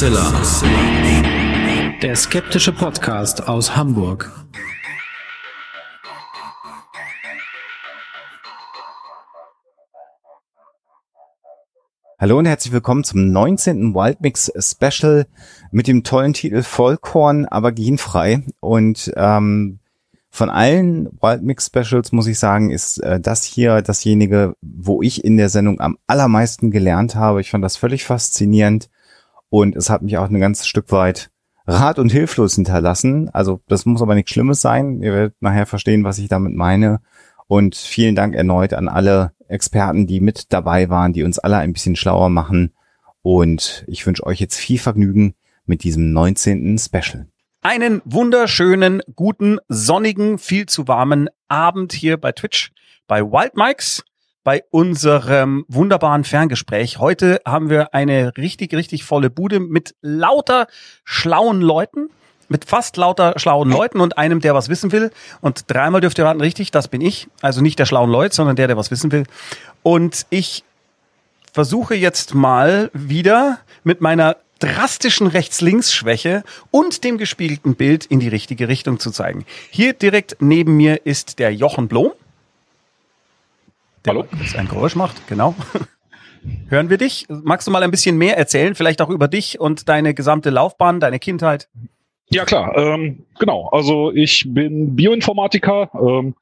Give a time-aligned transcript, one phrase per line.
[0.00, 0.32] Hoaxilla.
[2.00, 4.32] Der skeptische Podcast aus Hamburg.
[12.18, 13.94] Hallo und herzlich willkommen zum 19.
[13.94, 15.26] Wildmix Special
[15.70, 18.42] mit dem tollen Titel Vollkorn, aber genfrei.
[18.60, 19.80] Und ähm,
[20.30, 25.36] von allen Wildmix Specials muss ich sagen, ist äh, das hier dasjenige, wo ich in
[25.36, 27.42] der Sendung am allermeisten gelernt habe.
[27.42, 28.88] Ich fand das völlig faszinierend
[29.50, 31.30] und es hat mich auch ein ganzes Stück weit
[31.66, 33.28] rat- und hilflos hinterlassen.
[33.30, 35.02] Also das muss aber nichts Schlimmes sein.
[35.02, 37.00] Ihr werdet nachher verstehen, was ich damit meine.
[37.46, 41.72] Und vielen Dank erneut an alle Experten, die mit dabei waren, die uns alle ein
[41.72, 42.72] bisschen schlauer machen.
[43.22, 45.34] Und ich wünsche euch jetzt viel Vergnügen
[45.66, 46.78] mit diesem 19.
[46.78, 47.26] Special.
[47.62, 52.72] Einen wunderschönen, guten, sonnigen, viel zu warmen Abend hier bei Twitch,
[53.06, 54.02] bei Wild Mikes,
[54.44, 56.98] bei unserem wunderbaren Ferngespräch.
[56.98, 60.66] Heute haben wir eine richtig, richtig volle Bude mit lauter
[61.04, 62.10] schlauen Leuten
[62.50, 65.10] mit fast lauter schlauen Leuten und einem, der was wissen will.
[65.40, 67.28] Und dreimal dürft ihr raten, richtig, das bin ich.
[67.40, 69.22] Also nicht der schlauen Leute, sondern der, der was wissen will.
[69.84, 70.64] Und ich
[71.52, 78.68] versuche jetzt mal wieder mit meiner drastischen Rechts-Links-Schwäche und dem gespiegelten Bild in die richtige
[78.68, 79.46] Richtung zu zeigen.
[79.70, 82.12] Hier direkt neben mir ist der Jochen Blom.
[84.04, 84.24] Der Hallo.
[84.40, 85.54] jetzt ein Geräusch macht, genau.
[86.68, 87.26] Hören wir dich?
[87.28, 91.00] Magst du mal ein bisschen mehr erzählen, vielleicht auch über dich und deine gesamte Laufbahn,
[91.00, 91.68] deine Kindheit?
[92.30, 93.68] Ja klar, ähm, genau.
[93.68, 96.34] Also ich bin Bioinformatiker, ähm,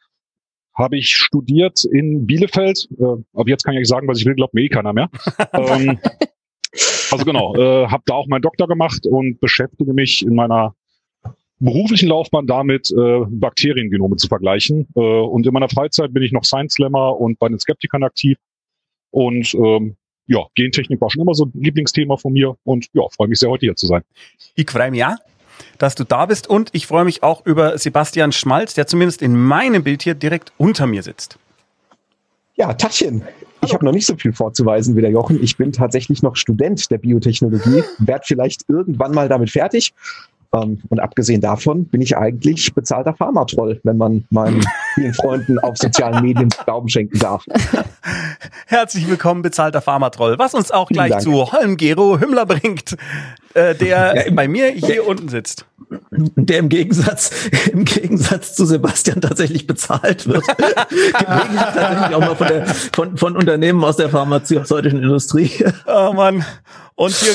[0.73, 2.87] habe ich studiert in Bielefeld.
[2.92, 5.09] Äh, aber jetzt kann ich sagen, was ich will, glaubt mir eh keiner mehr.
[5.53, 5.98] ähm,
[7.11, 10.77] also genau, äh, habe da auch meinen Doktor gemacht und beschäftige mich in meiner
[11.61, 14.87] beruflichen Laufbahn damit, äh, Bakteriengenome zu vergleichen.
[14.95, 18.39] Äh, und in meiner Freizeit bin ich noch Science Slammer und bei den Skeptikern aktiv.
[19.11, 19.97] Und ähm,
[20.27, 23.49] ja, Gentechnik war schon immer so ein Lieblingsthema von mir und ja, freue mich sehr,
[23.49, 24.03] heute hier zu sein.
[24.55, 25.17] Ich freue mich auch,
[25.79, 29.35] dass du da bist und ich freue mich auch über Sebastian Schmalz, der zumindest in
[29.37, 31.39] meinem Bild hier direkt unter mir sitzt.
[32.57, 33.23] Ja, Tachchen.
[33.65, 35.43] Ich habe noch nicht so viel vorzuweisen wie der Jochen.
[35.43, 39.95] Ich bin tatsächlich noch Student der Biotechnologie, werde vielleicht irgendwann mal damit fertig.
[40.54, 44.62] Ähm, und abgesehen davon bin ich eigentlich bezahlter Pharmatroll, wenn man meinen
[44.94, 47.44] vielen Freunden auf sozialen Medien Glauben schenken darf.
[48.66, 52.97] Herzlich willkommen, bezahlter Pharmatroll, was uns auch gleich zu Holm-Gero Hümmler bringt,
[53.53, 55.66] äh, der Ja, im- bei mir hier unten sitzt.
[56.10, 57.30] der im Gegensatz,
[57.72, 60.44] im Gegensatz zu Sebastian tatsächlich bezahlt wird.
[60.48, 65.50] Gelegentlich tatsächlich auch mal von, der, von, von Unternehmen aus der pharmazeutischen Industrie.
[65.86, 66.42] Oh Mann.
[66.94, 67.32] Und hier,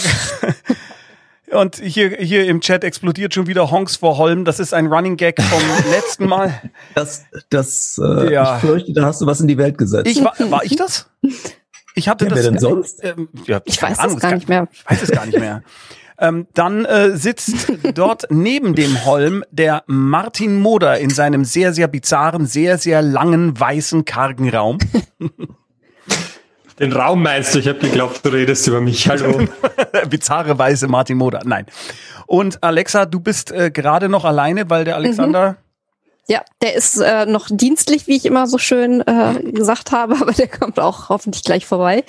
[1.54, 4.46] und hier, hier im Chat explodiert schon wieder Honks vor Holm.
[4.46, 6.62] Das ist ein Running Gag vom letzten Mal.
[6.96, 8.56] Das, das, äh, Ja.
[8.58, 10.08] ich fürchte, da hast du was in die Welt gesetzt.
[10.08, 11.10] Ich war, war ich das?
[11.96, 12.44] Ich hatte Ja, das.
[12.44, 13.04] wer denn sonst?
[13.04, 14.68] Ähm, ja, Ich weiß Ahnung, es gar nicht mehr.
[14.72, 15.64] Ich weiß es gar nicht mehr.
[16.20, 21.88] Ähm, dann äh, sitzt dort neben dem Holm der Martin Moder in seinem sehr, sehr
[21.88, 24.78] bizarren, sehr, sehr langen, weißen, kargen Raum.
[26.80, 27.60] Den Raum meinst du?
[27.60, 29.08] Ich habe geglaubt, du redest über mich.
[29.08, 29.48] Hallo.
[30.10, 31.42] Bizarre, weiße Martin Moder.
[31.46, 31.66] Nein.
[32.26, 35.58] Und Alexa, du bist äh, gerade noch alleine, weil der Alexander...
[36.28, 40.32] Ja, der ist äh, noch dienstlich, wie ich immer so schön äh, gesagt habe, aber
[40.32, 42.04] der kommt auch hoffentlich gleich vorbei.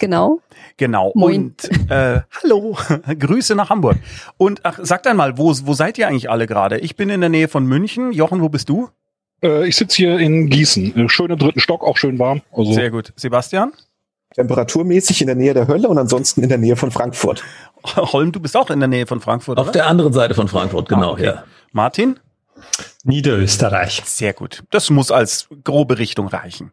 [0.00, 0.40] Genau.
[0.78, 1.12] Genau.
[1.14, 1.54] Moin.
[1.58, 2.78] Und äh, hallo,
[3.18, 3.98] Grüße nach Hamburg.
[4.38, 6.78] Und ach, sagt einmal, wo, wo seid ihr eigentlich alle gerade?
[6.78, 8.12] Ich bin in der Nähe von München.
[8.12, 8.88] Jochen, wo bist du?
[9.42, 10.96] Äh, ich sitze hier in Gießen.
[10.96, 12.40] Äh, Schön im dritten Stock, auch schön warm.
[12.50, 13.12] Also, Sehr gut.
[13.14, 13.72] Sebastian?
[14.40, 17.42] Temperaturmäßig in der Nähe der Hölle und ansonsten in der Nähe von Frankfurt.
[17.96, 19.72] Holm, du bist auch in der Nähe von Frankfurt, Auf oder?
[19.72, 21.24] der anderen Seite von Frankfurt, genau, Ah, okay.
[21.26, 21.44] ja.
[21.72, 22.18] Martin?
[23.04, 24.02] Niederösterreich.
[24.04, 24.62] Sehr gut.
[24.70, 26.72] Das muss als grobe Richtung reichen.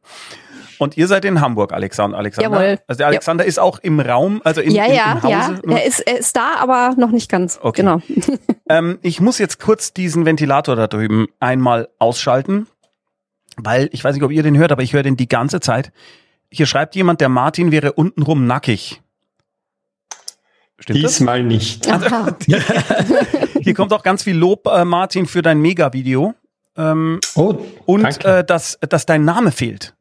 [0.80, 2.18] Und ihr seid in Hamburg, Alexander.
[2.18, 2.51] Alexander.
[2.62, 2.80] Jawohl.
[2.88, 5.31] Also der Alexander ist auch im Raum, also in, ja, in, ja, im Hause.
[5.31, 5.59] ja.
[5.65, 7.59] nur- Er ist, er ist da, aber noch nicht ganz.
[7.62, 7.81] Okay.
[7.81, 8.01] Genau.
[8.69, 12.68] Ähm, ich muss jetzt kurz diesen Ventilator da drüben einmal ausschalten,
[13.56, 15.94] weil ich weiß nicht, ob ihr den hört, aber ich höre den die ganze Zeit.
[16.49, 19.01] Hier schreibt jemand, der Martin wäre untenrum nackig.
[20.79, 21.11] Stimmt das?
[21.13, 21.88] Diesmal nicht.
[21.91, 22.35] Aha.
[23.61, 26.35] Hier kommt auch ganz viel Lob, äh, Martin, für dein Mega-Video.
[26.77, 28.27] Ähm, Oh, und danke.
[28.39, 29.95] äh, dass, dass dein Name fehlt.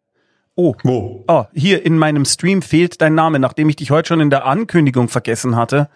[0.55, 1.25] Oh, Wo?
[1.29, 4.45] oh, hier in meinem Stream fehlt dein Name, nachdem ich dich heute schon in der
[4.47, 5.89] Ankündigung vergessen hatte.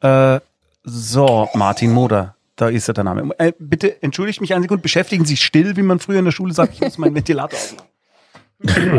[0.00, 0.40] Äh,
[0.84, 3.30] so, Martin Moder, da ist er der Name.
[3.38, 6.52] Äh, bitte entschuldigt mich eine Sekunde, beschäftigen Sie still, wie man früher in der Schule
[6.54, 7.88] sagt, ich muss meinen Ventilator aufmachen.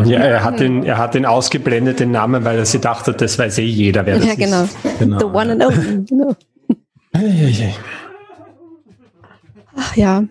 [0.06, 3.39] Ja, er hat den, er hat den ausgeblendet, den Namen, weil er sich dachte, das
[3.39, 4.63] weiß eh jeder, wer das Ja, genau.
[4.63, 4.77] ist.
[5.00, 5.19] genau.
[5.19, 6.06] The one and only.
[6.06, 6.35] Genau.
[9.75, 10.23] Ach ja.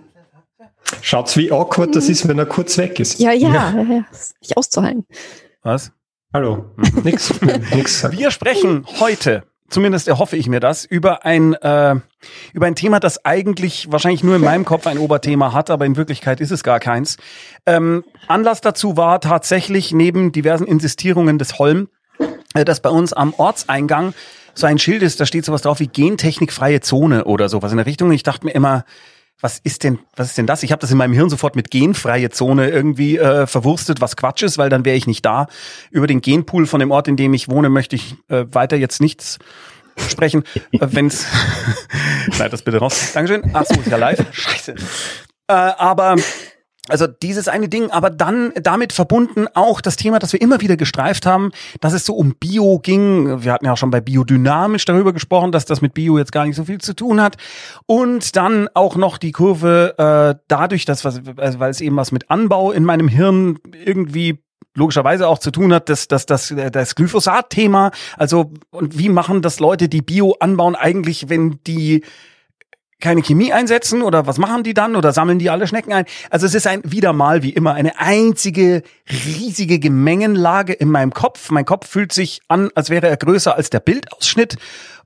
[1.00, 3.19] Schaut's, wie awkward das ist, wenn er kurz weg ist.
[3.19, 4.04] Ja, ja, ja, ja.
[4.12, 5.06] Ist nicht auszuhalten.
[5.62, 5.92] Was?
[6.32, 6.66] Hallo.
[7.02, 7.32] Nix.
[7.75, 8.06] Nix.
[8.12, 11.96] Wir sprechen heute zumindest erhoffe ich mir das, über ein, äh,
[12.52, 15.96] über ein Thema, das eigentlich wahrscheinlich nur in meinem Kopf ein Oberthema hat, aber in
[15.96, 17.16] Wirklichkeit ist es gar keins.
[17.66, 21.88] Ähm, Anlass dazu war tatsächlich neben diversen Insistierungen des Holm,
[22.55, 24.14] äh, dass bei uns am Ortseingang
[24.55, 27.87] so ein Schild ist, da steht sowas drauf wie gentechnikfreie Zone oder sowas in der
[27.87, 28.08] Richtung.
[28.08, 28.84] Und ich dachte mir immer,
[29.40, 30.62] was ist denn, was ist denn das?
[30.62, 34.42] Ich habe das in meinem Hirn sofort mit genfreie Zone irgendwie äh, verwurstet, was Quatsch
[34.42, 35.48] ist, weil dann wäre ich nicht da.
[35.90, 39.00] Über den Genpool von dem Ort, in dem ich wohne, möchte ich äh, weiter jetzt
[39.00, 39.38] nichts
[40.08, 40.44] sprechen.
[40.72, 41.26] äh, wenn's
[42.32, 43.12] Schneid das bitte raus.
[43.12, 43.50] Dankeschön.
[43.52, 44.25] Ach so, ist ja live.
[44.32, 44.75] Scheiße.
[45.46, 46.16] Äh, aber
[46.88, 50.76] also dieses eine Ding, aber dann damit verbunden auch das Thema, das wir immer wieder
[50.76, 51.50] gestreift haben,
[51.81, 53.42] dass es so um Bio ging.
[53.42, 56.44] Wir hatten ja auch schon bei Biodynamisch darüber gesprochen, dass das mit Bio jetzt gar
[56.44, 57.36] nicht so viel zu tun hat.
[57.86, 62.12] Und dann auch noch die Kurve äh, dadurch, dass was, also weil es eben was
[62.12, 64.44] mit Anbau in meinem Hirn irgendwie
[64.76, 67.92] logischerweise auch zu tun hat, dass das, das, das Glyphosat-Thema.
[68.19, 72.02] Also, und wie machen das Leute, die Bio anbauen, eigentlich, wenn die
[73.04, 76.06] keine Chemie einsetzen oder was machen die dann oder sammeln die alle Schnecken ein?
[76.30, 78.82] Also es ist ein wieder mal wie immer eine einzige
[79.26, 81.50] riesige Gemengenlage in meinem Kopf.
[81.50, 84.56] Mein Kopf fühlt sich an, als wäre er größer als der Bildausschnitt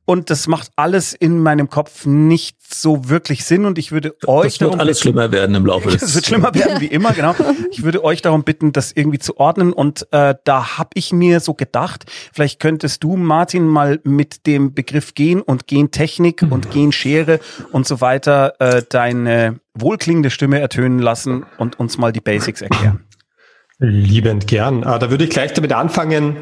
[0.09, 4.57] und das macht alles in meinem Kopf nicht so wirklich Sinn und ich würde euch
[4.57, 7.35] Das wird alles schlimmer werden im Laufe des es wird schlimmer werden wie immer, genau.
[7.71, 11.41] Ich würde euch darum bitten, das irgendwie zu ordnen und äh, da habe ich mir
[11.41, 17.39] so gedacht, vielleicht könntest du Martin mal mit dem Begriff Gen und Gentechnik und Genschere
[17.73, 23.05] und so weiter äh, deine wohlklingende Stimme ertönen lassen und uns mal die Basics erklären.
[23.79, 24.85] Liebend gern.
[24.85, 26.39] Ah, Da würde ich gleich damit anfangen,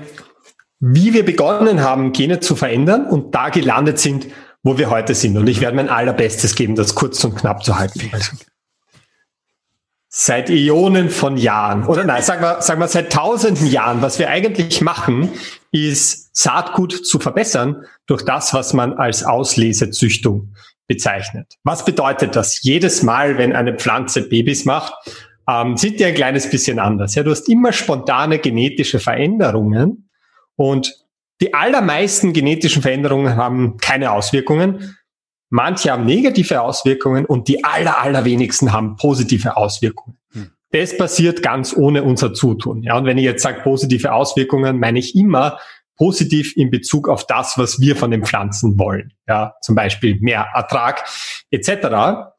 [0.81, 4.27] wie wir begonnen haben, Gene zu verändern und da gelandet sind,
[4.63, 5.37] wo wir heute sind.
[5.37, 8.11] Und ich werde mein allerbestes geben, das kurz und knapp zu halten.
[10.09, 14.29] Seit Ionen von Jahren, oder nein, sagen wir, sagen wir seit tausenden Jahren, was wir
[14.29, 15.31] eigentlich machen,
[15.73, 20.55] ist Saatgut zu verbessern durch das, was man als Auslesezüchtung
[20.87, 21.55] bezeichnet.
[21.65, 22.63] Was bedeutet das?
[22.63, 24.95] Jedes Mal, wenn eine Pflanze Babys macht,
[25.49, 27.15] ähm, sind die ein kleines bisschen anders.
[27.15, 30.06] Ja, du hast immer spontane genetische Veränderungen
[30.57, 31.07] und
[31.41, 34.97] die allermeisten genetischen Veränderungen haben keine Auswirkungen.
[35.51, 40.19] Manche haben negative Auswirkungen und die aller, allerwenigsten haben positive Auswirkungen.
[40.33, 40.51] Hm.
[40.73, 42.83] Das passiert ganz ohne unser Zutun.
[42.83, 45.59] Ja, und wenn ich jetzt sage positive Auswirkungen, meine ich immer
[45.97, 49.13] positiv in Bezug auf das, was wir von den Pflanzen wollen.
[49.29, 51.05] Ja, zum Beispiel mehr Ertrag
[51.51, 52.36] etc.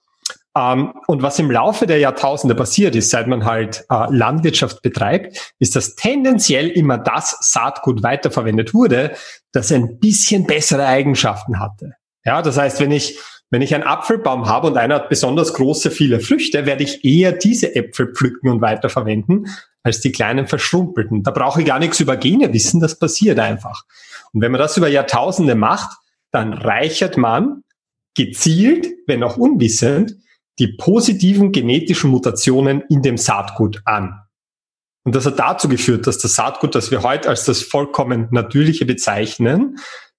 [0.58, 5.54] Ähm, und was im Laufe der Jahrtausende passiert ist, seit man halt äh, Landwirtschaft betreibt,
[5.60, 9.12] ist, dass tendenziell immer das Saatgut weiterverwendet wurde,
[9.52, 11.94] das ein bisschen bessere Eigenschaften hatte.
[12.26, 13.20] Ja, das heißt, wenn ich
[13.50, 17.32] wenn ich einen Apfelbaum habe und einer hat besonders große, viele Früchte, werde ich eher
[17.32, 19.48] diese Äpfel pflücken und weiterverwenden,
[19.84, 21.24] als die kleinen verschrumpelten.
[21.24, 23.86] Da brauche ich gar nichts über Gene wissen, das passiert einfach.
[24.34, 25.98] Und wenn man das über Jahrtausende macht,
[26.32, 27.64] dann reichert man
[28.16, 30.18] gezielt, wenn auch unwissend,
[30.60, 34.20] die positiven genetischen Mutationen in dem Saatgut an.
[35.04, 38.86] Und das hat dazu geführt, dass das Saatgut, das wir heute als das vollkommen natürliche
[38.86, 39.78] bezeichnen,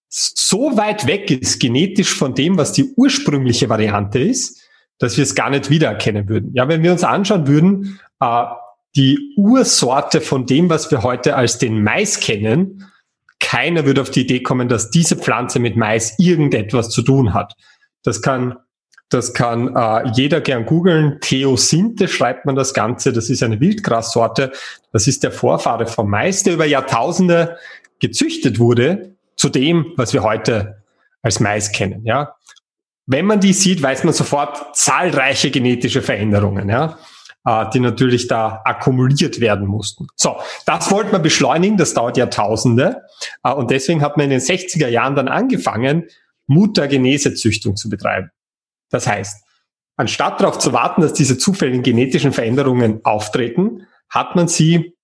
[0.09, 4.62] so weit weg ist genetisch von dem, was die ursprüngliche Variante ist,
[4.99, 6.53] dass wir es gar nicht wiedererkennen würden.
[6.55, 8.45] Ja, wenn wir uns anschauen würden, äh,
[8.97, 12.91] die Ursorte von dem, was wir heute als den Mais kennen,
[13.39, 17.55] keiner würde auf die Idee kommen, dass diese Pflanze mit Mais irgendetwas zu tun hat.
[18.03, 18.57] Das kann,
[19.09, 21.19] das kann äh, jeder gern googeln.
[21.21, 23.12] Theosinte schreibt man das Ganze.
[23.12, 24.53] Das ist eine Wildgrassorte.
[24.93, 27.57] Das ist der Vorfahre vom Mais, der über Jahrtausende
[28.00, 30.83] gezüchtet wurde zu dem, was wir heute
[31.23, 32.05] als Mais kennen.
[32.05, 32.35] Ja,
[33.07, 36.69] wenn man die sieht, weiß man sofort zahlreiche genetische Veränderungen.
[36.69, 36.99] Ja,
[37.47, 40.09] äh, die natürlich da akkumuliert werden mussten.
[40.17, 40.37] So,
[40.67, 43.03] das wollte man beschleunigen, das dauert Jahrtausende.
[43.43, 46.09] Äh, und deswegen hat man in den 60er Jahren dann angefangen,
[46.47, 48.31] Mutagenesezüchtung zu betreiben.
[48.90, 49.45] Das heißt,
[49.97, 54.95] anstatt darauf zu warten, dass diese zufälligen genetischen Veränderungen auftreten, hat man sie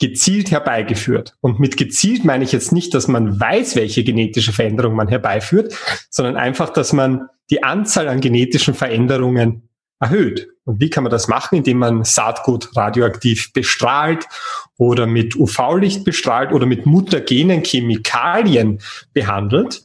[0.00, 1.36] gezielt herbeigeführt.
[1.40, 5.74] Und mit gezielt meine ich jetzt nicht, dass man weiß, welche genetische Veränderung man herbeiführt,
[6.10, 9.68] sondern einfach, dass man die Anzahl an genetischen Veränderungen
[10.00, 10.48] erhöht.
[10.64, 11.56] Und wie kann man das machen?
[11.56, 14.26] Indem man Saatgut radioaktiv bestrahlt
[14.76, 18.80] oder mit UV-Licht bestrahlt oder mit mutagenen Chemikalien
[19.12, 19.84] behandelt.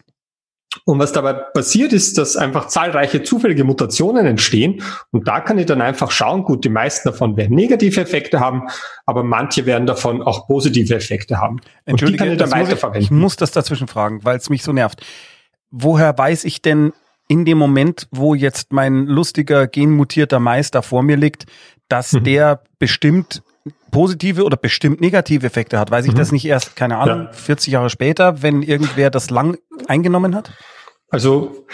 [0.88, 4.82] Und was dabei passiert ist, dass einfach zahlreiche zufällige Mutationen entstehen.
[5.12, 8.64] Und da kann ich dann einfach schauen, gut, die meisten davon werden negative Effekte haben,
[9.06, 11.60] aber manche werden davon auch positive Effekte haben.
[11.86, 13.02] Und die kann ich dann muss ich, weiterverwenden.
[13.02, 15.02] ich muss das dazwischen fragen, weil es mich so nervt.
[15.72, 16.94] Woher weiß ich denn
[17.28, 21.48] in dem Moment, wo jetzt mein lustiger genmutierter Mais da vor mir liegt,
[21.90, 22.24] dass Mhm.
[22.24, 23.44] der bestimmt
[23.92, 25.92] positive oder bestimmt negative Effekte hat.
[25.92, 26.18] Weiß ich Mhm.
[26.18, 27.34] das nicht erst, keine Ahnung, Ja.
[27.34, 30.52] 40 Jahre später, wenn irgendwer das lang eingenommen hat?
[31.10, 31.66] Also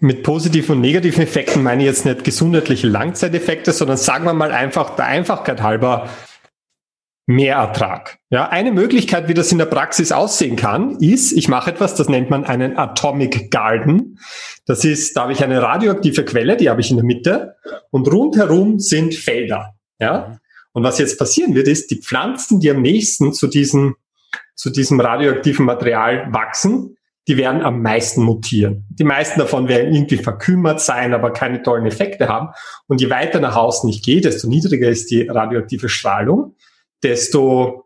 [0.00, 4.52] mit positiven und negativen Effekten meine ich jetzt nicht gesundheitliche Langzeiteffekte, sondern sagen wir mal
[4.52, 6.08] einfach der Einfachkeit halber
[7.26, 8.18] Mehrertrag.
[8.30, 12.08] Ja, eine Möglichkeit, wie das in der Praxis aussehen kann, ist, ich mache etwas, das
[12.08, 14.18] nennt man einen Atomic Garden.
[14.66, 17.56] Das ist, da habe ich eine radioaktive Quelle, die habe ich in der Mitte
[17.90, 19.74] und rundherum sind Felder.
[20.00, 20.38] Ja,
[20.72, 23.96] und was jetzt passieren wird, ist, die Pflanzen, die am nächsten zu diesem,
[24.54, 26.96] zu diesem radioaktiven Material wachsen,
[27.30, 28.84] die werden am meisten mutieren.
[28.88, 32.48] Die meisten davon werden irgendwie verkümmert sein, aber keine tollen Effekte haben.
[32.88, 36.56] Und je weiter nach außen ich gehe, desto niedriger ist die radioaktive Strahlung,
[37.04, 37.84] desto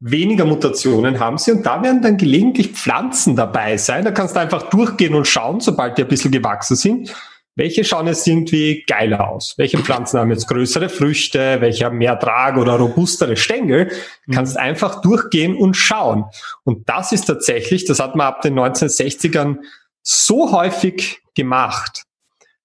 [0.00, 1.52] weniger Mutationen haben sie.
[1.52, 4.04] Und da werden dann gelegentlich Pflanzen dabei sein.
[4.04, 7.14] Da kannst du einfach durchgehen und schauen, sobald die ein bisschen gewachsen sind.
[7.54, 9.54] Welche schauen jetzt irgendwie geiler aus?
[9.58, 11.60] Welche Pflanzen haben jetzt größere Früchte?
[11.60, 13.90] Welche haben mehr Trag oder robustere Stängel?
[14.32, 16.24] Kannst einfach durchgehen und schauen.
[16.64, 19.58] Und das ist tatsächlich, das hat man ab den 1960ern
[20.02, 22.04] so häufig gemacht,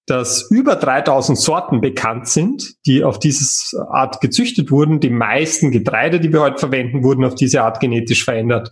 [0.06, 5.00] dass über 3000 Sorten bekannt sind, die auf diese Art gezüchtet wurden.
[5.00, 8.70] Die meisten Getreide, die wir heute verwenden, wurden auf diese Art genetisch verändert.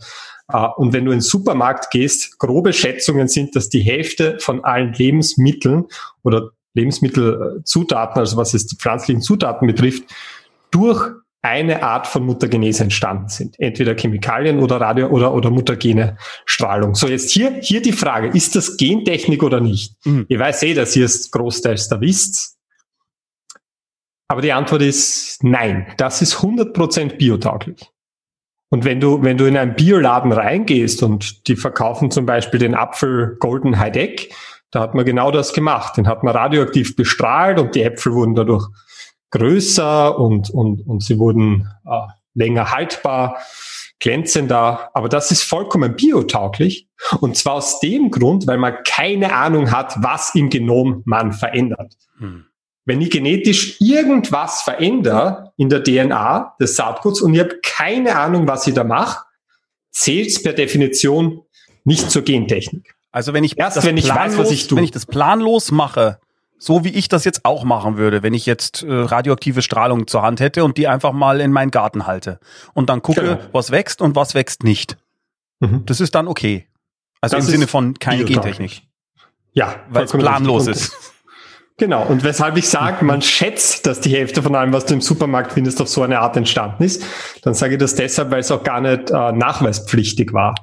[0.53, 4.65] Äh, Und wenn du in den Supermarkt gehst, grobe Schätzungen sind, dass die Hälfte von
[4.65, 5.87] allen Lebensmitteln
[6.23, 10.05] oder Lebensmittelzutaten, also was es die pflanzlichen Zutaten betrifft,
[10.71, 11.11] durch
[11.43, 13.59] eine Art von Mutagenese entstanden sind.
[13.61, 16.97] Entweder Chemikalien oder Radio- oder, oder mutagene Strahlung.
[16.97, 19.95] So, jetzt hier, hier die Frage, ist das Gentechnik oder nicht?
[20.05, 20.27] Mhm.
[20.29, 22.57] Ich weiß eh, dass ihr es großteils da wisst.
[24.29, 25.87] Aber die Antwort ist nein.
[25.99, 27.89] Das ist 100% biotauglich.
[28.69, 32.75] Und wenn du, wenn du in einen Bioladen reingehst und die verkaufen zum Beispiel den
[32.75, 34.35] Apfel Golden Heideck,
[34.71, 35.97] da hat man genau das gemacht.
[35.97, 38.67] Den hat man radioaktiv bestrahlt und die Äpfel wurden dadurch
[39.31, 43.39] größer und, und, und sie wurden äh, länger haltbar,
[44.01, 44.91] glänzender.
[44.95, 46.89] Aber das ist vollkommen biotauglich.
[47.21, 51.95] Und zwar aus dem Grund, weil man keine Ahnung hat, was im Genom man verändert.
[52.19, 52.47] Hm.
[52.87, 58.47] Wenn ich genetisch irgendwas verändere in der DNA des Saatguts und ich habe keine Ahnung,
[58.49, 59.25] was ich da mache,
[59.91, 61.43] zählt es per Definition
[61.85, 62.95] nicht zur Gentechnik.
[63.11, 64.77] Also wenn ich Erst das wenn ich weiß, was ich tue.
[64.79, 66.19] wenn ich das planlos mache,
[66.59, 70.23] so wie ich das jetzt auch machen würde, wenn ich jetzt äh, radioaktive Strahlung zur
[70.23, 72.39] Hand hätte und die einfach mal in meinen Garten halte
[72.73, 73.39] und dann gucke, Genau.
[73.53, 74.97] was wächst und was wächst nicht.
[75.61, 75.85] Mhm.
[75.87, 76.67] Das ist dann okay.
[77.21, 78.25] Also Das im Sinne von keine.
[78.25, 78.83] Gentechnik,
[79.53, 80.93] Ja, weil es planlos ist.
[81.79, 82.07] Genau.
[82.07, 85.53] Und weshalb ich sage, man schätzt, dass die Hälfte von allem, was du im Supermarkt
[85.53, 87.05] findest, auf so eine Art entstanden ist,
[87.43, 90.55] dann sage ich das deshalb, weil es auch gar nicht äh, nachweispflichtig war.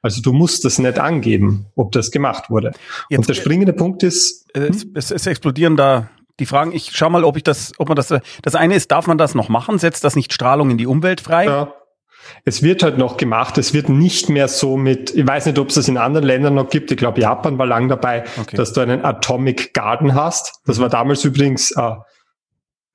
[0.00, 2.72] Also du musst das nicht angeben, ob das gemacht wurde.
[3.10, 6.08] Jetzt- Und der springende Punkt ist, Äh, es, es, es explodieren da
[6.40, 6.72] die Fragen.
[6.72, 8.10] Ich schau mal, ob ich das, ob man das.
[8.10, 9.78] äh, Das eine ist, darf man das noch machen?
[9.78, 11.44] Setzt das nicht Strahlung in die Umwelt frei?
[11.44, 11.74] Ja.
[12.44, 13.58] Es wird halt noch gemacht.
[13.58, 16.54] Es wird nicht mehr so mit, ich weiß nicht, ob es das in anderen Ländern
[16.54, 16.90] noch gibt.
[16.90, 18.56] Ich glaube, Japan war lang dabei, Okay.
[18.56, 20.60] dass du einen Atomic Garden hast.
[20.66, 21.92] Das war damals übrigens äh,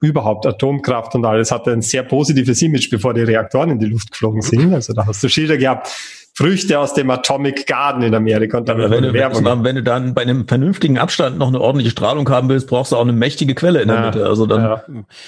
[0.02, 4.12] überhaupt Atomkraft und alles hatte ein sehr positives Image, bevor die Reaktoren in die Luft
[4.12, 4.74] geflogen sind.
[4.74, 5.90] Also da hast du Schilder gehabt,
[6.38, 9.44] Früchte aus dem Atomic Garden in Amerika und dann Aber wenn, du, Werbung.
[9.44, 12.92] wenn, wenn du dann bei einem vernünftigen Abstand noch eine ordentliche Strahlung haben willst, brauchst
[12.92, 14.06] du auch eine mächtige Quelle in der Ja.
[14.06, 14.24] Mitte.
[14.28, 14.84] Also dann Ja.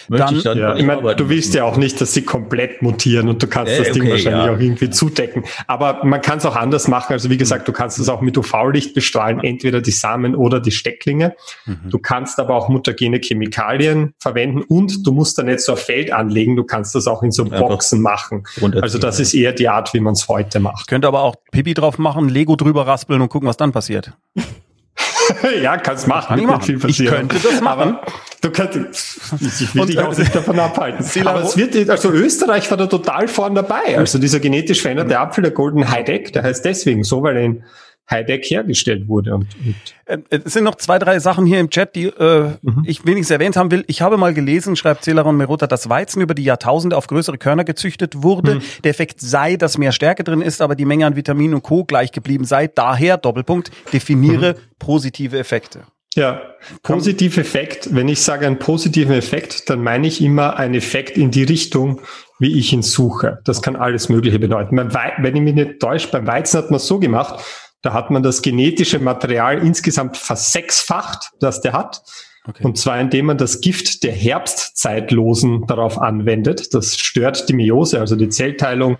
[0.07, 1.57] möchte Dann- ich dann Ja, nicht ich meine, arbeiten du willst müssen.
[1.57, 4.45] ja auch nicht, dass sie komplett mutieren und du kannst Äh, das Ding okay, wahrscheinlich
[4.45, 4.53] ja.
[4.53, 5.43] auch irgendwie zudecken.
[5.65, 7.13] Aber man kann es auch anders machen.
[7.13, 10.69] Also wie gesagt, du kannst es auch mit UV-Licht bestrahlen, entweder die Samen oder die
[10.71, 11.33] Stecklinge.
[11.65, 11.89] Mhm.
[11.89, 16.11] Du kannst aber auch mutagene Chemikalien verwenden und du musst da nicht so ein Feld
[16.11, 18.43] anlegen, du kannst das auch in so Einfach Boxen machen.
[18.81, 19.23] Also das ja.
[19.23, 20.87] ist eher die Art, wie man es heute macht.
[20.99, 24.11] Könnte aber auch Pipi drauf machen, Lego drüber raspeln und gucken, was dann passiert.
[25.63, 26.27] ja, kannst machen.
[26.27, 26.89] Kann ich machen.
[26.89, 27.81] Ich könnte das machen.
[27.81, 28.01] Aber
[28.41, 31.05] du könntest, ich will Und, dich auch äh, nicht davon abhalten.
[31.25, 33.97] Aber es wird, also Österreich war da total vorn dabei.
[33.97, 37.63] Also dieser genetisch veränderte Apfel, der Golden Heideck, der heißt deswegen so, weil er in
[38.09, 39.35] Heideck hergestellt wurde.
[39.35, 39.75] Und, und
[40.07, 42.83] Ähm, Es sind noch zwei, drei Sachen hier im Chat, die äh, Mhm.
[42.85, 43.83] ich wenigstens erwähnt haben will.
[43.87, 47.63] Ich habe mal gelesen, schreibt Celeron Merota, dass Weizen über die Jahrtausende auf größere Körner
[47.63, 48.55] gezüchtet wurde.
[48.55, 48.61] Mhm.
[48.83, 51.83] Der Effekt sei, dass mehr Stärke drin ist, aber die Menge an Vitaminen und Co.
[51.83, 52.67] gleich geblieben sei.
[52.67, 54.57] Daher, Doppelpunkt, definiere Mhm.
[54.79, 55.81] positive Effekte.
[56.15, 56.41] Ja,
[56.81, 57.93] positiver Effekt.
[57.93, 62.01] Wenn ich sage einen positiven Effekt, dann meine ich immer einen Effekt in die Richtung,
[62.39, 63.39] wie ich ihn suche.
[63.45, 64.75] Das kann alles Mögliche bedeuten.
[64.75, 67.43] Wenn ich mich nicht täusche, beim Weizen hat man es so gemacht,
[67.81, 72.01] da hat man das genetische Material insgesamt versechsfacht, das der hat.
[72.45, 72.63] Okay.
[72.63, 76.73] Und zwar indem man das Gift der Herbstzeitlosen darauf anwendet.
[76.73, 78.97] Das stört die Meiose, also die Zellteilung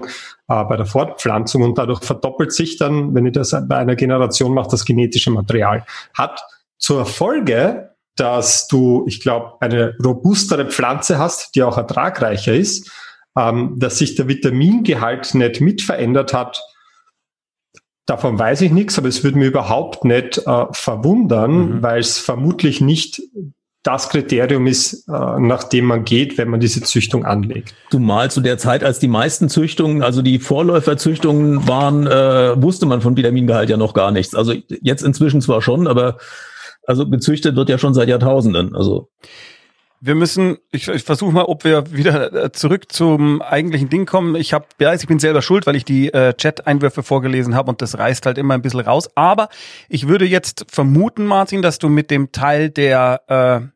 [0.50, 4.53] äh, bei der Fortpflanzung und dadurch verdoppelt sich dann, wenn ich das bei einer Generation
[4.53, 5.86] mache, das genetische Material.
[6.13, 6.41] Hat
[6.77, 12.91] zur Folge, dass du, ich glaube, eine robustere Pflanze hast, die auch ertragreicher ist.
[13.38, 16.62] Ähm, dass sich der Vitamingehalt nicht mit verändert hat,
[18.10, 21.84] davon weiß ich nichts, aber es würde mir überhaupt nicht äh, verwundern, mhm.
[21.84, 23.22] weil es vermutlich nicht
[23.84, 27.74] das Kriterium ist, äh, nach dem man geht, wenn man diese Züchtung anlegt.
[27.92, 33.01] Zumal zu der Zeit, als die meisten Züchtungen, also die Vorläuferzüchtungen waren, äh, wusste man
[33.01, 34.36] von Vitamingehalt ja noch gar nichts.
[34.36, 36.18] Also jetzt inzwischen zwar schon, aber
[36.86, 38.75] also gezüchtet wird ja schon seit Jahrtausenden.
[38.75, 39.10] Also
[40.01, 44.36] wir müssen, ich, ich versuche mal, ob wir wieder äh, zurück zum eigentlichen Ding kommen.
[44.36, 47.82] Ich habe, ja, ich bin selber schuld, weil ich die äh, Chat-Einwürfe vorgelesen habe und
[47.82, 49.10] das reißt halt immer ein bisschen raus.
[49.15, 49.50] Aber
[49.89, 53.68] ich würde jetzt vermuten, Martin, dass du mit dem Teil der äh,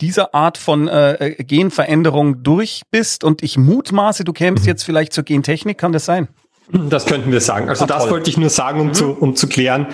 [0.00, 5.24] dieser Art von äh, Genveränderung durch bist und ich mutmaße, du kämst jetzt vielleicht zur
[5.24, 6.28] Gentechnik, kann das sein?
[6.72, 7.68] Das könnten wir sagen.
[7.68, 8.94] Also ah, das wollte ich nur sagen, um, mhm.
[8.94, 9.86] zu, um zu klären,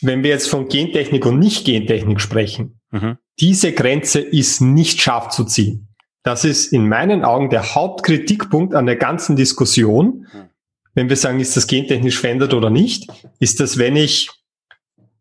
[0.00, 3.18] wenn wir jetzt von Gentechnik und Nicht-Gentechnik sprechen, mhm.
[3.40, 5.88] Diese Grenze ist nicht scharf zu ziehen.
[6.22, 10.26] Das ist in meinen Augen der Hauptkritikpunkt an der ganzen Diskussion.
[10.94, 13.10] Wenn wir sagen, ist das gentechnisch verändert oder nicht,
[13.40, 14.30] ist das, wenn ich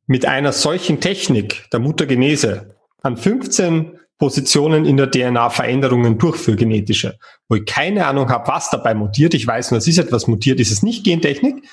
[0.07, 7.17] mit einer solchen Technik der Muttergenese an 15 Positionen in der DNA Veränderungen durchführe, genetische,
[7.49, 9.33] wo ich keine Ahnung habe, was dabei mutiert.
[9.33, 11.65] Ich weiß nur, es ist etwas mutiert, ist es nicht Gentechnik.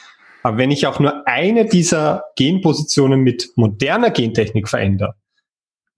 [0.43, 5.15] Aber wenn ich auch nur eine dieser Genpositionen mit moderner Gentechnik verändere,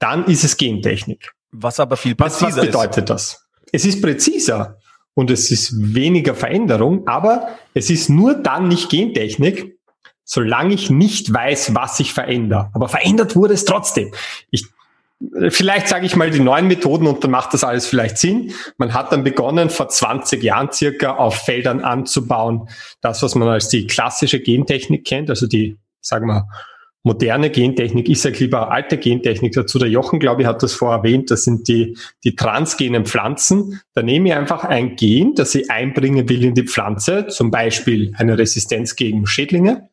[0.03, 1.33] dann ist es Gentechnik.
[1.53, 3.11] Was aber viel präziser was, was bedeutet ist.
[3.11, 3.49] das?
[3.73, 4.79] Es ist präziser
[5.15, 9.79] und es ist weniger Veränderung, aber es ist nur dann nicht Gentechnik,
[10.25, 12.71] solange ich nicht weiß, was sich verändert.
[12.73, 14.13] Aber verändert wurde es trotzdem.
[14.51, 14.67] Ich
[15.51, 18.53] Vielleicht sage ich mal die neuen Methoden und dann macht das alles vielleicht Sinn.
[18.77, 22.69] Man hat dann begonnen, vor 20 Jahren circa auf Feldern anzubauen,
[23.01, 26.49] das, was man als die klassische Gentechnik kennt, also die, sagen wir,
[27.03, 28.09] moderne Gentechnik.
[28.09, 29.79] Ich sage lieber alte Gentechnik dazu.
[29.79, 31.31] Der Jochen, glaube ich, hat das vorher erwähnt.
[31.31, 33.81] Das sind die, die transgenen Pflanzen.
[33.95, 38.13] Da nehme ich einfach ein Gen, das ich einbringen will in die Pflanze, zum Beispiel
[38.17, 39.89] eine Resistenz gegen Schädlinge.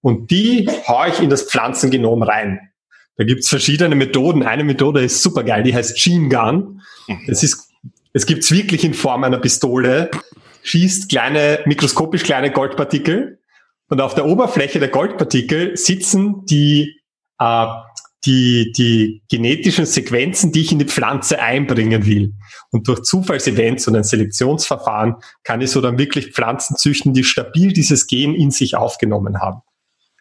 [0.00, 2.60] Und die haue ich in das Pflanzengenom rein.
[3.16, 4.42] Da gibt's verschiedene Methoden.
[4.42, 6.82] Eine Methode ist super geil, die heißt Gene Gun.
[7.26, 7.68] Es ist,
[8.12, 10.10] es gibt's wirklich in Form einer Pistole,
[10.62, 13.38] schießt kleine, mikroskopisch kleine Goldpartikel
[13.88, 17.00] und auf der Oberfläche der Goldpartikel sitzen die,
[17.38, 17.66] äh,
[18.24, 22.34] die, die genetischen Sequenzen, die ich in die Pflanze einbringen will.
[22.70, 27.72] Und durch Zufallsevents und ein Selektionsverfahren kann ich so dann wirklich Pflanzen züchten, die stabil
[27.72, 29.62] dieses Gen in sich aufgenommen haben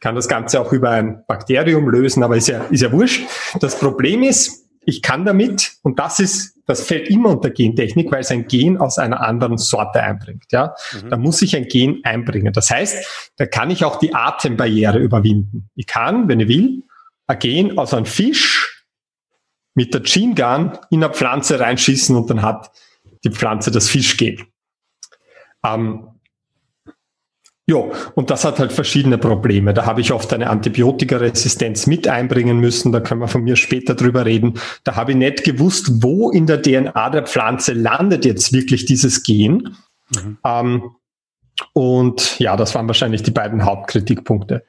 [0.01, 3.23] kann das Ganze auch über ein Bakterium lösen, aber ist ja, ist ja wurscht.
[3.59, 8.21] Das Problem ist, ich kann damit, und das ist, das fällt immer unter Gentechnik, weil
[8.21, 10.45] es ein Gen aus einer anderen Sorte einbringt.
[10.51, 11.09] Ja, mhm.
[11.09, 12.53] da muss ich ein Gen einbringen.
[12.53, 15.69] Das heißt, da kann ich auch die Atembarriere überwinden.
[15.75, 16.83] Ich kann, wenn ich will,
[17.27, 18.85] ein Gen aus einem Fisch
[19.73, 22.71] mit der Gene Gun in eine Pflanze reinschießen und dann hat
[23.23, 24.45] die Pflanze das Fischgen.
[25.65, 26.07] Ähm,
[27.67, 27.77] ja,
[28.15, 29.73] und das hat halt verschiedene Probleme.
[29.73, 32.91] Da habe ich oft eine Antibiotikaresistenz mit einbringen müssen.
[32.91, 34.59] Da können wir von mir später drüber reden.
[34.83, 39.23] Da habe ich nicht gewusst, wo in der DNA der Pflanze landet jetzt wirklich dieses
[39.23, 39.75] Gen.
[40.09, 40.37] Mhm.
[40.43, 40.91] Ähm,
[41.73, 44.65] und ja, das waren wahrscheinlich die beiden Hauptkritikpunkte.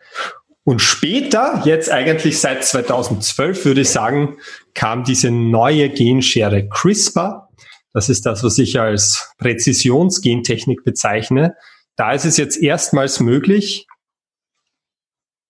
[0.65, 4.37] Und später, jetzt eigentlich seit 2012, würde ich sagen,
[4.75, 7.49] kam diese neue Genschere CRISPR.
[7.95, 11.57] Das ist das, was ich als Präzisionsgentechnik bezeichne
[11.97, 13.87] da ist es jetzt erstmals möglich,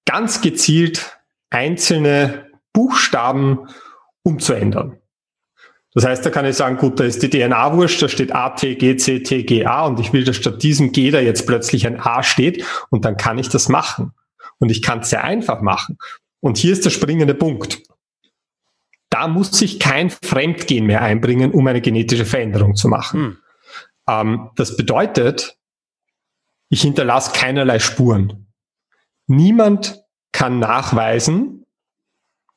[0.04, 1.18] ganz gezielt
[1.50, 3.68] einzelne Buchstaben
[4.22, 4.98] umzuändern.
[5.94, 8.50] Das heißt, da kann ich sagen, gut, da ist die DNA wurscht, da steht A,
[8.50, 11.46] T, G, C, T, G, A und ich will, dass statt diesem G da jetzt
[11.46, 14.12] plötzlich ein A steht und dann kann ich das machen.
[14.58, 15.98] Und ich kann es sehr einfach machen.
[16.40, 17.82] Und hier ist der springende Punkt.
[19.10, 23.20] Da muss ich kein Fremdgehen mehr einbringen, um eine genetische Veränderung zu machen.
[23.20, 23.38] Hm.
[24.08, 25.58] Ähm, das bedeutet,
[26.72, 28.46] ich hinterlasse keinerlei Spuren.
[29.26, 31.66] Niemand kann nachweisen,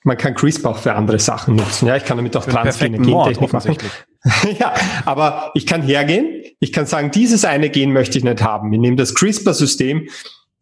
[0.04, 1.88] man kann CRISPR auch für andere Sachen nutzen.
[1.88, 3.76] Ja, ich kann damit auch transgene Gentechnik machen.
[4.60, 4.74] ja,
[5.04, 8.72] aber ich kann hergehen, ich kann sagen, dieses eine Gen möchte ich nicht haben.
[8.72, 10.08] Ich nehme das CRISPR-System,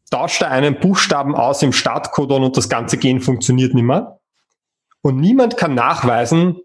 [0.10, 4.20] tausche da einen Buchstaben aus im Startcodon und das ganze Gen funktioniert nicht mehr.
[5.02, 6.58] Und niemand kann nachweisen,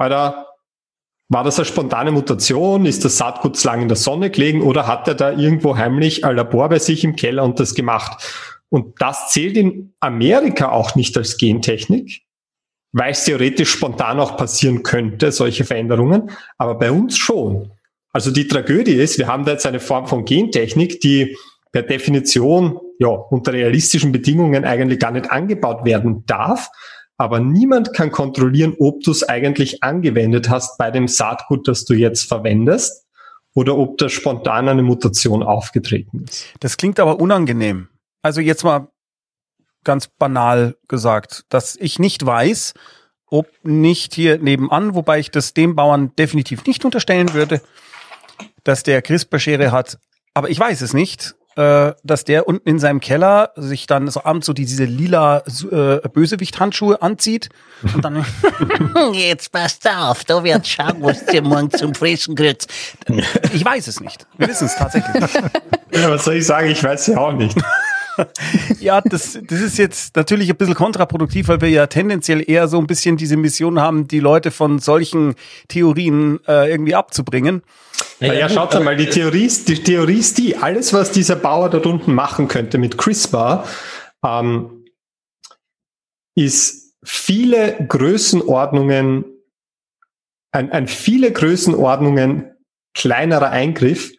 [0.00, 0.45] der
[1.28, 2.86] war das eine spontane Mutation?
[2.86, 6.36] Ist das Saatgut lang in der Sonne gelegen oder hat er da irgendwo heimlich ein
[6.36, 8.22] Labor bei sich im Keller und das gemacht?
[8.68, 12.22] Und das zählt in Amerika auch nicht als Gentechnik,
[12.92, 17.72] weil es theoretisch spontan auch passieren könnte, solche Veränderungen, aber bei uns schon.
[18.12, 21.36] Also die Tragödie ist, wir haben da jetzt eine Form von Gentechnik, die
[21.72, 26.70] per Definition ja unter realistischen Bedingungen eigentlich gar nicht angebaut werden darf,
[27.18, 31.94] aber niemand kann kontrollieren, ob du es eigentlich angewendet hast bei dem Saatgut, das du
[31.94, 33.06] jetzt verwendest.
[33.56, 36.44] oder ob da spontan eine Mutation aufgetreten ist.
[36.60, 37.88] Das klingt aber unangenehm.
[38.20, 38.88] Also jetzt mal
[39.82, 42.74] ganz banal gesagt, dass ich nicht weiß,
[43.28, 47.62] ob nicht hier nebenan, wobei ich das dem Bauern definitiv nicht unterstellen würde,
[48.62, 49.98] dass der CRISPR-Schere hat.
[50.34, 54.22] Aber ich weiß es nicht, äh, dass der unten in seinem Keller sich dann so
[54.24, 57.48] abends so diese lila äh, Bösewicht-Handschuhe anzieht
[57.94, 58.24] und dann
[59.12, 62.70] Jetzt passt auf, da wird schauen, was du morgen zum Fressen kriegst.
[63.52, 64.26] ich weiß es nicht.
[64.38, 65.32] Wir wissen es tatsächlich.
[65.92, 66.68] Ja, was soll ich sagen?
[66.68, 67.56] Ich weiß ja auch nicht.
[68.80, 72.78] Ja, das, das ist jetzt natürlich ein bisschen kontraproduktiv, weil wir ja tendenziell eher so
[72.78, 75.34] ein bisschen diese Mission haben, die Leute von solchen
[75.68, 77.62] Theorien äh, irgendwie abzubringen.
[78.20, 81.86] Naja, schaut mal, die Theorie, ist, die Theorie ist die, alles, was dieser Bauer dort
[81.86, 83.64] unten machen könnte mit CRISPR,
[84.24, 84.84] ähm,
[86.34, 89.24] ist viele Größenordnungen,
[90.52, 92.52] ein, ein viele Größenordnungen
[92.94, 94.12] kleinerer Eingriff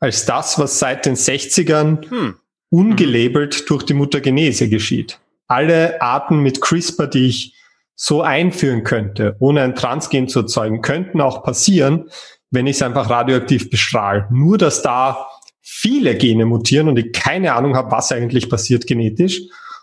[0.00, 2.38] als das, was seit den 60ern Hm.
[2.70, 5.20] Ungelabelt durch die Mutagenese geschieht.
[5.46, 7.54] Alle Arten mit CRISPR, die ich
[7.94, 12.10] so einführen könnte, ohne ein Transgen zu erzeugen, könnten auch passieren,
[12.50, 14.26] wenn ich es einfach radioaktiv bestrahle.
[14.30, 15.28] Nur, dass da
[15.60, 19.40] viele Gene mutieren und ich keine Ahnung habe, was eigentlich passiert genetisch.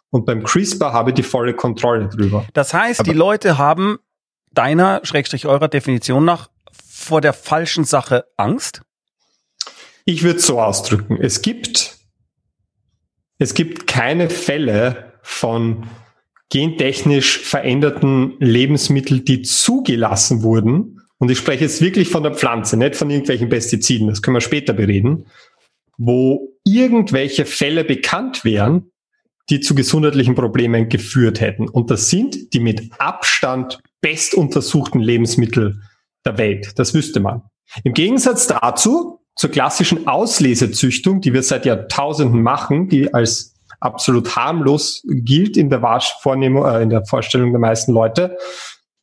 [0.09, 2.45] Und beim CRISPR habe ich die volle Kontrolle drüber.
[2.53, 3.97] Das heißt, die Leute haben
[4.51, 6.49] deiner, Schrägstrich eurer Definition nach,
[6.89, 8.81] vor der falschen Sache Angst?
[10.05, 11.17] Ich würde es so ausdrücken.
[11.19, 11.97] Es gibt,
[13.41, 15.87] es gibt keine Fälle von
[16.51, 21.01] gentechnisch veränderten Lebensmitteln, die zugelassen wurden.
[21.17, 24.09] Und ich spreche jetzt wirklich von der Pflanze, nicht von irgendwelchen Pestiziden.
[24.09, 25.25] Das können wir später bereden.
[25.97, 28.91] Wo irgendwelche Fälle bekannt wären,
[29.49, 31.67] die zu gesundheitlichen Problemen geführt hätten.
[31.67, 35.81] Und das sind die mit Abstand bestuntersuchten Lebensmittel
[36.27, 36.73] der Welt.
[36.77, 37.41] Das wüsste man.
[37.83, 45.03] Im Gegensatz dazu, zur klassischen Auslesezüchtung, die wir seit Jahrtausenden machen, die als absolut harmlos
[45.07, 48.37] gilt in der Wahrvornehmung, äh, in der Vorstellung der meisten Leute,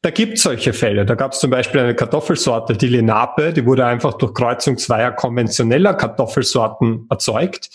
[0.02, 1.04] da gibt es solche Fälle.
[1.04, 5.10] Da gab es zum Beispiel eine Kartoffelsorte, die Lenape, die wurde einfach durch Kreuzung zweier
[5.10, 7.70] konventioneller Kartoffelsorten erzeugt.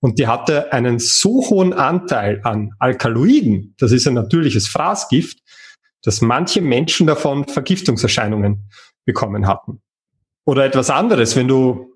[0.00, 5.38] Und die hatte einen so hohen Anteil an Alkaloiden, das ist ein natürliches Fraßgift,
[6.02, 8.70] dass manche Menschen davon Vergiftungserscheinungen
[9.04, 9.82] bekommen hatten.
[10.46, 11.89] Oder etwas anderes, wenn du,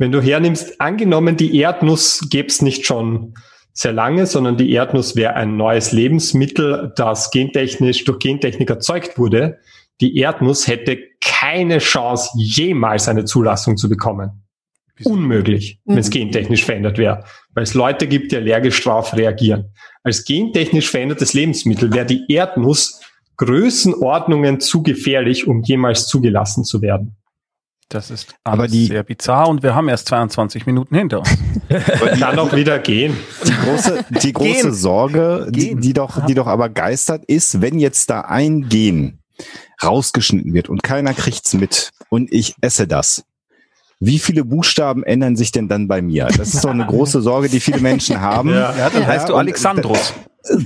[0.00, 3.34] wenn du hernimmst, angenommen, die Erdnuss gäb's nicht schon
[3.74, 9.58] sehr lange, sondern die Erdnuss wäre ein neues Lebensmittel, das gentechnisch durch Gentechnik erzeugt wurde.
[10.00, 14.46] Die Erdnuss hätte keine Chance, jemals eine Zulassung zu bekommen.
[15.04, 17.24] Unmöglich, wenn es gentechnisch verändert wäre.
[17.52, 19.74] Weil es Leute gibt, die allergisch drauf reagieren.
[20.02, 23.02] Als gentechnisch verändertes Lebensmittel wäre die Erdnuss
[23.36, 27.19] Größenordnungen zu gefährlich, um jemals zugelassen zu werden.
[27.90, 31.28] Das ist Aber die- sehr bizarr und wir haben erst 22 Minuten hinter uns.
[32.20, 33.16] Kann auch wieder gehen.
[33.44, 34.72] Die große, die große Gehen.
[34.72, 35.80] Sorge, die, Gehen.
[35.80, 39.18] die doch, die doch aber geistert ist, wenn jetzt da ein Gen
[39.82, 43.24] rausgeschnitten wird und keiner kriegt's mit und ich esse das.
[43.98, 46.26] Wie viele Buchstaben ändern sich denn dann bei mir?
[46.26, 48.50] Das ist doch eine große Sorge, die viele Menschen haben.
[48.50, 48.74] Ja.
[48.76, 50.14] Ja, dann heißt du und- Alexandros.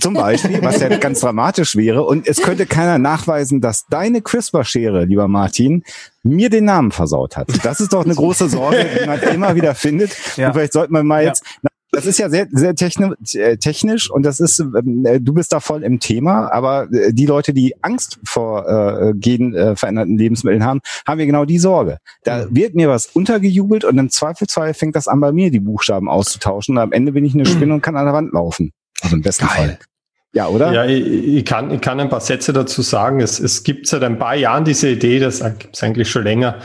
[0.01, 2.05] Zum Beispiel, was ja ganz dramatisch wäre.
[2.05, 5.83] Und es könnte keiner nachweisen, dass deine CRISPR-Schere, lieber Martin,
[6.23, 7.49] mir den Namen versaut hat.
[7.65, 10.17] Das ist doch eine große Sorge, die man immer wieder findet.
[10.37, 10.49] Ja.
[10.49, 11.29] Und vielleicht sollten wir mal Ja.
[11.31, 11.45] jetzt,
[11.95, 15.61] das ist ja sehr, sehr äh, technisch und das ist, ähm, äh, du bist da
[15.61, 21.19] voll im Thema, aber äh, die Leute, die Angst vor äh, genveränderten Lebensmitteln haben, haben
[21.19, 21.99] wir genau die Sorge.
[22.25, 26.09] Da wird mir was untergejubelt und im Zweifelsfall fängt das an bei mir, die Buchstaben
[26.09, 28.73] auszutauschen und am Ende bin ich eine Spinne und kann an der Wand laufen.
[29.03, 29.79] Also im besten Fall.
[30.33, 30.73] Ja, oder?
[30.73, 33.21] Ja, ich, ich, kann, ich kann ein paar Sätze dazu sagen.
[33.21, 36.59] Es, es gibt seit ein paar Jahren diese Idee, das gibt es eigentlich schon länger,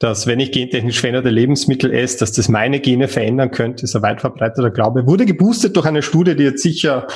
[0.00, 4.02] dass wenn ich gentechnisch veränderte Lebensmittel esse, dass das meine Gene verändern könnte, ist ein
[4.02, 5.06] weit verbreiteter Glaube.
[5.06, 7.06] Wurde geboostet durch eine Studie, die jetzt sicher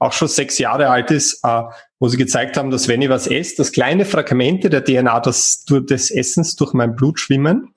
[0.00, 1.62] auch schon sechs Jahre alt ist, äh,
[2.00, 5.64] wo sie gezeigt haben, dass wenn ich was esse, dass kleine Fragmente der DNA des,
[5.66, 7.74] des Essens durch mein Blut schwimmen.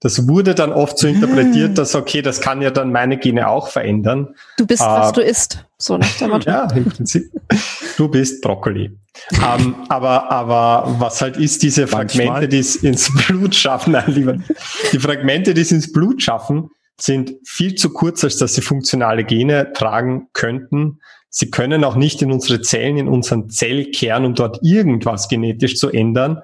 [0.00, 3.68] Das wurde dann oft so interpretiert, dass okay, das kann ja dann meine Gene auch
[3.68, 4.34] verändern.
[4.58, 5.00] Du bist, Ah.
[5.00, 5.64] was du isst.
[5.78, 6.50] So nach dem Motto.
[6.50, 7.30] Ja, im Prinzip.
[7.96, 8.90] Du bist Brokkoli.
[9.32, 12.26] ähm, aber, aber was halt ist, diese Manchmal.
[12.26, 14.50] Fragmente, die es ins Blut schaffen, nein, lieber, nicht.
[14.92, 16.68] die Fragmente, die es ins Blut schaffen,
[17.00, 21.00] sind viel zu kurz, als dass sie funktionale Gene tragen könnten.
[21.30, 25.90] Sie können auch nicht in unsere Zellen, in unseren Zellkern, um dort irgendwas genetisch zu
[25.90, 26.40] ändern.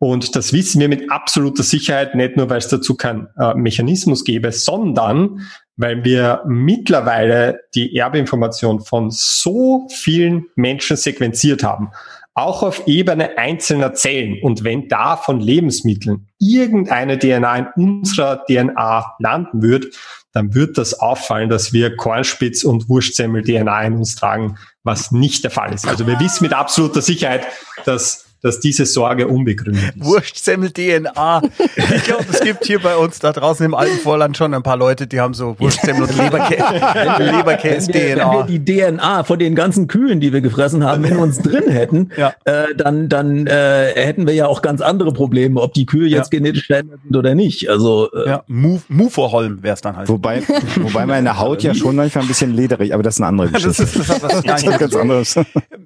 [0.00, 4.24] Und das wissen wir mit absoluter Sicherheit, nicht nur, weil es dazu keinen äh, Mechanismus
[4.24, 5.40] gäbe, sondern
[5.76, 11.90] weil wir mittlerweile die Erbinformation von so vielen Menschen sequenziert haben.
[12.38, 14.38] auch auf Ebene einzelner Zellen.
[14.40, 19.86] Und wenn da von Lebensmitteln irgendeine DNA in unserer DNA landen wird,
[20.32, 25.50] dann wird das auffallen, dass wir Kornspitz- und Wurstsemmel-DNA in uns tragen, was nicht der
[25.50, 25.88] Fall ist.
[25.88, 27.44] Also wir wissen mit absoluter Sicherheit,
[27.84, 30.04] dass dass diese Sorge unbegründet ist.
[30.04, 31.42] Wurstsemmel-DNA.
[31.76, 34.76] Ich glaube, es gibt hier bei uns da draußen im alten Vorland schon ein paar
[34.76, 36.62] Leute, die haben so Wurstsemmel und Leberkäse,
[37.18, 37.92] Leberkäse-DNA.
[37.92, 41.68] Wenn wir die DNA von den ganzen Kühen, die wir gefressen haben, in uns drin
[41.68, 42.34] hätten, Ja.
[42.44, 46.30] äh, dann, dann äh, hätten wir ja auch ganz andere Probleme, ob die Kühe jetzt
[46.30, 47.68] genetisch verändert sind oder nicht.
[47.68, 50.08] Also äh, Ja, Mu Muforholm wäre es dann halt.
[50.08, 50.42] Wobei,
[50.76, 53.62] wobei meine Haut ja schon manchmal ein bisschen lederig, aber das ist eine andere Das
[53.64, 53.82] Geschichte.
[53.82, 55.36] ist, das hat was gar Das ist ganz anderes.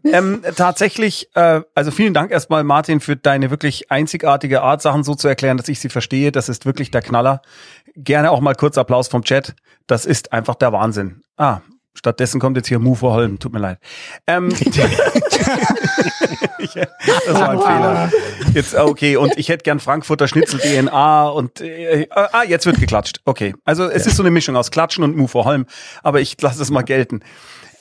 [0.05, 5.15] ähm, tatsächlich, äh, also vielen Dank erstmal, Martin, für deine wirklich einzigartige Art, Sachen so
[5.15, 6.33] zu erklären, dass ich sie verstehe.
[6.33, 7.43] Das ist wirklich der Knaller.
[7.97, 9.55] Gerne auch mal kurz Applaus vom Chat.
[9.87, 11.23] Das ist einfach der Wahnsinn.
[11.37, 11.61] Ah,
[11.95, 13.39] stattdessen kommt jetzt hier Mu vor Holm.
[13.39, 13.79] Tut mir leid.
[14.27, 14.49] Ähm,
[16.59, 18.11] das war ein Fehler.
[18.55, 23.21] Jetzt, okay, und ich hätte gern Frankfurter Schnitzel DNA und äh, ah, jetzt wird geklatscht.
[23.25, 23.55] Okay.
[23.65, 25.67] Also es ist so eine Mischung aus Klatschen und Mu vor Holm,
[26.03, 27.21] aber ich lasse es mal gelten.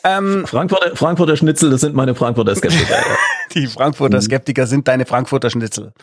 [0.04, 2.96] Ähm, Frankfurter, Frankfurter Schnitzel, das sind meine Frankfurter Skeptiker.
[2.96, 3.18] ja.
[3.54, 5.94] die Frankfurter Skeptiker sind deine Frankfurter Schnitzel.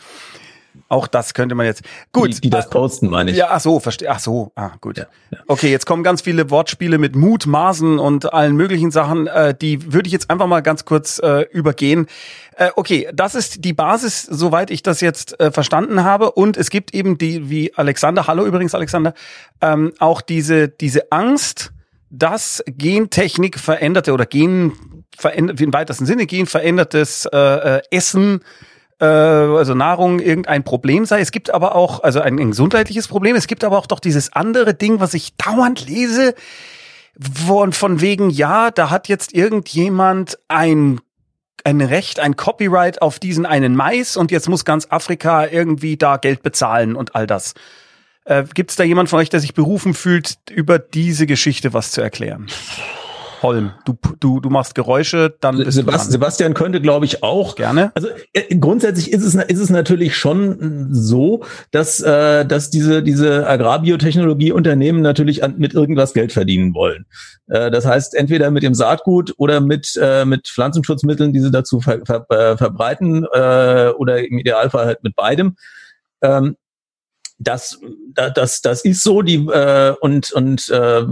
[0.87, 1.83] Auch das könnte man jetzt.
[2.11, 2.27] Gut.
[2.29, 3.37] Die, die das posten, meine ich.
[3.37, 4.09] Ja, ach so, verstehe.
[4.09, 4.97] Ach so, ah, gut.
[4.97, 5.39] Ja, ja.
[5.47, 9.27] Okay, jetzt kommen ganz viele Wortspiele mit Mut, Maßen und allen möglichen Sachen.
[9.27, 12.07] Äh, die würde ich jetzt einfach mal ganz kurz äh, übergehen.
[12.55, 16.31] Äh, okay, das ist die Basis, soweit ich das jetzt äh, verstanden habe.
[16.31, 19.13] Und es gibt eben die, wie Alexander, hallo übrigens Alexander,
[19.61, 21.71] ähm, auch diese, diese Angst,
[22.09, 24.73] dass Gentechnik veränderte oder Gen
[25.17, 28.41] verändert, im weitesten Sinne genverändertes äh, äh, Essen
[28.99, 31.19] äh, also Nahrung irgendein Problem sei.
[31.21, 34.33] Es gibt aber auch, also ein, ein gesundheitliches Problem, es gibt aber auch doch dieses
[34.33, 36.35] andere Ding, was ich dauernd lese,
[37.47, 41.01] von, von wegen, ja, da hat jetzt irgendjemand ein
[41.65, 46.15] ein Recht, ein Copyright auf diesen einen Mais und jetzt muss ganz Afrika irgendwie da
[46.15, 47.53] Geld bezahlen und all das.
[48.29, 51.91] Äh, Gibt es da jemand von euch, der sich berufen fühlt, über diese Geschichte was
[51.91, 52.45] zu erklären?
[53.41, 56.11] Holm, du, du, du machst Geräusche, dann bist du Sebastian, dran.
[56.11, 57.55] Sebastian könnte, glaube ich, auch.
[57.55, 57.91] Gerne.
[57.95, 63.47] Also äh, grundsätzlich ist es, ist es natürlich schon so, dass, äh, dass diese, diese
[63.47, 67.05] Agrarbiotechnologieunternehmen natürlich an, mit irgendwas Geld verdienen wollen.
[67.47, 71.79] Äh, das heißt, entweder mit dem Saatgut oder mit, äh, mit Pflanzenschutzmitteln, die sie dazu
[71.79, 75.55] ver, ver, äh, verbreiten, äh, oder im Idealfall halt mit beidem.
[76.21, 76.57] Ähm,
[77.39, 77.79] das,
[78.13, 81.03] da- das, das ist so, die äh, und und äh,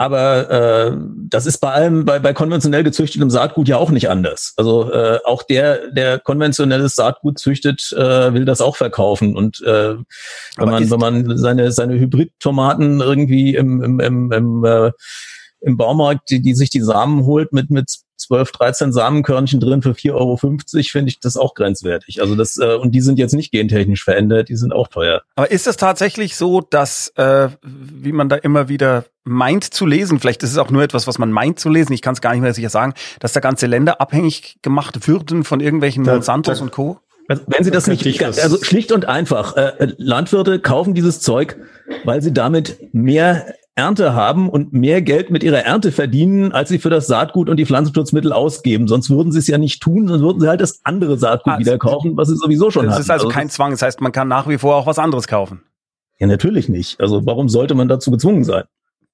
[0.00, 0.50] aber
[0.92, 0.96] äh,
[1.28, 4.54] das ist bei allem bei, bei konventionell gezüchtetem Saatgut ja auch nicht anders.
[4.56, 9.36] Also äh, auch der, der konventionelles Saatgut züchtet, äh, will das auch verkaufen.
[9.36, 10.04] Und äh, wenn
[10.56, 14.92] Aber man wenn man seine seine Hybridtomaten irgendwie im im im, im, äh,
[15.62, 19.90] im Baumarkt, die, die sich die Samen holt mit mit 12, 13 Samenkörnchen drin für
[19.92, 22.20] 4,50 Euro, finde ich das auch grenzwertig.
[22.20, 25.22] Also das äh, und die sind jetzt nicht gentechnisch verändert, die sind auch teuer.
[25.36, 30.20] Aber ist es tatsächlich so, dass, äh, wie man da immer wieder meint zu lesen,
[30.20, 32.32] vielleicht ist es auch nur etwas, was man meint zu lesen, ich kann es gar
[32.32, 36.58] nicht mehr sicher sagen, dass da ganze Länder abhängig gemacht würden von irgendwelchen Da- Monsantos
[36.58, 36.98] da- und Co.?
[37.30, 41.58] Also, wenn Sie das nicht, also schlicht und einfach, äh, Landwirte kaufen dieses Zeug,
[42.04, 46.78] weil sie damit mehr Ernte haben und mehr Geld mit ihrer Ernte verdienen, als sie
[46.80, 48.88] für das Saatgut und die Pflanzenschutzmittel ausgeben.
[48.88, 51.58] Sonst würden sie es ja nicht tun, sonst würden sie halt das andere Saatgut Ah,
[51.60, 53.00] wieder kaufen, was sie sowieso schon Das haben.
[53.02, 55.62] ist also kein Zwang, das heißt, man kann nach wie vor auch was anderes kaufen.
[56.18, 57.00] Ja, natürlich nicht.
[57.00, 58.64] Also warum sollte man dazu gezwungen sein?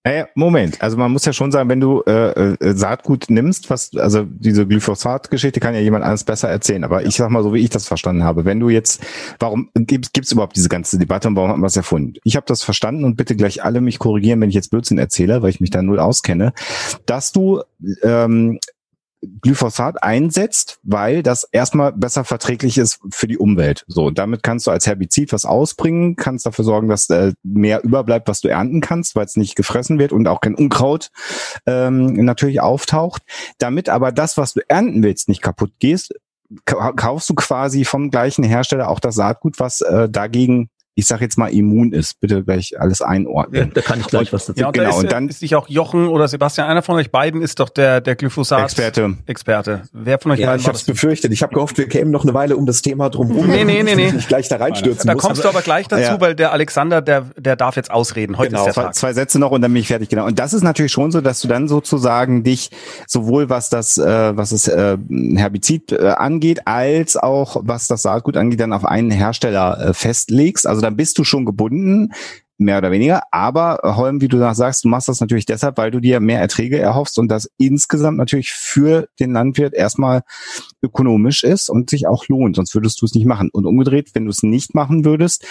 [0.07, 3.97] Äh, Moment, also man muss ja schon sagen, wenn du äh, äh, Saatgut nimmst, was,
[3.97, 7.61] also diese Glyphosat-Geschichte kann ja jemand alles besser erzählen, aber ich sag mal so, wie
[7.61, 9.03] ich das verstanden habe, wenn du jetzt,
[9.39, 12.19] warum gibt es überhaupt diese ganze Debatte und warum hat man es erfunden?
[12.23, 15.41] Ich habe das verstanden und bitte gleich alle mich korrigieren, wenn ich jetzt Blödsinn erzähle,
[15.41, 16.53] weil ich mich da null auskenne,
[17.07, 17.63] dass du
[18.03, 18.59] ähm,
[19.43, 23.85] Glyphosat einsetzt, weil das erstmal besser verträglich ist für die Umwelt.
[23.87, 28.29] So, damit kannst du als Herbizid was ausbringen, kannst dafür sorgen, dass äh, mehr überbleibt,
[28.29, 31.11] was du ernten kannst, weil es nicht gefressen wird und auch kein Unkraut
[31.67, 33.23] ähm, natürlich auftaucht.
[33.59, 36.15] Damit aber das, was du ernten willst, nicht kaputt gehst,
[36.65, 41.21] ka- kaufst du quasi vom gleichen Hersteller auch das Saatgut, was äh, dagegen, ich sag
[41.21, 42.21] jetzt mal, immun ist.
[42.21, 43.73] Bitte gleich alles einordnen.
[43.75, 44.61] Da kann ich gleich was dazu.
[44.61, 46.97] Ja, und Genau, da ist, und dann- ist nicht auch Jochen oder Sebastian, einer von
[46.97, 49.15] euch beiden ist doch der, der Glyphosat Experte.
[49.27, 49.83] Experte.
[49.93, 51.33] Wer von euch Ja, beiden ich habe es befürchtet.
[51.33, 53.49] Ich habe gehofft, wir kämen noch eine Weile um das Thema drum rum.
[53.49, 54.13] Nee, nee, nee, nee.
[54.17, 55.23] Ich gleich da reinstürzen Da muss.
[55.25, 56.21] kommst du aber gleich dazu, Ja.
[56.21, 58.39] weil der Alexander, der, der darf jetzt ausreden.
[58.39, 58.95] Heute Genau, ist der Zwei, Tag.
[58.95, 60.27] zwei Sätze noch und dann bin ich fertig, genau.
[60.27, 62.71] Und das ist natürlich schon so, dass du dann sozusagen dich
[63.09, 64.97] sowohl was das, äh, was das äh,
[65.35, 70.67] Herbizid äh, angeht, als auch was das Saatgut angeht, dann auf einen Hersteller äh, festlegst.
[70.67, 72.13] Also dann bist du schon gebunden.
[72.57, 73.23] mehr oder weniger.
[73.33, 76.21] Aber äh, Holm, wie du da sagst, du machst das natürlich deshalb, weil du dir
[76.21, 80.23] mehr Erträge erhoffst und das insgesamt natürlich für den Landwirt erstmal
[80.81, 82.55] ökonomisch ist und sich auch lohnt.
[82.55, 83.51] Sonst würdest du es nicht machen.
[83.53, 85.45] Und umgedreht, wenn du es nicht machen würdest,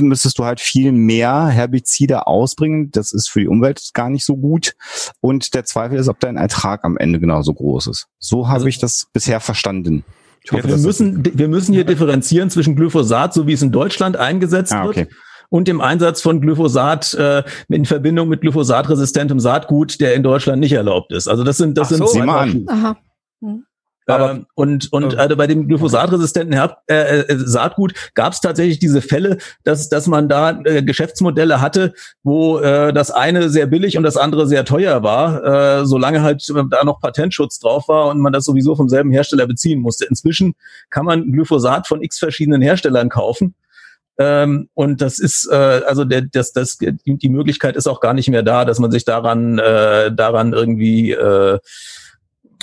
[0.00, 2.90] müsstest du halt viel mehr Herbizide ausbringen.
[2.92, 4.74] Das ist für die Umwelt gar nicht so gut.
[5.20, 8.06] Und der Zweifel ist, ob dein Ertrag am Ende genauso groß ist.
[8.18, 10.02] So habe Also- ich das bisher verstanden.
[10.50, 14.72] Hoffe, wir, müssen, wir müssen hier differenzieren zwischen Glyphosat, so wie es in Deutschland eingesetzt
[14.72, 15.00] Ah, okay.
[15.00, 15.10] wird,
[15.50, 20.72] und dem Einsatz von Glyphosat äh, in Verbindung mit glyphosat-resistentem Saatgut, der in Deutschland nicht
[20.72, 21.28] erlaubt ist.
[21.28, 22.66] Also das sind das Ach so, sind sieh zwei mal an.
[22.68, 22.96] Aha.
[24.06, 28.78] Aber- Ähm, und und also bei dem glyphosatresistenten Herb äh, äh, Saatgut gab es tatsächlich
[28.78, 33.96] diese Fälle, dass dass man da äh, Geschäftsmodelle hatte, wo äh, das eine sehr billig
[33.96, 38.18] und das andere sehr teuer war, äh, solange halt da noch Patentschutz drauf war und
[38.20, 40.04] man das sowieso vom selben Hersteller beziehen musste.
[40.06, 40.54] Inzwischen
[40.90, 43.54] kann man Glyphosat von x verschiedenen Herstellern kaufen.
[44.18, 45.54] Ähm, und das ist äh,
[45.86, 48.90] also der, das, das, die, die Möglichkeit ist auch gar nicht mehr da, dass man
[48.90, 51.58] sich daran äh, daran irgendwie äh,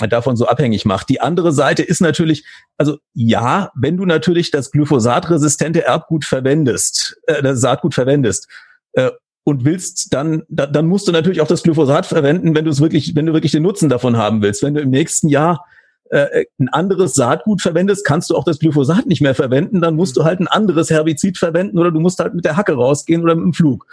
[0.08, 1.08] davon so abhängig macht.
[1.08, 2.44] Die andere Seite ist natürlich,
[2.76, 8.48] also ja, wenn du natürlich das glyphosatresistente Erbgut verwendest, äh, das Saatgut verwendest
[8.92, 9.10] äh,
[9.44, 12.80] und willst, dann, da, dann musst du natürlich auch das Glyphosat verwenden, wenn du es
[12.80, 14.62] wirklich, wenn du wirklich den Nutzen davon haben willst.
[14.62, 15.64] Wenn du im nächsten Jahr
[16.10, 20.16] äh, ein anderes Saatgut verwendest, kannst du auch das Glyphosat nicht mehr verwenden, dann musst
[20.16, 23.34] du halt ein anderes Herbizid verwenden oder du musst halt mit der Hacke rausgehen oder
[23.34, 23.86] mit dem Flug.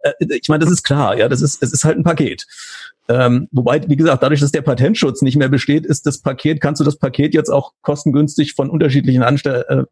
[0.00, 2.46] Äh, ich meine, das ist klar, ja, das ist, es ist halt ein Paket.
[3.08, 6.80] Ähm, wobei, wie gesagt, dadurch, dass der Patentschutz nicht mehr besteht, ist das Paket, kannst
[6.80, 9.84] du das Paket jetzt auch kostengünstig von unterschiedlichen Anstell äh,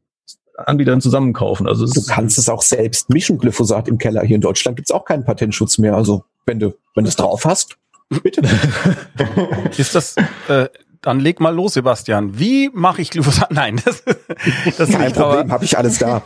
[0.56, 1.68] Anbietern zusammenkaufen.
[1.68, 4.22] Also es Du kannst es auch selbst mischen, Glyphosat im Keller.
[4.22, 5.94] Hier in Deutschland gibt's auch keinen Patentschutz mehr.
[5.94, 7.76] Also wenn du, wenn du es drauf hast,
[8.08, 8.42] bitte.
[9.76, 10.16] Ist das,
[10.48, 10.68] äh,
[11.08, 12.38] dann leg mal los, Sebastian.
[12.38, 13.50] Wie mache ich Glyphosat?
[13.50, 14.04] Nein, das,
[14.76, 16.22] das Kein Problem, habe ich alles da.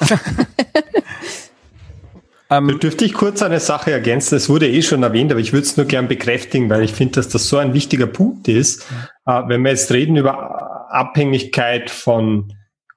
[2.50, 4.34] ähm, Dürfte ich kurz eine Sache ergänzen?
[4.34, 7.14] Es wurde eh schon erwähnt, aber ich würde es nur gern bekräftigen, weil ich finde,
[7.14, 8.84] dass das so ein wichtiger Punkt ist.
[9.24, 12.52] Äh, wenn wir jetzt reden über Abhängigkeit von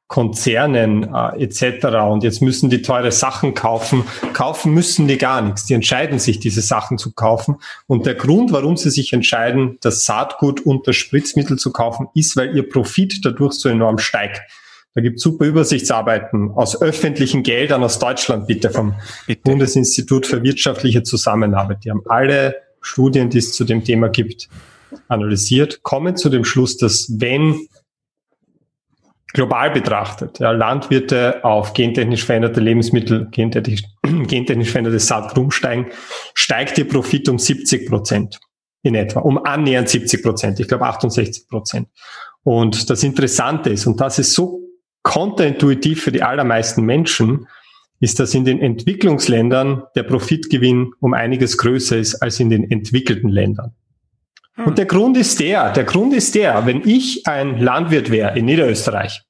[0.08, 1.86] Konzernen äh, etc.
[2.10, 4.04] und jetzt müssen die teure Sachen kaufen.
[4.34, 5.66] Kaufen müssen die gar nichts.
[5.66, 7.56] Die entscheiden sich, diese Sachen zu kaufen.
[7.88, 12.38] Und der Grund, warum sie sich entscheiden, das Saatgut und das Spritzmittel zu kaufen, ist,
[12.38, 14.42] weil ihr Profit dadurch so enorm steigt.
[14.94, 18.96] Da gibt es super Übersichtsarbeiten aus öffentlichen Geldern aus Deutschland, bitte, vom
[19.28, 19.42] bitte.
[19.44, 21.84] Bundesinstitut für wirtschaftliche Zusammenarbeit.
[21.84, 24.48] Die haben alle Studien, die es zu dem Thema gibt,
[25.08, 27.68] analysiert, kommen zu dem Schluss, dass wenn
[29.36, 33.84] global betrachtet, ja, Landwirte auf gentechnisch veränderte Lebensmittel, gentechnisch,
[34.28, 35.88] gentechnisch verändertes Saatgut umsteigen,
[36.34, 38.40] steigt ihr Profit um 70 Prozent
[38.82, 41.90] in etwa, um annähernd 70 Prozent, ich glaube 68 Prozent.
[42.44, 44.62] Und das Interessante ist, und das ist so
[45.04, 47.48] kontraintuitiv für die allermeisten Menschen,
[48.00, 53.30] ist, dass in den Entwicklungsländern der Profitgewinn um einiges größer ist als in den entwickelten
[53.30, 53.74] Ländern.
[54.64, 58.46] Und der Grund ist der, der Grund ist der, wenn ich ein Landwirt wäre in
[58.46, 59.22] Niederösterreich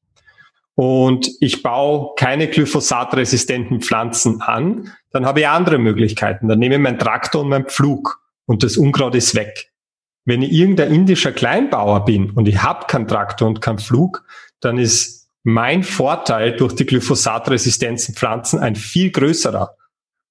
[0.76, 6.48] und ich baue keine glyphosatresistenten Pflanzen an, dann habe ich andere Möglichkeiten.
[6.48, 9.72] Dann nehme ich meinen Traktor und meinen Pflug und das Unkraut ist weg.
[10.26, 14.26] Wenn ich irgendein indischer Kleinbauer bin und ich habe keinen Traktor und keinen Flug,
[14.60, 19.76] dann ist mein Vorteil durch die glyphosatresistenten Pflanzen ein viel größerer.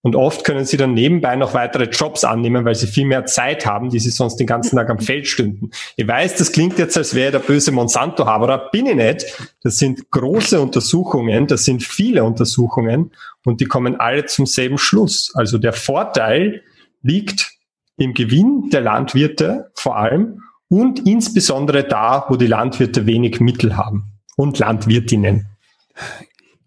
[0.04, 3.64] Und oft können sie dann nebenbei noch weitere Jobs annehmen, weil sie viel mehr Zeit
[3.64, 5.70] haben, die sie sonst den ganzen Tag am Feld stünden.
[5.96, 9.24] Ich weiß, das klingt jetzt, als wäre der böse Monsanto-Haber, aber bin ich nicht.
[9.62, 13.12] Das sind große Untersuchungen, das sind viele Untersuchungen
[13.46, 15.32] und die kommen alle zum selben Schluss.
[15.34, 16.60] Also der Vorteil
[17.00, 17.52] liegt
[17.96, 24.12] im Gewinn der Landwirte vor allem und insbesondere da, wo die Landwirte wenig Mittel haben
[24.36, 25.46] und Landwirtinnen.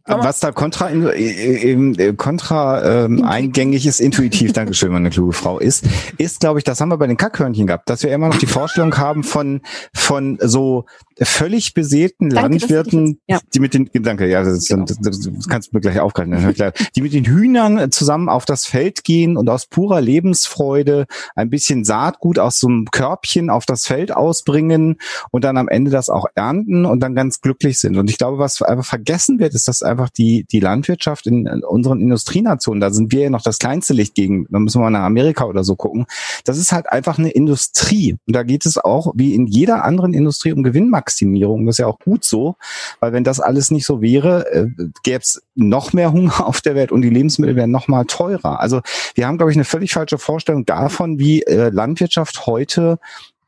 [0.08, 5.86] Aber- Was da kontra, äh, kontra ähm, eingängig ist, intuitiv, Dankeschön, meine kluge Frau, ist,
[6.18, 8.48] ist, glaube ich, das haben wir bei den Kackhörnchen gehabt, dass wir immer noch die
[8.48, 9.62] Vorstellung haben von,
[9.94, 10.86] von so
[11.22, 13.40] völlig besäten Danke, Landwirten, ja.
[13.54, 16.54] die mit den, danke, ja, das, das, das, das kannst du mir gleich aufgreifen,
[16.96, 21.06] die mit den Hühnern zusammen auf das Feld gehen und aus purer Lebensfreude
[21.36, 24.98] ein bisschen Saatgut aus so einem Körbchen auf das Feld ausbringen
[25.32, 27.98] und dann am Ende das auch ernten und dann ganz glücklich sind.
[27.98, 32.00] Und ich glaube, was einfach vergessen wird, ist, dass einfach die, die Landwirtschaft in, unseren
[32.00, 35.46] Industrienationen, da sind wir ja noch das kleinste Licht gegen, da müssen wir nach Amerika
[35.46, 36.06] oder so gucken.
[36.46, 38.18] Das ist halt einfach eine Industrie.
[38.28, 41.66] Und da geht es auch wie in jeder anderen Industrie um Gewinnmaximierung.
[41.66, 42.56] Das ist ja auch gut so,
[43.00, 44.68] weil wenn das alles nicht so wäre, äh,
[45.04, 48.60] gäbe es noch mehr Hunger auf der Welt und die Lebensmittel wären noch mal teurer.
[48.60, 48.82] Also
[49.16, 53.00] wir haben, glaube ich, eine völlig falsche Vorstellung davon, wie äh, Landwirtschaft heute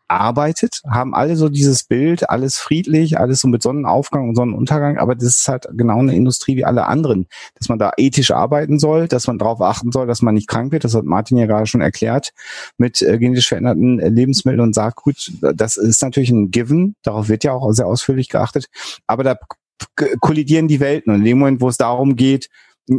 [0.10, 5.16] arbeitet, haben alle so dieses Bild, alles friedlich, alles so mit Sonnenaufgang und Sonnenuntergang, aber
[5.16, 9.08] das ist halt genau eine Industrie wie alle anderen, dass man da ethisch arbeiten soll,
[9.08, 11.68] dass man darauf achten soll, dass man nicht krank wird, das hat Martin ja gerade
[11.68, 12.32] schon erklärt,
[12.78, 17.44] mit äh, genetisch veränderten äh, Lebensmitteln und Saatgut, das ist natürlich ein Given, darauf wird
[17.44, 18.66] ja auch sehr ausführlich geachtet,
[19.08, 19.38] aber da
[20.20, 21.14] kollidieren die Welten.
[21.14, 22.50] Und in dem Moment, wo es darum geht,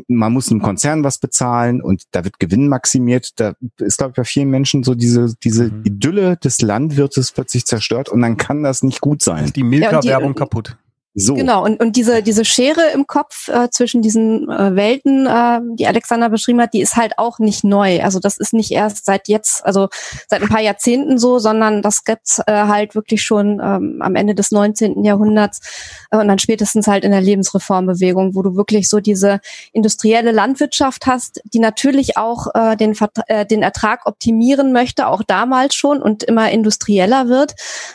[0.09, 3.41] man muss einem Konzern was bezahlen und da wird Gewinn maximiert.
[3.41, 5.83] Da ist, glaube ich, bei vielen Menschen so diese, diese mhm.
[5.85, 9.47] Idylle des Landwirtes plötzlich zerstört und dann kann das nicht gut sein.
[9.47, 10.76] Ist die Milka-Werbung ja, kaputt.
[11.14, 11.34] So.
[11.34, 15.88] Genau, und, und diese, diese Schere im Kopf äh, zwischen diesen äh, Welten, äh, die
[15.88, 18.00] Alexander beschrieben hat, die ist halt auch nicht neu.
[18.00, 19.88] Also das ist nicht erst seit jetzt, also
[20.28, 24.36] seit ein paar Jahrzehnten so, sondern das gibt's äh, halt wirklich schon ähm, am Ende
[24.36, 25.04] des 19.
[25.04, 25.61] Jahrhunderts
[26.12, 29.40] äh, und dann spätestens halt in der Lebensreformbewegung, wo du wirklich so diese
[29.72, 32.96] industrielle Landwirtschaft hast, die natürlich auch äh, den,
[33.26, 37.54] äh, den Ertrag optimieren möchte, auch damals schon und immer industrieller wird.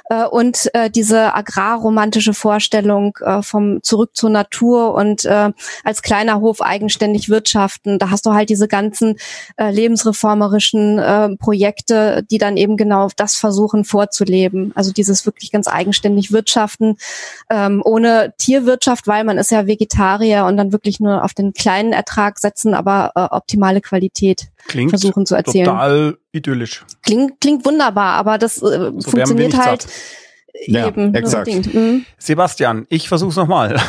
[0.10, 5.52] Äh, und äh, diese agrarromantische Vorstellung, Entwicklung äh, vom Zurück zur Natur und äh,
[5.84, 8.00] als kleiner Hof eigenständig wirtschaften.
[8.00, 9.18] Da hast du halt diese ganzen
[9.58, 14.72] äh, lebensreformerischen äh, Projekte, die dann eben genau das versuchen vorzuleben.
[14.76, 16.98] Also dieses wirklich ganz eigenständig wirtschaften
[17.50, 21.94] ähm, ohne Tierwirtschaft, weil man ist ja Vegetarier und dann wirklich nur auf den kleinen
[21.94, 25.66] Ertrag setzen, aber äh, optimale Qualität klingt versuchen zu erzählen.
[25.66, 26.86] Total idyllisch.
[27.04, 29.84] Klingt, klingt wunderbar, aber das äh, so funktioniert halt.
[29.84, 29.92] Satt
[30.68, 31.48] ja, Eben, exakt.
[31.74, 32.06] Mhm.
[32.18, 33.80] Sebastian, ich versuch's nochmal.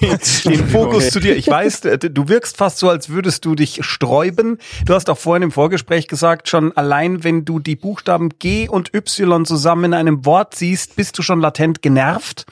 [0.44, 1.36] Den Fokus zu dir.
[1.36, 4.58] Ich weiß, du wirkst fast so, als würdest du dich sträuben.
[4.86, 8.94] Du hast auch vorhin im Vorgespräch gesagt, schon allein wenn du die Buchstaben G und
[8.94, 12.46] Y zusammen in einem Wort siehst, bist du schon latent genervt.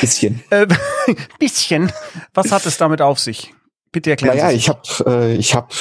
[0.00, 0.42] Bisschen.
[0.50, 0.66] Äh,
[1.38, 1.92] bisschen.
[2.32, 3.52] Was hat es damit auf sich?
[3.92, 5.72] Bitte erklären naja, ich habe äh, ich hab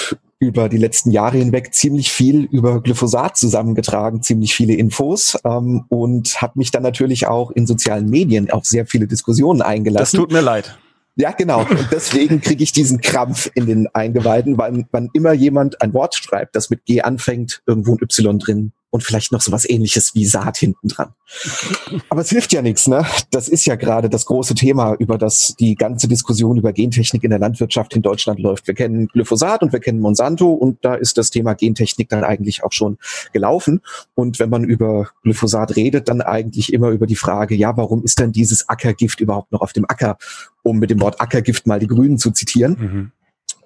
[0.43, 6.41] über die letzten Jahre hinweg ziemlich viel über Glyphosat zusammengetragen, ziemlich viele Infos ähm, und
[6.41, 10.03] habe mich dann natürlich auch in sozialen Medien auf sehr viele Diskussionen eingelassen.
[10.03, 10.77] Das tut mir leid.
[11.15, 11.61] Ja, genau.
[11.61, 16.15] Und deswegen kriege ich diesen Krampf in den Eingeweiden, weil wann immer jemand ein Wort
[16.15, 20.13] schreibt, das mit G anfängt, irgendwo ein Y drin und vielleicht noch so was ähnliches
[20.13, 21.15] wie Saat hinten dran.
[22.09, 23.03] Aber es hilft ja nichts, ne?
[23.31, 27.31] Das ist ja gerade das große Thema, über das die ganze Diskussion über Gentechnik in
[27.31, 28.67] der Landwirtschaft in Deutschland läuft.
[28.67, 32.63] Wir kennen Glyphosat und wir kennen Monsanto und da ist das Thema Gentechnik dann eigentlich
[32.63, 32.99] auch schon
[33.33, 33.81] gelaufen.
[34.13, 38.19] Und wenn man über Glyphosat redet, dann eigentlich immer über die Frage, ja, warum ist
[38.19, 40.19] denn dieses Ackergift überhaupt noch auf dem Acker?
[40.61, 42.77] Um mit dem Wort Ackergift mal die Grünen zu zitieren.
[42.79, 43.11] Mhm.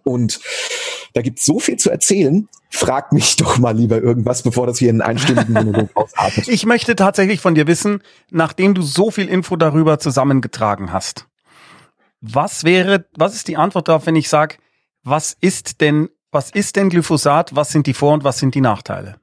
[0.05, 0.39] Und
[1.13, 2.47] da gibt es so viel zu erzählen.
[2.69, 6.47] Frag mich doch mal lieber irgendwas, bevor das hier in einstündigen Monolog ausartet.
[6.47, 11.27] Ich möchte tatsächlich von dir wissen, nachdem du so viel Info darüber zusammengetragen hast,
[12.21, 14.57] was wäre, was ist die Antwort darauf, wenn ich sage,
[15.03, 18.61] was ist denn, was ist denn Glyphosat, was sind die Vor- und was sind die
[18.61, 19.19] Nachteile?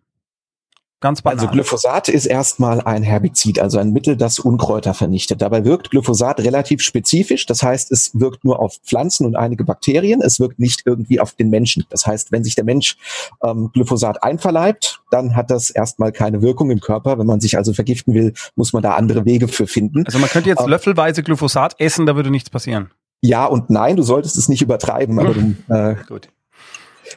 [1.05, 1.39] Ganz banal.
[1.39, 5.43] Also Glyphosat ist erstmal ein Herbizid, also ein Mittel, das Unkräuter vernichtet.
[5.43, 7.45] Dabei wirkt Glyphosat relativ spezifisch.
[7.45, 10.23] Das heißt, es wirkt nur auf Pflanzen und einige Bakterien.
[10.23, 11.85] Es wirkt nicht irgendwie auf den Menschen.
[11.91, 12.97] Das heißt, wenn sich der Mensch
[13.43, 17.19] ähm, Glyphosat einverleibt, dann hat das erstmal keine Wirkung im Körper.
[17.19, 20.07] Wenn man sich also vergiften will, muss man da andere Wege für finden.
[20.07, 22.91] Also man könnte jetzt ähm, löffelweise Glyphosat essen, da würde nichts passieren.
[23.21, 26.31] Ja und nein, du solltest es nicht übertreiben, aber du, äh, Gut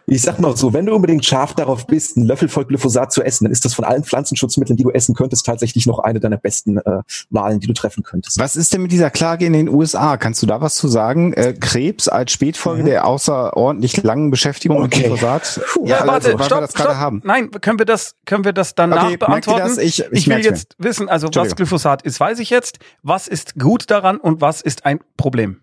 [0.05, 3.23] ich sag mal so, wenn du unbedingt scharf darauf bist, einen Löffel voll Glyphosat zu
[3.23, 6.37] essen, dann ist das von allen Pflanzenschutzmitteln, die du essen könntest, tatsächlich noch eine deiner
[6.37, 8.39] besten äh, Wahlen, die du treffen könntest.
[8.39, 10.17] Was ist denn mit dieser Klage in den USA?
[10.17, 11.33] Kannst du da was zu sagen?
[11.33, 12.87] Äh, Krebs als Spätfolge mhm.
[12.87, 14.83] der außerordentlich langen Beschäftigung okay.
[14.83, 15.61] mit Glyphosat?
[15.73, 16.95] Puh, ja, also, warte, stopp, wir das stopp.
[16.95, 17.21] Haben.
[17.23, 19.67] Nein, können wir das, können wir das danach okay, beantworten?
[19.67, 19.77] Das?
[19.77, 20.89] Ich, ich, ich will jetzt mir.
[20.89, 22.79] wissen, also was Glyphosat ist, weiß ich jetzt.
[23.03, 25.61] Was ist gut daran und was ist ein Problem?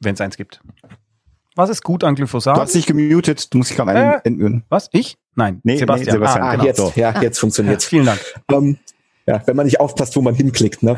[0.00, 0.60] Wenn es eins gibt.
[1.60, 2.56] Was ist gut an Glyphosat?
[2.56, 4.64] Du hast dich gemutet, du musst dich gerade äh, entmüden.
[4.70, 4.88] Was?
[4.92, 5.18] Ich?
[5.34, 6.06] Nein, nee, Sebastian.
[6.06, 6.64] Nee, Sebastian ah, genau.
[6.64, 7.84] jetzt, ja, jetzt funktioniert's.
[7.84, 8.20] vielen Dank.
[8.50, 8.78] Ähm,
[9.30, 10.82] ja, wenn man nicht aufpasst, wo man hinklickt.
[10.82, 10.96] Ne?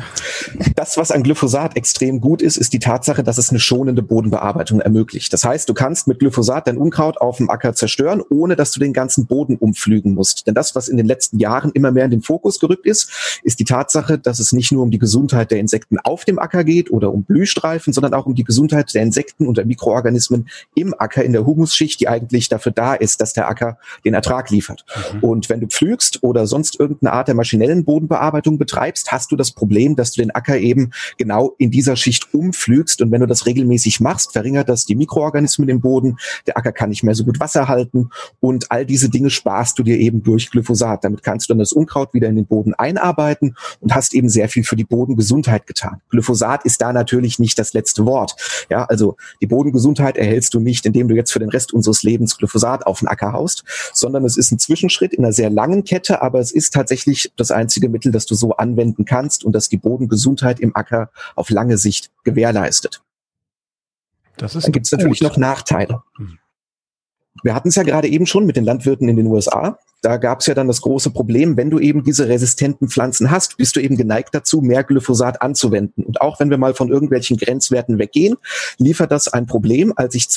[0.75, 4.81] Das, was an Glyphosat extrem gut ist, ist die Tatsache, dass es eine schonende Bodenbearbeitung
[4.81, 5.31] ermöglicht.
[5.33, 8.79] Das heißt, du kannst mit Glyphosat dein Unkraut auf dem Acker zerstören, ohne dass du
[8.79, 10.47] den ganzen Boden umflügen musst.
[10.47, 13.59] Denn das, was in den letzten Jahren immer mehr in den Fokus gerückt ist, ist
[13.59, 16.89] die Tatsache, dass es nicht nur um die Gesundheit der Insekten auf dem Acker geht
[16.89, 21.23] oder um Blühstreifen, sondern auch um die Gesundheit der Insekten und der Mikroorganismen im Acker,
[21.23, 24.85] in der Humusschicht, die eigentlich dafür da ist, dass der Acker den Ertrag liefert.
[25.13, 25.19] Mhm.
[25.19, 29.35] Und wenn du pflügst oder sonst irgendeine Art der maschinellen Bodenbearbeitung Bodenbearbeitung betreibst, hast du
[29.35, 33.01] das Problem, dass du den Acker eben genau in dieser Schicht umflügst.
[33.01, 36.17] Und wenn du das regelmäßig machst, verringert das die Mikroorganismen im Boden.
[36.47, 38.09] Der Acker kann nicht mehr so gut Wasser halten.
[38.39, 41.03] Und all diese Dinge sparst du dir eben durch Glyphosat.
[41.03, 44.49] Damit kannst du dann das Unkraut wieder in den Boden einarbeiten und hast eben sehr
[44.49, 46.01] viel für die Bodengesundheit getan.
[46.09, 48.35] Glyphosat ist da natürlich nicht das letzte Wort.
[48.69, 52.37] Ja, also die Bodengesundheit erhältst du nicht, indem du jetzt für den Rest unseres Lebens
[52.37, 53.63] Glyphosat auf den Acker haust,
[53.93, 57.51] sondern es ist ein Zwischenschritt in einer sehr langen Kette, aber es ist tatsächlich das
[57.51, 61.77] einzige Mittel, das du so anwenden kannst und das die Bodengesundheit im Acker auf lange
[61.77, 63.01] Sicht gewährleistet.
[64.37, 66.01] Das ist Dann gibt es natürlich noch Nachteile.
[66.17, 66.39] Mhm.
[67.41, 69.79] Wir hatten es ja gerade eben schon mit den Landwirten in den USA.
[70.01, 73.57] Da gab es ja dann das große Problem, wenn du eben diese resistenten Pflanzen hast,
[73.57, 76.03] bist du eben geneigt dazu, mehr Glyphosat anzuwenden.
[76.03, 78.35] Und auch wenn wir mal von irgendwelchen Grenzwerten weggehen,
[78.77, 79.93] liefert das ein Problem.
[79.95, 80.29] Als ich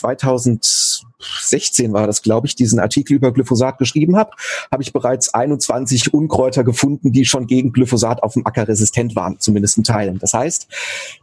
[1.19, 4.31] 2016 war das, glaube ich, diesen Artikel über Glyphosat geschrieben habe,
[4.71, 9.39] habe ich bereits 21 Unkräuter gefunden, die schon gegen Glyphosat auf dem Acker resistent waren,
[9.39, 10.19] zumindest in Teilen.
[10.19, 10.69] Das heißt,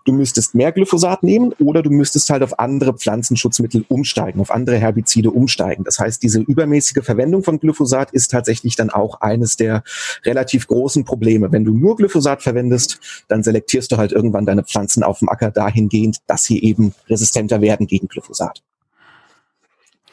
[0.06, 4.78] du müsstest mehr Glyphosat nehmen oder du müsstest halt auf andere Pflanzenschutzmittel umsteigen, auf andere
[4.78, 5.84] Herbizide umsteigen.
[5.84, 9.84] Das heißt, diese übermäßige Verwendung von Glyphosat ist tatsächlich dann auch eines der
[10.26, 11.52] relativ großen Probleme.
[11.52, 15.52] Wenn du nur Glyphosat verwendest, dann selektierst du halt irgendwann deine Pflanzen auf dem Acker
[15.52, 18.64] dahingehend, dass sie eben resistenter werden gegen Glyphosat.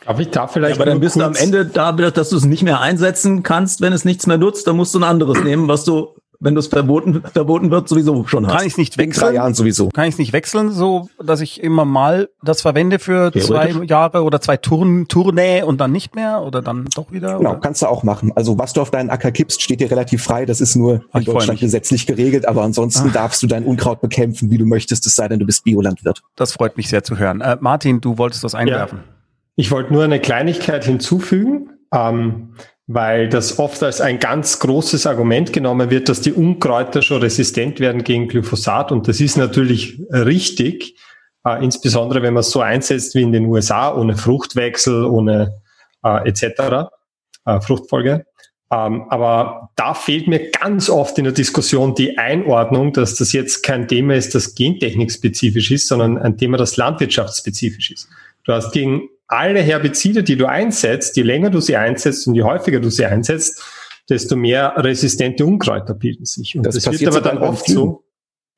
[0.07, 2.63] Darf ich da vielleicht aber dann bist du am Ende da, dass du es nicht
[2.63, 5.85] mehr einsetzen kannst, wenn es nichts mehr nutzt, dann musst du ein anderes nehmen, was
[5.85, 6.09] du,
[6.43, 8.63] wenn du es verboten, verboten wird, sowieso schon Kann hast.
[8.65, 9.35] ich es nicht In drei wechseln?
[9.35, 9.91] Jahren sowieso.
[9.91, 13.69] Kann ich es nicht wechseln, so dass ich immer mal das verwende für zwei.
[13.87, 17.37] Jahre oder zwei Touren, Tournee und dann nicht mehr oder dann doch wieder?
[17.37, 17.61] Genau, Oder?
[17.61, 18.33] kannst du auch machen.
[18.35, 20.47] Also was du auf deinen Acker kippst, steht dir relativ frei.
[20.47, 23.13] Das ist nur Ah, in Deutschland gesetzlich geregelt, aber ansonsten Ah.
[23.13, 26.23] darfst du dein Unkraut bekämpfen, wie du möchtest, es sei denn, du bist Biolandwirt.
[26.37, 27.43] Das freut mich sehr zu hören.
[27.43, 29.01] Äh, Martin, du wolltest das einwerfen.
[29.57, 32.55] Ich wollte nur eine Kleinigkeit hinzufügen, ähm,
[32.87, 37.79] weil das oft als ein ganz großes Argument genommen wird, dass die Unkräuter schon resistent
[37.79, 38.91] werden gegen Glyphosat.
[38.91, 40.97] Und das ist natürlich richtig,
[41.45, 45.61] äh, insbesondere wenn man es so einsetzt wie in den USA, ohne Fruchtwechsel, ohne
[46.03, 46.91] äh, etc.,
[47.47, 48.27] äh, Fruchtfolge.
[48.73, 53.63] Ähm, aber da fehlt mir ganz oft in der Diskussion die Einordnung, dass das jetzt
[53.63, 58.09] kein Thema ist, das gentechnikspezifisch ist, sondern ein Thema, das landwirtschaftsspezifisch ist.
[58.45, 62.43] Du hast gegen alle Herbizide, die du einsetzt, je länger du sie einsetzt und je
[62.43, 63.63] häufiger du sie einsetzt,
[64.09, 66.57] desto mehr resistente Unkräuter bilden sich.
[66.57, 68.05] Und Das das, wird aber dann oft so.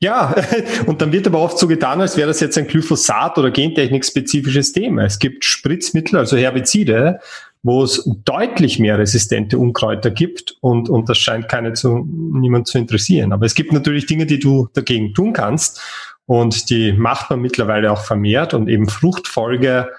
[0.00, 0.34] Ja,
[0.86, 4.72] und dann wird aber oft so getan, als wäre das jetzt ein Glyphosat- oder gentechnikspezifisches
[4.72, 5.04] Thema.
[5.04, 7.20] Es gibt Spritzmittel, also Herbizide,
[7.62, 12.78] wo es deutlich mehr resistente Unkräuter gibt und, und das scheint keine zu, niemand zu
[12.78, 13.32] interessieren.
[13.32, 15.80] Aber es gibt natürlich Dinge, die du dagegen tun kannst
[16.26, 19.90] und die macht man mittlerweile auch vermehrt und eben Fruchtfolge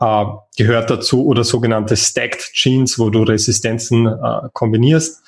[0.00, 0.24] äh,
[0.56, 5.22] gehört dazu oder sogenannte Stacked Genes, wo du Resistenzen äh, kombinierst.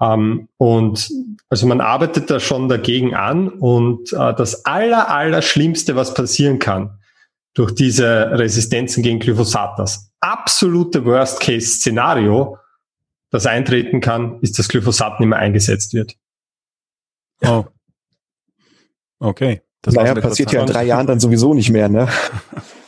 [0.00, 1.10] Ähm, und
[1.48, 6.58] also man arbeitet da schon dagegen an und äh, das aller, aller Schlimmste, was passieren
[6.58, 6.98] kann
[7.54, 12.58] durch diese Resistenzen gegen Glyphosat, das absolute Worst-Case-Szenario,
[13.30, 16.16] das eintreten kann, ist, dass Glyphosat nicht mehr eingesetzt wird.
[17.42, 17.64] Oh.
[19.18, 19.62] Okay.
[19.82, 21.88] Das naja, passiert ja in drei Jahren dann sowieso nicht mehr.
[21.88, 22.08] Ne?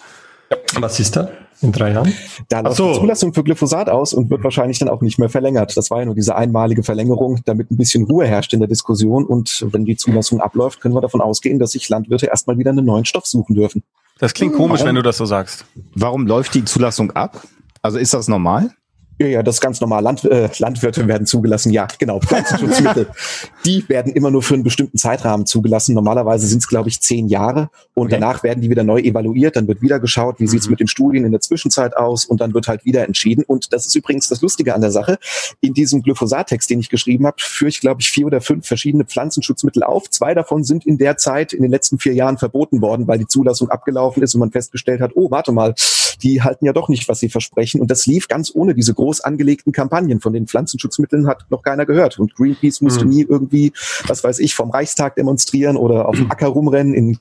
[0.80, 1.28] Was ist da
[1.60, 2.12] in drei Jahren?
[2.48, 2.92] Da läuft so.
[2.92, 5.76] die Zulassung für Glyphosat aus und wird wahrscheinlich dann auch nicht mehr verlängert.
[5.76, 9.24] Das war ja nur diese einmalige Verlängerung, damit ein bisschen Ruhe herrscht in der Diskussion.
[9.24, 12.84] Und wenn die Zulassung abläuft, können wir davon ausgehen, dass sich Landwirte erstmal wieder einen
[12.84, 13.82] neuen Stoff suchen dürfen.
[14.18, 15.64] Das klingt komisch, wenn du das so sagst.
[15.94, 17.42] Warum läuft die Zulassung ab?
[17.82, 18.70] Also ist das normal?
[19.18, 20.02] Ja, ja, das ist ganz normal.
[20.02, 21.70] Land, äh, Landwirte werden zugelassen.
[21.72, 22.18] Ja, genau.
[22.18, 23.06] Pflanzenschutzmittel.
[23.64, 25.94] die werden immer nur für einen bestimmten Zeitrahmen zugelassen.
[25.94, 27.70] Normalerweise sind es, glaube ich, zehn Jahre.
[27.94, 28.18] Und Okay.
[28.20, 29.54] danach werden die wieder neu evaluiert.
[29.54, 32.24] Dann wird wieder geschaut, wie sieht's mit den Studien in der Zwischenzeit aus.
[32.24, 33.44] Und dann wird halt wieder entschieden.
[33.46, 35.18] Und das ist übrigens das Lustige an der Sache.
[35.60, 39.04] In diesem Glyphosat-Text, den ich geschrieben habe, führe ich, glaube ich, vier oder fünf verschiedene
[39.04, 40.10] Pflanzenschutzmittel auf.
[40.10, 43.28] Zwei davon sind in der Zeit, in den letzten vier Jahren verboten worden, weil die
[43.28, 45.74] Zulassung abgelaufen ist und man festgestellt hat, oh, warte mal,
[46.18, 47.80] die halten ja doch nicht, was sie versprechen.
[47.80, 50.20] Und das lief ganz ohne diese groß angelegten Kampagnen.
[50.20, 52.18] Von den Pflanzenschutzmitteln hat noch keiner gehört.
[52.18, 53.10] Und Greenpeace musste Mhm.
[53.10, 53.72] nie irgendwie,
[54.06, 57.18] was weiß ich, vom Reichstag demonstrieren oder auf dem Acker rumrennen in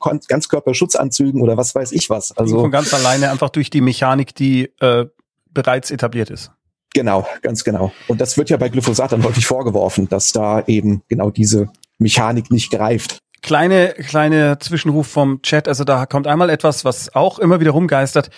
[0.54, 2.32] Ganzkörperschutzanzügen oder was weiß ich was.
[2.32, 5.06] Also Also von ganz alleine einfach durch die Mechanik, die äh,
[5.52, 6.52] bereits etabliert ist.
[6.94, 7.92] genau, ganz genau.
[8.08, 12.52] Und das wird ja bei Glyphosat dann häufig vorgeworfen, dass da eben genau diese Mechanik
[12.52, 13.18] nicht greift.
[13.42, 15.68] Kleine, kleine Zwischenruf vom Chat.
[15.68, 18.30] Also da kommt einmal etwas, was auch immer wieder rumgeistert.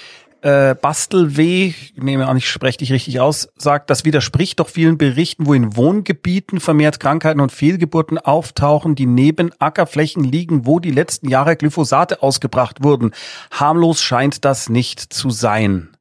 [0.46, 4.70] Äh, Bastel W, ich nehme an, ich spreche dich richtig aus, sagt, das widerspricht doch
[4.70, 10.80] vielen Berichten, wo in Wohngebieten vermehrt Krankheiten und Fehlgeburten auftauchen, die neben Ackerflächen liegen, wo
[10.80, 13.10] die letzten Jahre Glyphosate ausgebracht wurden.
[13.50, 15.98] Harmlos scheint das nicht zu sein.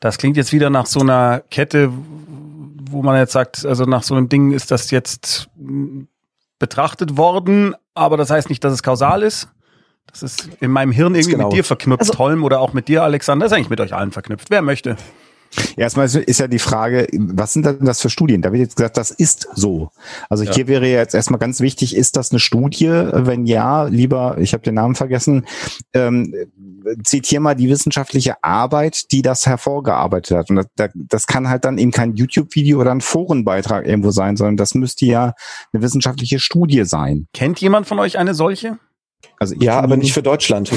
[0.00, 1.92] Das klingt jetzt wieder nach so einer Kette,
[2.90, 6.04] wo man jetzt sagt, also nach so einem Ding ist das jetzt mm,
[6.58, 9.50] betrachtet worden, aber das heißt nicht, dass es kausal ist.
[10.10, 11.48] Das ist in meinem Hirn irgendwie Genau.
[11.48, 13.44] mit dir verknüpft, Also- Holm, oder auch mit dir, Alexander.
[13.44, 14.50] Das ist eigentlich mit euch allen verknüpft.
[14.50, 14.96] Wer möchte?
[15.76, 18.42] Erstmal ist ja die Frage, was sind denn das für Studien?
[18.42, 19.90] Da wird jetzt gesagt, das ist so.
[20.28, 20.52] Also Ja.
[20.52, 22.88] hier wäre jetzt erstmal ganz wichtig, ist das eine Studie?
[22.88, 25.46] Wenn ja, lieber, ich habe den Namen vergessen,
[25.94, 26.34] ähm,
[27.04, 30.50] zitiere mal die wissenschaftliche Arbeit, die das hervorgearbeitet hat.
[30.50, 34.36] Und das, da- das kann halt dann eben kein YouTube-Video oder ein Forenbeitrag irgendwo sein,
[34.36, 35.32] sondern das müsste ja
[35.72, 37.28] eine wissenschaftliche Studie sein.
[37.32, 38.78] Kennt jemand von euch eine solche?
[39.38, 40.70] Also Ja, aber nicht für Deutschland.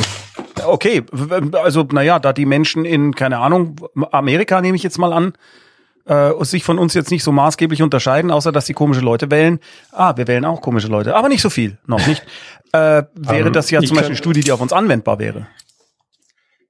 [0.65, 1.03] Okay,
[1.53, 3.77] also naja, da die Menschen in, keine Ahnung,
[4.11, 5.33] Amerika nehme ich jetzt mal an,
[6.05, 9.59] äh, sich von uns jetzt nicht so maßgeblich unterscheiden, außer dass sie komische Leute wählen.
[9.91, 12.23] Ah, wir wählen auch komische Leute, aber nicht so viel, noch nicht.
[12.71, 15.47] Äh, wäre Ähm, das ja zum Beispiel eine Studie, die auf uns anwendbar wäre.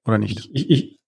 [0.05, 0.49] Oder nicht?
[0.53, 0.98] Ich, ich,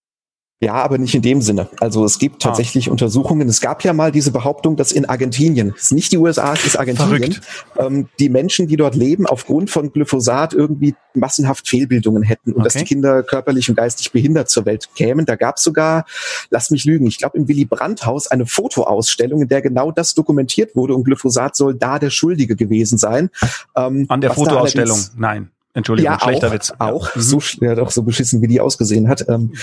[0.63, 1.69] Ja, aber nicht in dem Sinne.
[1.79, 2.49] Also es gibt Ah.
[2.49, 3.49] tatsächlich Untersuchungen.
[3.49, 6.63] Es gab ja mal diese Behauptung, dass in Argentinien, es ist nicht die USA, es
[6.65, 7.35] ist Argentinien,
[7.79, 12.75] ähm, die Menschen, die dort leben, aufgrund von Glyphosat irgendwie massenhaft Fehlbildungen hätten und dass
[12.75, 12.83] Okay.
[12.85, 15.25] die Kinder körperlich und geistig behindert zur Welt kämen.
[15.25, 16.05] Da gab es sogar,
[16.51, 20.75] lass mich lügen, ich glaube im Willy Brandt-Haus eine Fotoausstellung, in der genau das dokumentiert
[20.75, 23.31] wurde und Glyphosat soll da der Schuldige gewesen sein.
[23.75, 24.99] Ähm, An der da Fotoausstellung?
[25.17, 25.49] Nein.
[25.73, 26.73] Entschuldigung, schlechter auch, Witz.
[26.79, 27.11] Auch, Ja.
[27.15, 27.21] Mhm.
[27.21, 29.53] so, ja, doch so beschissen, wie die ausgesehen hat, ähm,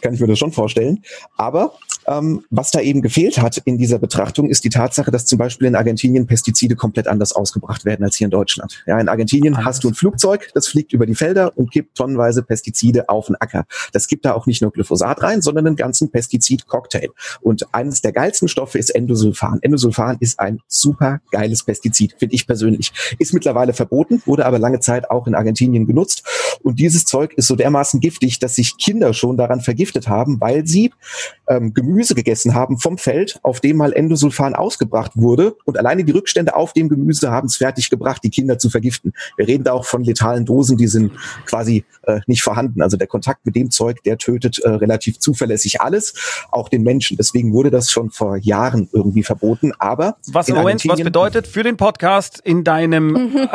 [0.00, 1.02] kann ich mir das schon vorstellen.
[1.36, 1.72] Aber
[2.06, 5.66] ähm, was da eben gefehlt hat in dieser Betrachtung, ist die Tatsache, dass zum Beispiel
[5.66, 8.82] in Argentinien Pestizide komplett anders ausgebracht werden als hier in Deutschland.
[8.86, 12.42] Ja, in Argentinien hast du ein Flugzeug, das fliegt über die Felder und kippt tonnenweise
[12.42, 13.66] Pestizide auf den Acker.
[13.92, 17.08] Das gibt da auch nicht nur Glyphosat rein, sondern einen ganzen Pestizid-Cocktail.
[17.40, 19.58] Und eines der geilsten Stoffe ist Endosulfan.
[19.62, 22.92] Endosulfan ist ein super geiles Pestizid, finde ich persönlich.
[23.18, 26.24] Ist mittlerweile verboten, wurde aber lange Zeit auch in Argentinien genutzt.
[26.62, 30.66] Und dieses Zeug ist so dermaßen giftig, dass sich Kinder schon daran vergiftet haben, weil
[30.66, 30.92] sie
[31.48, 35.56] ähm, Gemüse gegessen haben vom Feld, auf dem mal Endosulfan ausgebracht wurde.
[35.64, 39.12] Und alleine die Rückstände auf dem Gemüse haben es fertig gebracht, die Kinder zu vergiften.
[39.36, 41.12] Wir reden da auch von letalen Dosen, die sind
[41.46, 42.82] quasi äh, nicht vorhanden.
[42.82, 46.14] Also der Kontakt mit dem Zeug, der tötet äh, relativ zuverlässig alles,
[46.50, 47.16] auch den Menschen.
[47.16, 49.72] Deswegen wurde das schon vor Jahren irgendwie verboten.
[49.78, 53.16] Aber Was, Moment, was bedeutet für den Podcast in deinem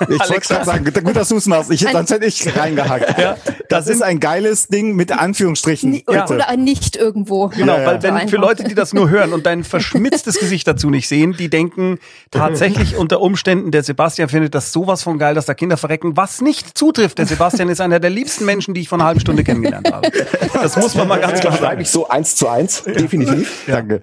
[0.08, 1.70] Ich wollte gerade sagen, gut, dass du es machst.
[1.70, 3.18] Ich, sonst hätte ich reingehackt.
[3.18, 3.36] Ja,
[3.68, 6.02] das ist ein geiles Ding mit Anführungsstrichen.
[6.10, 6.28] Ja.
[6.28, 7.48] Oder, ein nicht irgendwo.
[7.48, 7.86] Genau, Ja, ja.
[7.86, 11.34] weil wenn für Leute, die das nur hören und dein verschmitztes Gesicht dazu nicht sehen,
[11.38, 11.98] die denken
[12.30, 16.40] tatsächlich unter Umständen, der Sebastian findet das sowas von geil, dass da Kinder verrecken, was
[16.40, 17.18] nicht zutrifft.
[17.18, 20.10] Der Sebastian ist einer der liebsten Menschen, die ich vor einer halben Stunde kennengelernt habe.
[20.54, 21.80] Das muss man mal ganz klar Schreibe sagen.
[21.80, 23.64] ich so eins zu eins, definitiv.
[23.66, 24.02] Danke.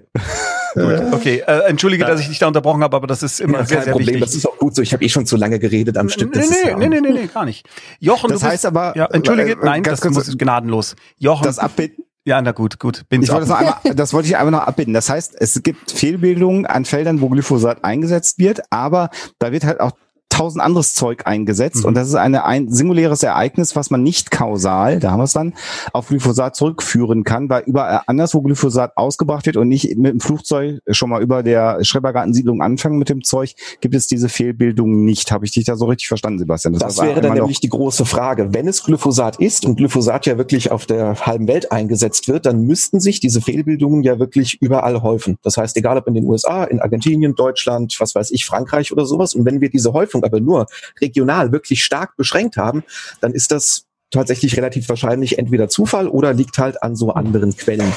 [0.76, 3.76] Okay, äh, entschuldige, dass ich dich da unterbrochen habe, aber das ist immer Ja, sehr,
[3.78, 4.44] kein sehr Problem, das wichtig.
[4.44, 4.82] ist auch gut so.
[4.82, 6.34] Ich habe eh schon zu lange geredet am Stück.
[6.34, 7.66] Nee, Das nee, ja- nee, nee, nee, nee, gar nicht.
[8.00, 10.96] Jochen, Das du bist, heißt aber- ja, entschuldige, äh, nein, ganz das kurz- muss gnadenlos.
[11.18, 11.92] Jochen, Das Abbild,
[12.24, 14.60] ja, na gut, gut, bin's ich wollte das, noch einmal, das wollte ich einfach noch
[14.66, 14.94] abbinden.
[14.94, 19.80] Das heißt, es gibt Fehlbildungen an Feldern, wo Glyphosat eingesetzt wird, aber da wird halt
[19.80, 19.92] auch
[20.34, 21.88] tausend anderes Zeug eingesetzt Mhm.
[21.88, 25.32] und das ist eine, ein singuläres Ereignis, was man nicht kausal, da haben wir es
[25.32, 25.54] dann,
[25.92, 30.20] auf Glyphosat zurückführen kann, weil überall anders, wo Glyphosat ausgebracht wird und nicht mit dem
[30.20, 35.30] Flugzeug schon mal über der Schrebergartensiedlung anfangen mit dem Zeug, gibt es diese Fehlbildungen nicht.
[35.30, 36.74] Habe ich dich da so richtig verstanden, Sebastian?
[36.74, 38.48] Das war wäre dann nämlich die große Frage.
[38.52, 42.62] Wenn es Glyphosat ist und Glyphosat ja wirklich auf der halben Welt eingesetzt wird, dann
[42.62, 45.38] müssten sich diese Fehlbildungen ja wirklich überall häufen.
[45.42, 49.06] Das heißt, egal ob in den USA, in Argentinien, Deutschland, was weiß ich, Frankreich oder
[49.06, 49.34] sowas.
[49.34, 50.66] Und wenn wir diese Häufung aber nur
[51.00, 52.82] regional wirklich stark beschränkt haben,
[53.20, 57.92] dann ist das tatsächlich relativ wahrscheinlich entweder Zufall oder liegt halt an so anderen Quellen.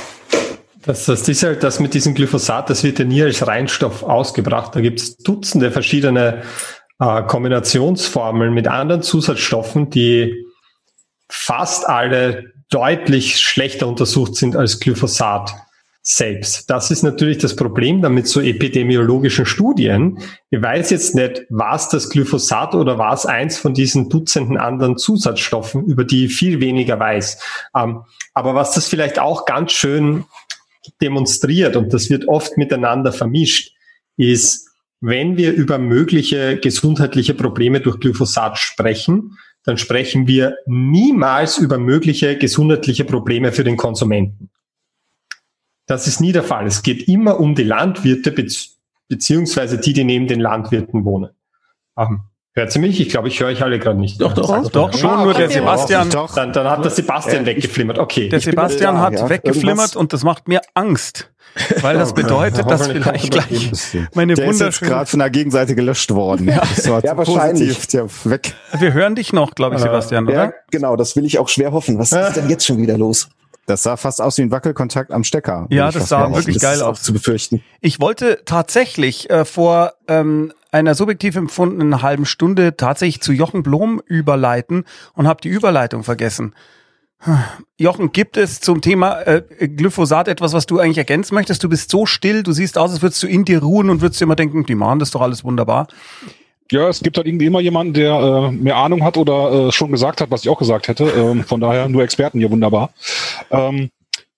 [0.84, 4.76] Das, das ist halt das mit diesem Glyphosat, das wird ja nie als Reinstoff ausgebracht.
[4.76, 6.44] Da gibt es Dutzende verschiedene
[7.00, 10.46] äh, Kombinationsformeln mit anderen Zusatzstoffen, die
[11.30, 15.54] fast alle deutlich schlechter untersucht sind als Glyphosat
[16.10, 16.70] selbst.
[16.70, 20.20] Das ist natürlich das Problem damit so epidemiologischen Studien.
[20.50, 25.84] Ich weiß jetzt nicht, was das Glyphosat oder was eins von diesen Dutzenden anderen Zusatzstoffen,
[25.86, 27.40] über die ich viel weniger weiß.
[27.76, 28.04] Ähm,
[28.34, 30.24] aber was das vielleicht auch ganz schön
[31.02, 33.76] demonstriert, und das wird oft miteinander vermischt,
[34.16, 34.70] ist,
[35.02, 42.38] wenn wir über mögliche gesundheitliche Probleme durch Glyphosat sprechen, dann sprechen wir niemals über mögliche
[42.38, 44.50] gesundheitliche Probleme für den Konsumenten.
[45.88, 46.68] Das ist nie der Fall.
[46.68, 48.70] Es geht immer um die Landwirte bezieh
[49.10, 51.30] beziehungsweise die, die neben den Landwirten wohnen.
[51.98, 52.24] Ähm,
[52.54, 53.00] hört sie mich?
[53.00, 54.20] Ich glaube, ich höre euch alle gerade nicht.
[54.22, 54.48] Doch, doch.
[54.64, 55.50] Doch, doch, schon Ah, nur der.
[55.50, 56.10] Sebastian.
[56.10, 56.36] Doch.
[56.36, 58.00] Dann, dann hat der Sebastian weggeflimmert.
[58.00, 58.28] Okay.
[58.28, 59.30] Der Sebastian da, hat ja.
[59.30, 61.32] weggeflimmert Irgendwas- und das macht mir Angst.
[61.82, 63.72] Weil das bedeutet, dass vielleicht gleich
[64.14, 64.92] meine Der ist wunderschöne...
[64.92, 66.48] gerade von der Gegenseite gelöscht worden.
[66.48, 67.70] Das war Ja, zu wahrscheinlich.
[67.76, 67.88] positiv.
[68.26, 68.54] Der weg.
[68.78, 70.54] Wir hören dich noch, glaube ich, Sebastian, Ja, oder?
[70.70, 71.98] genau, das will ich auch schwer hoffen.
[71.98, 73.30] Was ist denn jetzt schon wieder los?
[73.68, 75.68] Das sah fast aus wie ein Wackelkontakt am Stecker.
[75.70, 77.04] Ja, das sah wirklich geil aus.
[77.04, 77.62] zu befürchten.
[77.82, 84.02] Ich wollte tatsächlich äh, vor ähm, einer subjektiv empfundenen halben Stunde tatsächlich zu Jochen Blom
[84.06, 86.56] überleiten und habe die Überleitung vergessen.
[87.78, 91.62] Jochen, gibt es zum Thema äh, Glyphosat etwas, was du eigentlich ergänzen möchtest?
[91.62, 94.22] Du bist so still, du siehst aus, als würdest du in dir ruhen und würdest
[94.22, 95.88] dir immer denken, die machen das doch alles wunderbar.
[96.72, 99.92] Ja, es gibt halt irgendwie immer jemanden, der äh, mehr Ahnung hat oder äh, schon
[99.92, 101.06] gesagt hat, was ich auch gesagt hätte.
[101.06, 102.92] Ähm, von daher nur Experten hier wunderbar.
[103.52, 103.90] Ähm,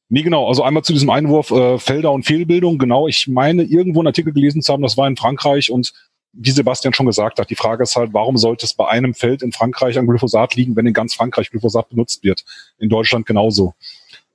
[0.09, 0.47] nee, genau.
[0.47, 2.77] Also einmal zu diesem Einwurf äh, Felder und Fehlbildung.
[2.77, 5.93] Genau, ich meine irgendwo einen Artikel gelesen zu haben, das war in Frankreich und
[6.33, 9.41] wie Sebastian schon gesagt hat, die Frage ist halt, warum sollte es bei einem Feld
[9.41, 12.45] in Frankreich an Glyphosat liegen, wenn in ganz Frankreich Glyphosat benutzt wird?
[12.77, 13.73] In Deutschland genauso.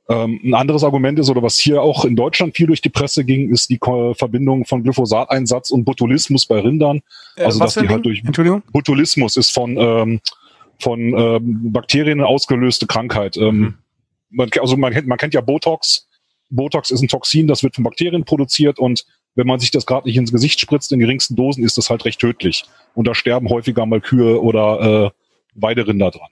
[0.08, 3.24] Ähm, ein anderes Argument ist, oder was hier auch in Deutschland viel durch die Presse
[3.24, 7.00] ging, ist die Verbindung von Glyphosateinsatz und Botulismus bei Rindern.
[7.36, 8.62] Äh, also dass die halt durch Entschuldigung?
[8.72, 10.20] Botulismus ist von ähm,
[10.80, 13.36] von ähm, Bakterien ausgelöste Krankheit.
[13.36, 13.74] Ähm, Mhm.
[14.30, 16.06] man, also man, kennt- man kennt ja Botox.
[16.50, 20.06] Botox ist ein Toxin, das wird von Bakterien produziert und wenn man sich das gerade
[20.06, 22.64] nicht ins Gesicht spritzt, in geringsten Dosen, ist das halt recht tödlich.
[22.94, 25.10] Und da sterben häufiger mal Kühe oder äh,
[25.54, 26.28] Weiderinder dran.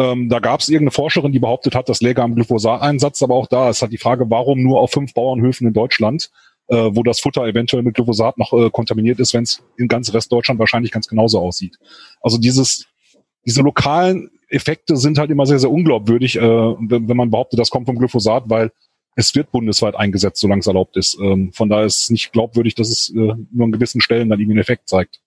[0.00, 3.46] Ähm, da gab es irgendeine Forscherin, die behauptet hat, das läge am Glyphosat-Einsatz, aber auch
[3.46, 6.30] da ist halt die Frage, warum nur auf fünf Bauernhöfen in Deutschland,
[6.68, 10.14] äh, wo das Futter eventuell mit Glyphosat noch äh, kontaminiert ist, wenn es in ganz
[10.14, 11.76] Restdeutschland wahrscheinlich ganz genauso aussieht.
[12.22, 12.86] Also dieses,
[13.44, 17.68] diese lokalen Effekte sind halt immer sehr, sehr unglaubwürdig, äh, wenn, wenn man behauptet, das
[17.68, 18.72] kommt vom Glyphosat, weil
[19.16, 21.18] es wird bundesweit eingesetzt, solange es erlaubt ist.
[21.20, 24.40] Ähm, von daher ist es nicht glaubwürdig, dass es äh, nur an gewissen Stellen dann
[24.40, 25.20] irgendwie einen Effekt zeigt.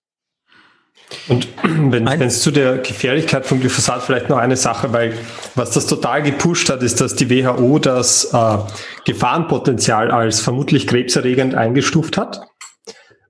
[1.28, 5.14] Und wenn es zu der Gefährlichkeit von Glyphosat vielleicht noch eine Sache, weil
[5.54, 8.58] was das total gepusht hat, ist, dass die WHO das äh,
[9.04, 12.40] Gefahrenpotenzial als vermutlich krebserregend eingestuft hat.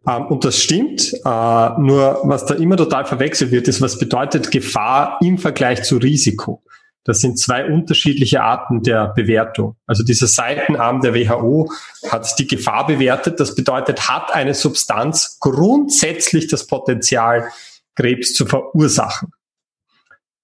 [0.07, 1.13] Ähm, und das stimmt.
[1.13, 5.97] Äh, nur was da immer total verwechselt wird, ist, was bedeutet Gefahr im Vergleich zu
[5.97, 6.63] Risiko.
[7.05, 9.77] Das sind zwei unterschiedliche Arten der Bewertung.
[9.87, 11.71] Also dieser Seitenarm der WHO
[12.09, 13.39] hat die Gefahr bewertet.
[13.41, 17.49] Das bedeutet, hat eine Substanz grundsätzlich das Potenzial,
[17.95, 19.31] Krebs zu verursachen.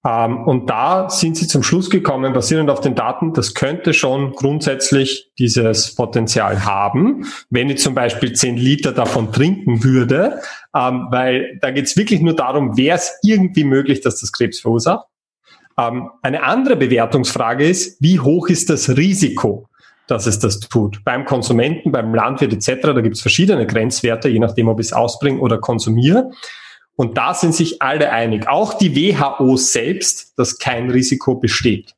[0.04, 4.32] Ähm, und da sind sie zum Schluss gekommen, basierend auf den Daten, das könnte schon
[4.32, 10.40] grundsätzlich dieses Potenzial haben, wenn ich zum Beispiel 10 Liter davon trinken würde,
[10.74, 14.61] ähm, weil da geht es wirklich nur darum, wäre es irgendwie möglich, dass das Krebs
[14.61, 15.09] verursacht.
[15.79, 19.68] Ähm, eine andere Bewertungsfrage ist, wie hoch ist das Risiko,
[20.07, 21.05] dass es das tut?
[21.05, 24.93] Beim Konsumenten, beim Landwirt etc., da gibt es verschiedene Grenzwerte, je nachdem, ob ich es
[24.93, 26.31] ausbringe oder konsumiere.
[26.97, 31.95] Und da sind sich alle einig, auch die WHO selbst, dass kein Risiko besteht.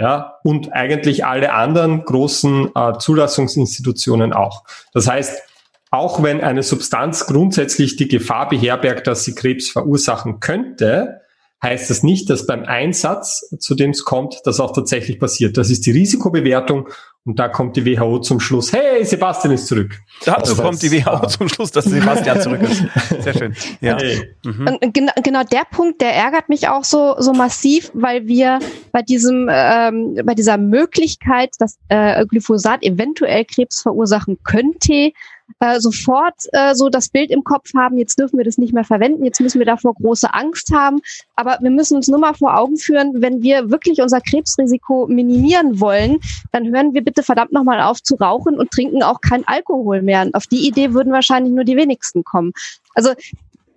[0.00, 4.62] Ja, und eigentlich alle anderen großen äh, Zulassungsinstitutionen auch.
[4.94, 5.42] Das heißt,
[5.90, 11.17] auch wenn eine Substanz grundsätzlich die Gefahr beherbergt, dass sie Krebs verursachen könnte,
[11.62, 15.56] heißt das nicht, dass beim Einsatz, zu dem es kommt, das auch tatsächlich passiert.
[15.56, 16.88] Das ist die Risikobewertung
[17.24, 18.72] und da kommt die WHO zum Schluss.
[18.72, 19.98] Hey, Sebastian ist zurück.
[20.24, 21.28] Dazu Also kommt die WHO ah.
[21.28, 22.84] zum Schluss, dass Sebastian zurück ist.
[23.22, 23.56] Sehr schön.
[23.80, 23.98] Ja.
[23.98, 24.34] Hey.
[24.44, 24.78] Mhm.
[24.80, 28.60] Und genau, genau der Punkt, der ärgert mich auch so so massiv, weil wir
[28.92, 35.12] bei diesem ähm, bei dieser Möglichkeit, dass äh, Glyphosat eventuell Krebs verursachen könnte,
[35.60, 37.98] äh, sofort äh, so das Bild im Kopf haben.
[37.98, 39.24] Jetzt dürfen wir das nicht mehr verwenden.
[39.24, 41.00] Jetzt müssen wir davor große Angst haben.
[41.36, 45.80] Aber wir müssen uns nur mal vor Augen führen, wenn wir wirklich unser Krebsrisiko minimieren
[45.80, 46.18] wollen,
[46.52, 50.28] dann hören wir bitte verdammt nochmal auf zu rauchen und trinken auch kein Alkohol mehr.
[50.32, 52.52] Auf die Idee würden wahrscheinlich nur die wenigsten kommen.
[52.94, 53.12] Also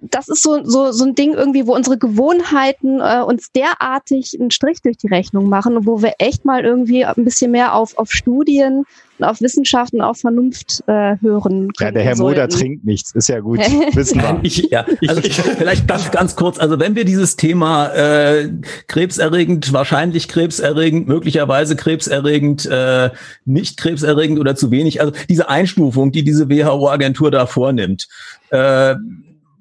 [0.02, 4.49] das ist so, so, so ein Ding irgendwie, wo unsere Gewohnheiten äh, uns derartig einen
[4.49, 7.95] Strich durch die Rechnung machen und wo wir echt mal irgendwie ein bisschen mehr auf,
[7.97, 8.86] auf Studien
[9.20, 11.74] und auf Wissenschaft und auf Vernunft äh, hören können.
[11.80, 13.60] Ja, der Herr Moder trinkt nichts, ist ja gut.
[13.93, 14.39] Wissen wir.
[14.41, 15.22] Ich, ja, also
[15.58, 16.58] vielleicht ganz, ganz kurz.
[16.58, 18.49] Also wenn wir dieses Thema äh,
[18.88, 23.12] krebserregend, wahrscheinlich krebserregend, möglicherweise krebserregend, äh,
[23.45, 28.08] nicht krebserregend oder zu wenig, also diese Einstufung, die diese WHO-Agentur da vornimmt,
[28.49, 28.95] äh,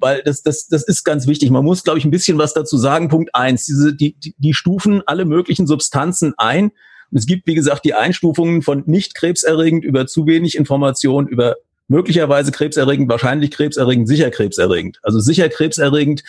[0.00, 1.50] weil das, das, das ist ganz wichtig.
[1.50, 3.08] Man muss, glaube ich, ein bisschen was dazu sagen.
[3.08, 6.72] Punkt eins, diese, die, die, die stufen alle möglichen Substanzen ein.
[7.10, 11.56] Und es gibt, wie gesagt, die Einstufungen von nicht krebserregend über zu wenig Information, über
[11.88, 15.00] möglicherweise krebserregend, wahrscheinlich krebserregend, sicher krebserregend.
[15.02, 16.22] Also sicher krebserregend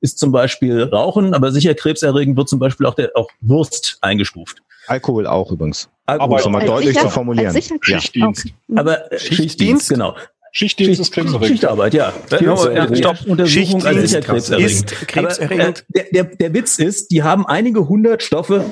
[0.00, 4.62] ist zum Beispiel Rauchen, aber sicher krebserregend wird zum Beispiel auch der auch Wurst eingestuft.
[4.86, 5.88] Alkohol auch übrigens.
[6.06, 6.36] Alkohol.
[6.38, 7.52] Aber- Um mal Als deutlich sicher- zu formulieren.
[7.54, 7.60] Ja.
[7.82, 8.46] Schichtdienst.
[8.46, 8.54] Okay.
[8.78, 9.36] aber äh, Schichtdienst?
[9.36, 10.16] Schichtdienst, genau.
[10.52, 11.48] Schichtdienst ist krebserregend.
[11.48, 12.12] Schichtarbeit, ja.
[12.30, 13.18] Äh, stopp.
[13.26, 14.70] Untersuchung Schichtdienst krebserregend.
[14.70, 15.84] ist krebserregend.
[15.88, 18.64] Aber, äh, der, der, der Witz ist, die haben einige hundert Stoffe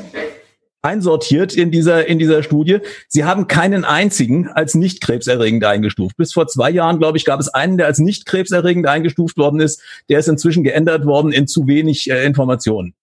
[0.83, 2.79] einsortiert in dieser, in dieser Studie.
[3.09, 6.17] Sie haben keinen einzigen als nicht krebserregend eingestuft.
[6.17, 9.61] Bis vor zwei Jahren, glaube ich, gab es einen, der als nicht krebserregend eingestuft worden
[9.61, 9.83] ist.
[10.09, 12.95] Der ist inzwischen geändert worden in zu wenig äh, Informationen.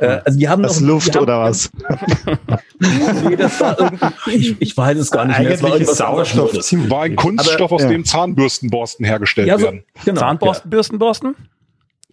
[0.00, 1.70] Äh, also die haben Das noch, Luft die haben, oder was?
[3.28, 3.76] Nee, das war
[4.26, 5.50] ich, ich weiß es gar nicht mehr.
[5.50, 6.66] Es war irgendwas Sauerstoff anderes.
[6.66, 7.88] ziemlich War ein Kunststoff, aus ja.
[7.88, 9.84] dem Zahnbürstenborsten hergestellt Ja, so, werden.
[10.04, 10.20] genau.
[10.20, 11.36] Zahnborsten, Bürstenborsten?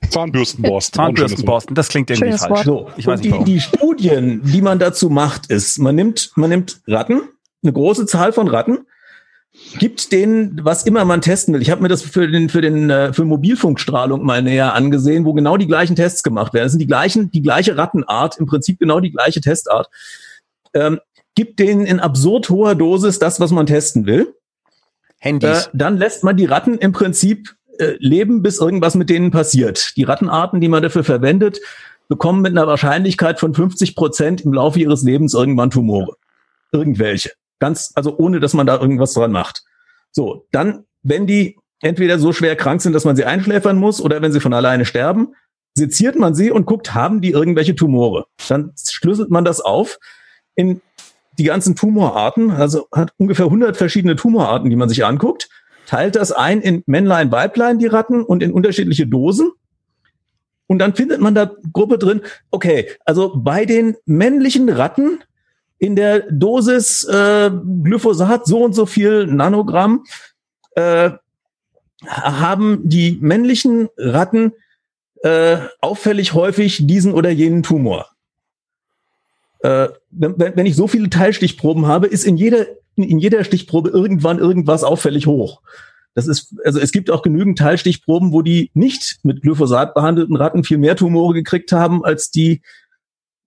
[0.09, 0.93] Zahnbürstenborsten.
[0.95, 2.65] Zahnbürstenborsten, das klingt irgendwie Schönes falsch.
[2.65, 3.45] So, Ich weiß nicht die, warum.
[3.45, 7.21] die Studien, die man dazu macht, ist, man nimmt, man nimmt Ratten,
[7.63, 8.79] eine große Zahl von Ratten,
[9.73, 11.61] gibt denen, was immer man testen will.
[11.61, 15.33] Ich habe mir das für den, für den, äh, für Mobilfunkstrahlung mal näher angesehen, wo
[15.33, 16.65] genau die gleichen Tests gemacht werden.
[16.65, 19.89] Das sind die gleichen, die gleiche Rattenart, im Prinzip genau die gleiche Testart.
[20.73, 20.99] Ähm,
[21.35, 24.33] gibt denen in absurd hoher Dosis das, was man testen will.
[25.19, 25.69] Äh, Handys.
[25.73, 29.95] dann lässt man die Ratten im Prinzip äh, leben, bis irgendwas mit denen passiert.
[29.97, 31.59] Die Rattenarten, die man dafür verwendet,
[32.07, 36.15] bekommen mit einer Wahrscheinlichkeit von 50 Prozent im Laufe ihres Lebens irgendwann Tumore.
[36.71, 37.31] Irgendwelche.
[37.59, 39.63] Ganz, also ohne, dass man da irgendwas dran macht.
[40.11, 44.21] So, dann, wenn die entweder so schwer krank sind, dass man sie einschläfern muss, oder
[44.21, 45.33] wenn sie von alleine sterben,
[45.73, 48.25] seziert man sie und guckt, haben die irgendwelche Tumore.
[48.47, 49.99] Dann schlüsselt man das auf
[50.55, 50.81] in
[51.37, 55.49] die ganzen Tumorarten, also hat ungefähr 100 verschiedene Tumorarten, die man sich anguckt,
[55.85, 59.51] teilt das ein in Männlein, Weiblein, die Ratten, und in unterschiedliche Dosen.
[60.65, 65.19] Und dann findet man da Gruppe drin, okay, also bei den männlichen Ratten
[65.79, 67.51] in der Dosis äh,
[67.83, 70.05] Glyphosat so und so viel Nanogramm
[70.75, 71.11] äh,
[72.05, 74.53] haben die männlichen Ratten
[75.23, 78.07] äh, auffällig häufig diesen oder jenen Tumor.
[79.59, 84.39] Äh, wenn, wenn ich so viele Teilstichproben habe, ist in jeder, in jeder Stichprobe irgendwann
[84.39, 85.61] irgendwas auffällig hoch.
[86.13, 90.63] Das ist, also es gibt auch genügend Teilstichproben, wo die nicht mit Glyphosat behandelten Ratten
[90.63, 92.61] viel mehr Tumore gekriegt haben als die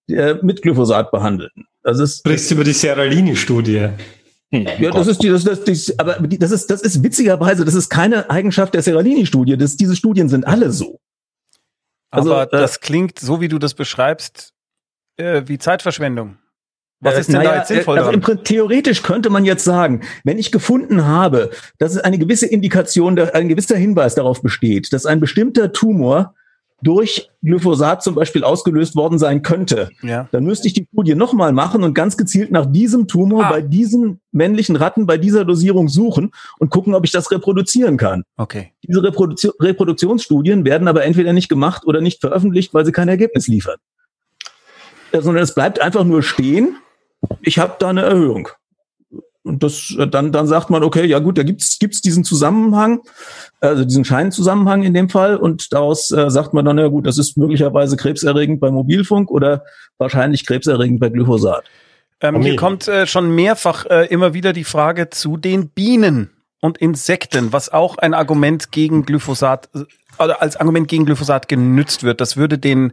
[0.09, 1.67] äh, mit Glyphosat behandelten.
[1.91, 3.89] Also es, Sprichst über die Serralini-Studie.
[4.53, 7.75] ja, das ist die, das, das, das, aber die, das ist, das ist witzigerweise, das
[7.75, 9.57] ist keine Eigenschaft der Serralini-Studie.
[9.57, 10.99] Das, diese Studien sind alle so.
[12.11, 14.53] also, Aber äh, das klingt, so wie du das beschreibst,
[15.17, 16.39] äh, wie Zeitverschwendung.
[17.03, 18.21] Was Äh, ist denn da naja, jetzt sinnvoll äh, also im?
[18.21, 23.17] Prinzip, theoretisch könnte man jetzt sagen, wenn ich gefunden habe, dass es eine gewisse Indikation,
[23.17, 26.35] da- ein gewisser Hinweis darauf besteht, dass ein bestimmter Tumor
[26.83, 30.29] durch Glyphosat zum Beispiel ausgelöst worden sein könnte, Ja.
[30.33, 33.51] dann müsste ich die Studie nochmal machen und ganz gezielt nach diesem Tumor Ah.
[33.51, 38.23] bei diesen männlichen Ratten bei dieser Dosierung suchen und gucken, ob ich das reproduzieren kann.
[38.37, 38.73] Okay.
[38.87, 43.47] Diese Reproduktio- Reproduktionsstudien werden aber entweder nicht gemacht oder nicht veröffentlicht, weil sie kein Ergebnis
[43.49, 43.77] liefern.
[45.13, 46.77] Sondern es bleibt einfach nur stehen,
[47.43, 48.49] ich habe da eine Erhöhung.
[49.43, 53.01] Und das, äh, dann, dann sagt man, okay, ja gut, da gibt's gibt's diesen Zusammenhang,
[53.61, 57.19] also diesen Scheinzusammenhang in dem Fall, und daraus äh, sagt man dann, ja gut, das
[57.19, 59.65] ist möglicherweise krebserregend bei Mobilfunk oder
[59.99, 61.65] wahrscheinlich krebserregend bei Glyphosat.
[62.21, 62.57] Ähm, hier Familie.
[62.57, 66.31] kommt äh, schon mehrfach äh, immer wieder die Frage zu den Bienen
[66.61, 69.85] und Insekten, was auch ein Argument gegen Glyphosat, äh,
[70.23, 72.21] oder als Argument gegen Glyphosat genützt wird.
[72.21, 72.93] Das würde den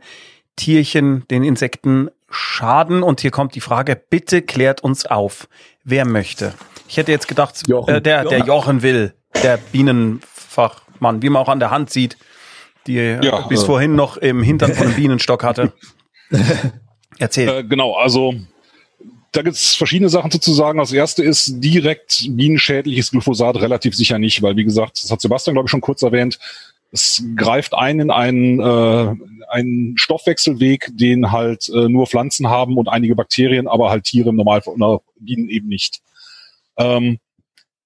[0.55, 3.03] Tierchen, den Insekten schaden.
[3.03, 5.47] Und hier kommt die Frage, bitte klärt uns auf.
[5.89, 6.53] Wer möchte?
[6.89, 7.95] Ich hätte jetzt gedacht, Jochen.
[7.95, 12.17] äh, der, der Jochen will, der Bienenfachmann, wie man auch an der Hand sieht,
[12.87, 13.65] die äh, Ja, bis äh.
[13.65, 15.71] vorhin noch im Hintern von einem Bienenstock hatte.
[17.19, 17.47] Erzähl.
[17.47, 18.33] Äh, genau, also
[19.31, 20.77] da gibt es verschiedene Sachen zu sagen.
[20.79, 25.53] Das erste ist direkt bienenschädliches Glyphosat relativ sicher nicht, weil wie gesagt, das hat Sebastian
[25.53, 26.37] glaube ich schon kurz erwähnt,
[26.91, 29.15] es greift ein in einen, äh,
[29.49, 34.35] einen Stoffwechselweg, den halt äh, nur Pflanzen haben und einige Bakterien, aber halt Tiere im
[34.35, 36.01] Normalfall oder Bienen eben nicht.
[36.77, 37.19] Ähm,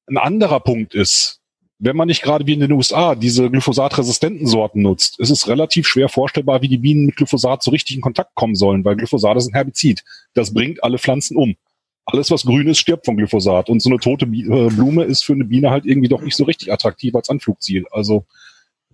[0.08, 1.42] ein anderer Punkt ist,
[1.84, 5.88] wenn man nicht gerade wie in den USA diese glyphosatresistenten Sorten nutzt, ist es relativ
[5.88, 9.38] schwer vorstellbar, wie die Bienen mit Glyphosat so richtig in Kontakt kommen sollen, weil Glyphosat
[9.38, 10.04] ist ein Herbizid.
[10.36, 11.56] Das bringt alle Pflanzen um.
[12.06, 13.70] Alles, was grün ist, stirbt von Glyphosat.
[13.70, 16.44] Und so eine tote äh, Blume ist für eine Biene halt irgendwie doch nicht so
[16.44, 17.86] richtig attraktiv als Anflugziel.
[17.92, 18.26] Also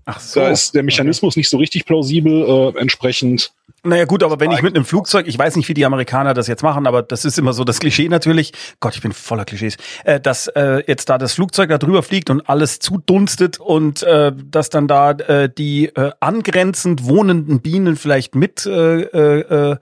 [0.10, 0.40] Ach so.
[0.40, 2.74] da ist der Mechanismus nicht so richtig plausibel.
[2.76, 3.52] Äh, entsprechend
[3.84, 6.48] Naja gut, aber wenn ich mit einem Flugzeug, ich weiß nicht, wie die Amerikaner das
[6.48, 8.54] jetzt machen, aber das ist immer so das Klischee natürlich.
[8.80, 12.30] Gott, ich bin voller Klischees, äh, dass äh, jetzt da das Flugzeug da drüber fliegt
[12.30, 18.34] und alles zudunstet und äh, dass dann da äh, die äh, angrenzend wohnenden Bienen vielleicht
[18.34, 19.78] mit äh, äh,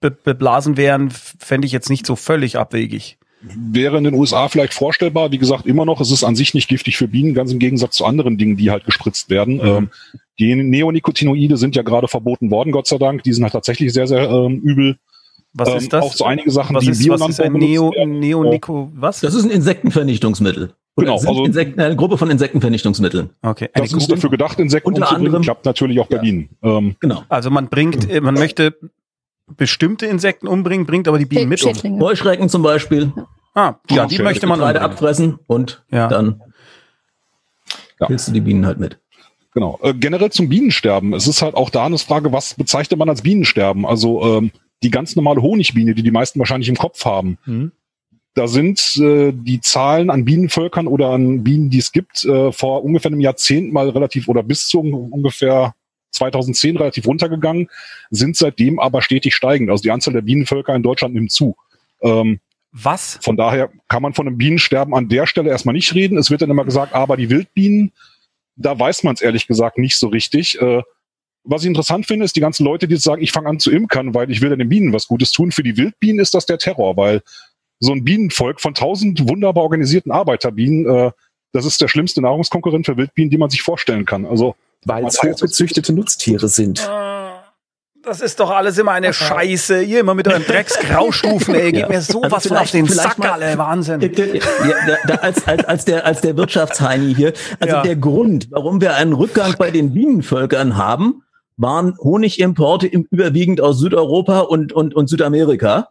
[0.00, 3.18] be beblasen wären, fände ich jetzt nicht so völlig abwegig.
[3.40, 5.30] Wäre in den USA vielleicht vorstellbar.
[5.32, 7.96] Wie gesagt, immer noch, es ist an sich nicht giftig für Bienen, ganz im Gegensatz
[7.96, 9.60] zu anderen Dingen, die halt gespritzt werden.
[9.62, 9.88] Ähm,
[10.38, 13.22] die Neonicotinoide sind ja gerade verboten worden, Gott sei Dank.
[13.22, 14.96] Die sind halt tatsächlich sehr, sehr ähm, übel.
[15.54, 16.04] Was Ähm, ist das?
[16.04, 17.92] Auch so einige Sachen, was die ist, was ist ein Neo.
[18.06, 19.20] Neonico, was?
[19.20, 20.72] Das ist ein Insektenvernichtungsmittel.
[20.96, 23.30] Oder Genau, also- Insekten, eine Gruppe von Insektenvernichtungsmitteln.
[23.42, 23.68] Okay.
[23.72, 25.26] Eine Das ist Gruppe- dafür gedacht, Insekten Unter umzubringen.
[25.28, 26.22] anderem- Klappt natürlich auch bei Ja.
[26.22, 26.48] Bienen.
[26.62, 27.22] Ähm, Genau.
[27.28, 28.74] Also man bringt, man möchte
[29.56, 32.00] bestimmte Insekten umbringen, bringt aber die Bienen mit um.
[32.00, 33.12] Heuschrecken zum Beispiel.
[33.54, 34.82] Ah, ja, die möchte man umbringen.
[34.82, 36.08] abfressen und Ja.
[36.08, 36.40] dann
[38.00, 38.06] Ja.
[38.06, 38.98] killst du die Bienen halt mit.
[39.54, 39.78] Genau.
[39.82, 41.12] Äh, generell zum Bienensterben.
[41.14, 43.86] Es ist halt auch da eine Frage, was bezeichnet man als Bienensterben?
[43.86, 47.38] Also ähm, die ganz normale Honigbiene, die die meisten wahrscheinlich im Kopf haben.
[47.46, 47.72] Mhm.
[48.34, 52.84] Da sind äh, die Zahlen an Bienenvölkern oder an Bienen, die es gibt, äh, vor
[52.84, 55.74] ungefähr einem Jahrzehnt mal relativ oder bis zu un- ungefähr
[56.10, 57.68] 2010 relativ runtergegangen,
[58.10, 59.70] sind seitdem aber stetig steigend.
[59.70, 61.56] Also die Anzahl der Bienenvölker in Deutschland nimmt zu.
[62.02, 62.40] Ähm,
[62.72, 63.18] Was?
[63.22, 66.18] von daher kann man von einem Bienensterben an der Stelle erstmal nicht reden.
[66.18, 67.92] Es wird dann immer gesagt, aber die Wildbienen,
[68.56, 70.60] da weiß man es ehrlich gesagt nicht so richtig.
[70.60, 70.82] Äh,
[71.44, 73.70] was ich interessant finde, ist die ganzen Leute, die jetzt sagen, ich fange an zu
[73.70, 75.52] imkern, weil ich will den Bienen was Gutes tun.
[75.52, 77.22] Für die Wildbienen ist das der Terror, weil
[77.80, 81.10] so ein Bienenvolk von tausend wunderbar organisierten Arbeiterbienen, äh,
[81.52, 84.26] das ist der schlimmste Nahrungskonkurrent für Wildbienen, die man sich vorstellen kann.
[84.26, 86.88] Also Weil es hochgezüchtete Nutztiere sind.
[88.04, 89.82] Das ist doch alles immer eine Scheiße.
[89.82, 91.72] Ihr immer mit euren Drecksgraustufen, ey.
[91.72, 91.88] Geht Ja.
[91.88, 93.58] mir sowas Also von auf den Sack, mal- alle.
[93.58, 94.00] Wahnsinn.
[94.00, 94.08] Ja,
[94.86, 97.32] da, da, als, als, als der, als der Wirtschaftsheini hier.
[97.60, 97.82] Also Ja.
[97.82, 101.22] der Grund, warum wir einen Rückgang bei den Bienenvölkern haben,
[101.58, 105.88] waren Honigimporte im, überwiegend aus Südeuropa und, und, und Südamerika,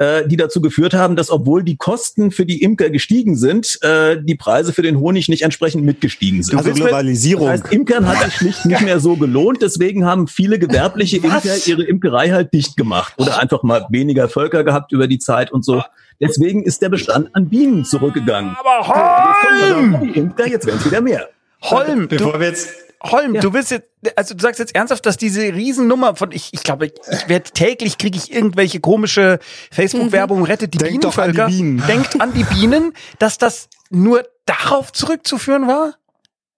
[0.00, 4.16] äh, die dazu geführt haben, dass obwohl die Kosten für die Imker gestiegen sind, äh,
[4.18, 6.56] die Preise für den Honig nicht entsprechend mitgestiegen sind.
[6.56, 7.48] Also Globalisierung.
[7.48, 9.60] Das heißt, Imkern hat sich schlicht nicht mehr so gelohnt.
[9.60, 14.64] Deswegen haben viele gewerbliche Imker ihre Imkerei halt dicht gemacht oder einfach mal weniger Völker
[14.64, 15.82] gehabt über die Zeit und so.
[16.18, 18.56] Deswegen ist der Bestand an Bienen zurückgegangen.
[18.58, 20.12] Aber Jetzt Holm!
[20.14, 21.28] Imker, jetzt werden es wieder mehr.
[21.60, 22.70] Holm, Bevor wir jetzt
[23.02, 23.40] Holm, Ja.
[23.40, 26.86] du willst jetzt, also du sagst jetzt ernsthaft, dass diese Riesennummer von, ich, ich glaube,
[26.86, 29.38] ich werde täglich kriege ich irgendwelche komische
[29.70, 31.46] Facebook-Werbung, rettet die Denkt doch an die Bienenvölker.
[31.46, 31.82] Bienen.
[31.86, 35.94] Denkt an die Bienen, dass das nur darauf zurückzuführen war?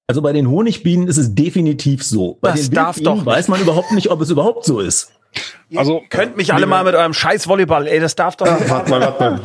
[0.08, 2.38] Also bei den Honigbienen ist es definitiv so.
[2.40, 3.26] Bei Das den darf doch nicht.
[3.26, 5.12] weiß man überhaupt nicht, ob es überhaupt so ist.
[5.74, 8.68] Also, Könnt mich alle mal mit eurem scheiß Volleyball, ey, das darf doch nicht.
[8.70, 9.40] warte mal, warte mal.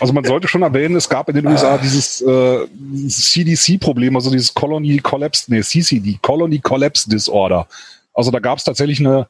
[0.00, 2.66] also man sollte schon erwähnen, es gab in den USA dieses äh,
[3.08, 7.66] CDC-Problem, also dieses Colony Collapse, nee, CCD, Colony Collapse Disorder.
[8.14, 9.28] Also da gab es tatsächlich eine,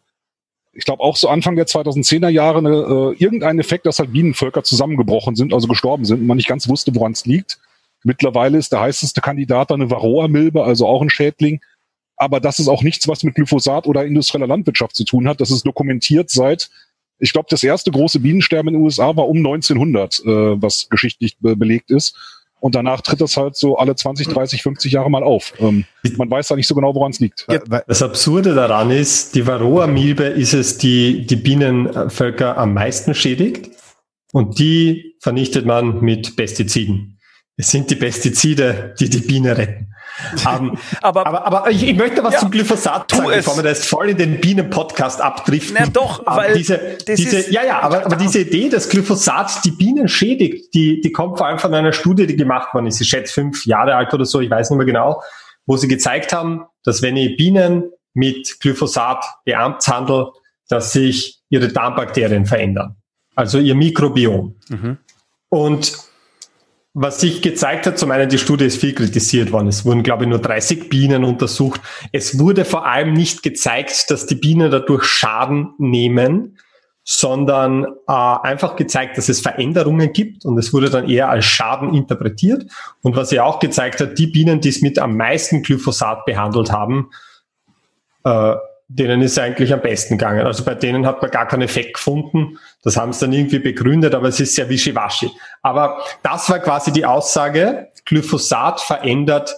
[0.73, 4.63] ich glaube auch so Anfang der 2010er Jahre, eine, äh, irgendeinen Effekt, dass halt Bienenvölker
[4.63, 7.59] zusammengebrochen sind, also gestorben sind und man nicht ganz wusste, woran es liegt.
[8.05, 11.61] Mittlerweile ist der heißeste Kandidat eine Varroa-Milbe, also auch ein Schädling.
[12.21, 15.41] Aber das ist auch nichts, was mit Glyphosat oder industrieller Landwirtschaft zu tun hat.
[15.41, 16.69] Das ist dokumentiert seit,
[17.19, 20.23] ich glaube, das erste große Bienensterben in den USA war um 1900, äh,
[20.61, 22.15] was geschichtlich be belegt ist.
[22.61, 25.55] Und danach tritt das halt so alle 20, 30, 50 Jahre mal auf.
[25.61, 25.87] Ähm,
[26.19, 27.47] man weiß da nicht so genau, woran es liegt.
[27.87, 33.71] Das Absurde daran ist, die Varroa-Milbe ist es, die die Bienenvölker am meisten schädigt.
[34.33, 37.19] Und die vernichtet man mit Pestiziden.
[37.61, 39.87] Es sind die Pestizide, die die Biene retten.
[40.49, 43.37] Ähm, Aber, aber, aber ich, ich möchte was Ja, zum Glyphosat tu sagen, es.
[43.39, 45.77] bevor wir da jetzt voll in den Bienen-Podcast abdriften.
[45.79, 48.89] Na doch, Aber weil diese, das diese, ist- ja, ja, aber, aber diese Idee, dass
[48.89, 52.87] Glyphosat die Bienen schädigt, die, die kommt vor allem von einer Studie, die gemacht worden
[52.87, 53.01] ist.
[53.01, 55.23] Ich schätze fünf Jahre alt oder so, ich weiß nicht mehr genau,
[55.67, 57.85] wo sie gezeigt haben, dass wenn ihr Bienen
[58.15, 60.29] mit Glyphosat beamtshandelt,
[60.69, 62.97] dass sich ihre Darmbakterien verändern.
[63.37, 64.57] Also ihr Mikrobiom.
[64.69, 64.99] Mhm.
[65.49, 65.97] Und
[66.93, 69.69] was sich gezeigt hat, zum einen die Studie ist viel kritisiert worden.
[69.69, 71.81] Es wurden, glaube ich, nur 30 Bienen untersucht.
[72.13, 76.59] Es wurde vor allem nicht gezeigt, dass die Bienen dadurch Schaden nehmen,
[77.05, 81.95] sondern äh, einfach gezeigt, dass es Veränderungen gibt und es wurde dann eher als Schaden
[81.95, 82.67] interpretiert.
[83.03, 86.73] Und was er auch gezeigt hat, die Bienen, die es mit am meisten Glyphosat behandelt
[86.73, 87.11] haben,
[88.25, 88.55] äh,
[88.93, 90.45] denen ist eigentlich am besten gegangen.
[90.45, 92.59] Also bei denen hat man gar keinen Effekt gefunden.
[92.83, 95.31] Das haben sie dann irgendwie begründet, aber es ist sehr wischiwaschi.
[95.63, 99.55] Aber das war quasi die Aussage, Glyphosat verändert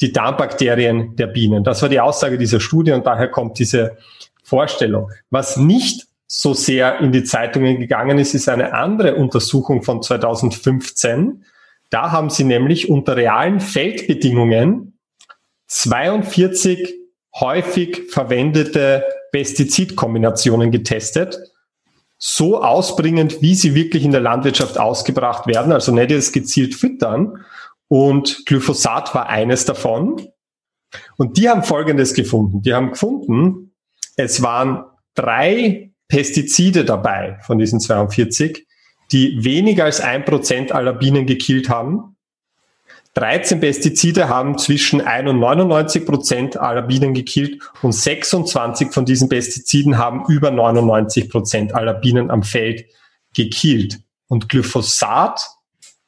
[0.00, 1.62] die Darmbakterien der Bienen.
[1.62, 3.98] Das war die Aussage dieser Studie und daher kommt diese
[4.42, 5.10] Vorstellung.
[5.28, 11.44] Was nicht so sehr in die Zeitungen gegangen ist, ist eine andere Untersuchung von 2015.
[11.90, 14.98] Da haben sie nämlich unter realen Feldbedingungen
[15.66, 16.99] 42
[17.34, 21.38] häufig verwendete Pestizidkombinationen getestet,
[22.18, 27.44] so ausbringend, wie sie wirklich in der Landwirtschaft ausgebracht werden, also nicht jetzt gezielt füttern.
[27.88, 30.28] Und Glyphosat war eines davon.
[31.16, 32.62] Und die haben Folgendes gefunden.
[32.62, 33.72] Die haben gefunden,
[34.16, 38.66] es waren drei Pestizide dabei von diesen 42,
[39.12, 42.16] die weniger als ein Prozent aller Bienen gekillt haben.
[43.14, 49.28] 13 Pestizide haben zwischen 1 und 99 Prozent aller Bienen gekillt und 26 von diesen
[49.28, 52.84] Pestiziden haben über 99 Prozent aller Bienen am Feld
[53.34, 53.98] gekillt.
[54.28, 55.44] Und Glyphosat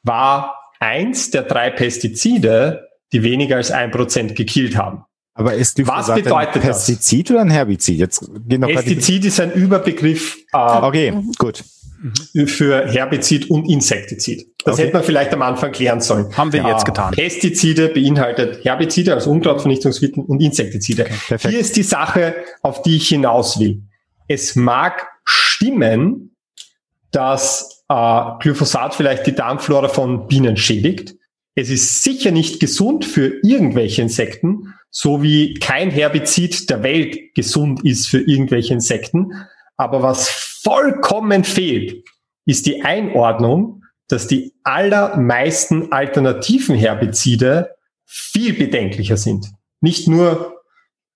[0.03, 5.03] war eins der drei Pestizide, die weniger als ein Prozent gekillt haben.
[5.35, 6.85] Aber ist Glyphosat ein bedeutet das?
[6.85, 7.97] Pestizid oder ein Herbizid?
[7.97, 11.63] Jetzt gehen noch mal die- Pestizid ist ein Überbegriff äh, Okay, gut.
[12.47, 14.47] Für Herbizid und Insektizid.
[14.65, 14.83] Das Okay.
[14.83, 16.35] hätte man vielleicht am Anfang klären sollen.
[16.35, 17.13] Haben wir jetzt getan.
[17.13, 21.03] Pestizide beinhaltet Herbizide als Unkrautvernichtungsmittel und Insektizide.
[21.05, 21.47] perfekt.
[21.49, 23.83] Hier ist die Sache, auf die ich hinaus will.
[24.27, 26.35] Es mag stimmen,
[27.11, 31.15] dass äh, Glyphosat vielleicht die Darmflora von Bienen schädigt.
[31.55, 37.85] Es ist sicher nicht gesund für irgendwelche Insekten, so wie kein Herbizid der Welt gesund
[37.85, 39.31] ist für irgendwelche Insekten.
[39.77, 40.29] Aber was
[40.63, 42.03] vollkommen fehlt,
[42.45, 49.47] ist die Einordnung, dass die allermeisten alternativen Herbizide viel bedenklicher sind.
[49.81, 50.61] Nicht nur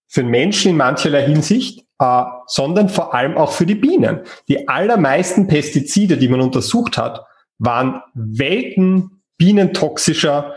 [0.07, 4.21] für den Menschen in mancherlei Hinsicht, äh, sondern vor allem auch für die Bienen.
[4.47, 7.25] Die allermeisten Pestizide, die man untersucht hat,
[7.59, 10.55] waren Welten bienentoxischer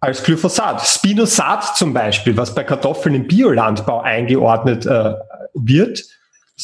[0.00, 0.82] als Glyphosat.
[0.82, 5.14] Spinosat zum Beispiel, was bei Kartoffeln im Biolandbau eingeordnet äh,
[5.54, 6.04] wird.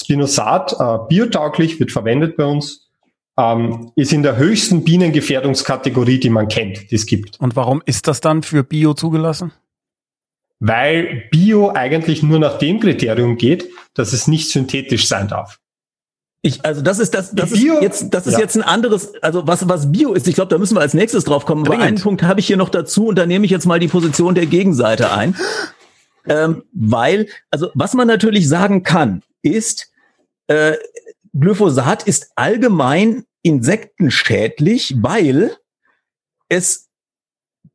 [0.01, 2.89] Spinosat, äh, biotauglich, wird verwendet bei uns,
[3.39, 7.39] ähm, ist in der höchsten Bienengefährdungskategorie, die man kennt, die es gibt.
[7.41, 9.53] Und warum ist das dann für Bio zugelassen?
[10.61, 15.61] Weil Bio eigentlich nur nach dem Kriterium geht, dass es nicht synthetisch sein darf.
[16.43, 18.41] Ich, also das ist das, das ist Bio- jetzt, das ist Ja.
[18.41, 20.27] jetzt ein anderes, also was was Bio ist.
[20.29, 21.67] Ich glaube, da müssen wir als nächstes drauf kommen.
[21.67, 23.89] Aber einen Punkt habe ich hier noch dazu und da nehme ich jetzt mal die
[23.89, 25.35] Position der Gegenseite ein,
[26.29, 29.93] ähm, weil also was man natürlich sagen kann, ist
[30.49, 30.77] äh,
[31.33, 35.57] Glyphosat ist allgemein insektenschädlich, weil
[36.49, 36.88] es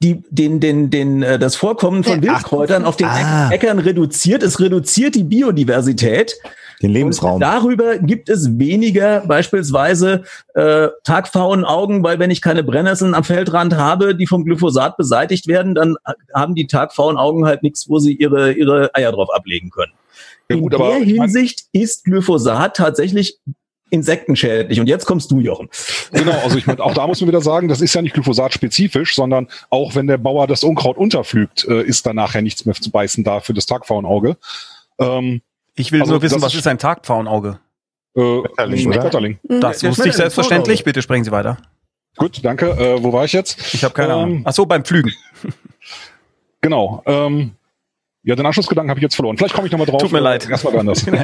[0.01, 3.49] die, den, den, den, äh, das Vorkommen von Wildkräutern auf den ah.
[3.51, 4.43] Äckern reduziert.
[4.43, 6.35] Es reduziert die Biodiversität.
[6.81, 7.35] Den Lebensraum.
[7.35, 10.23] Und darüber gibt es weniger beispielsweise
[10.53, 15.75] äh, Tagpfauenaugen, weil wenn ich keine Brennnesseln am Feldrand habe, die vom Glyphosat beseitigt werden,
[15.75, 15.95] dann
[16.33, 19.93] haben die Tagpfauenaugen halt nichts, wo sie ihre, ihre Eier drauf ablegen können.
[20.49, 23.39] Ja, In gut, aber der Hinsicht ist Glyphosat tatsächlich
[23.93, 24.79] insektenschädlich.
[24.79, 25.69] Und jetzt kommst du, Jochen.
[26.11, 29.15] Genau, also ich meine, auch da muss man wieder sagen, das ist ja nicht Glyphosat-spezifisch,
[29.15, 32.91] sondern auch wenn der Bauer das Unkraut unterpflügt, äh, ist da nachher nichts mehr zu
[32.91, 34.35] beißen da für das Tagpfauenauge.
[34.99, 35.41] Ähm,
[35.75, 37.59] Ich will Also, nur wissen, was ist- ein Tagpfauenauge?
[38.15, 38.19] äh?
[38.21, 39.39] Wetterling.
[39.47, 40.83] Das Ja, wusste ich selbstverständlich.
[40.83, 41.57] Bitte sprechen Sie weiter.
[42.17, 42.67] Gut, danke.
[42.71, 43.73] Äh, wo war ich jetzt?
[43.73, 44.41] Ich habe keine Ähm, Ahnung.
[44.45, 45.11] Ach so, beim Pflügen.
[46.61, 47.01] Genau.
[47.05, 47.51] Ähm,
[48.25, 49.37] ja, den Anschlussgedanken habe ich jetzt verloren.
[49.37, 50.01] Vielleicht komme ich nochmal drauf.
[50.01, 50.49] Tut mir leid.
[50.49, 51.05] Erstmal anders.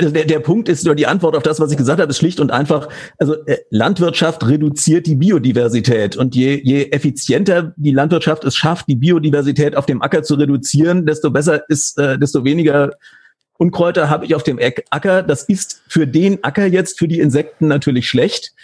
[0.00, 2.18] Also der, der Punkt ist, oder die Antwort auf das, was ich gesagt habe, ist
[2.18, 2.88] schlicht und einfach,
[3.18, 6.16] also äh, Landwirtschaft reduziert die Biodiversität.
[6.16, 11.04] Und je, je effizienter die Landwirtschaft es schafft, die Biodiversität auf dem Acker zu reduzieren,
[11.04, 12.92] desto besser ist, äh, desto weniger
[13.58, 14.58] Unkräuter habe ich auf dem
[14.90, 15.22] Acker.
[15.22, 18.54] Das ist für den Acker jetzt, für die Insekten natürlich schlecht.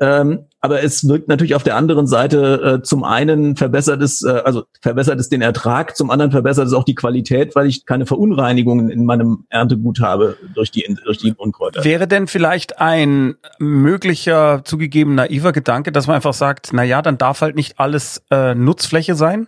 [0.00, 4.42] Ähm, aber es wirkt natürlich auf der anderen Seite äh, zum einen verbessert es, äh,
[4.44, 8.04] also verbessert es den Ertrag, zum anderen verbessert es auch die Qualität, weil ich keine
[8.04, 11.84] Verunreinigungen in meinem Erntegut habe durch die, durch die Unkräuter.
[11.84, 17.16] Wäre denn vielleicht ein möglicher, zugegeben naiver Gedanke, dass man einfach sagt, na ja, dann
[17.16, 19.46] darf halt nicht alles äh, Nutzfläche sein?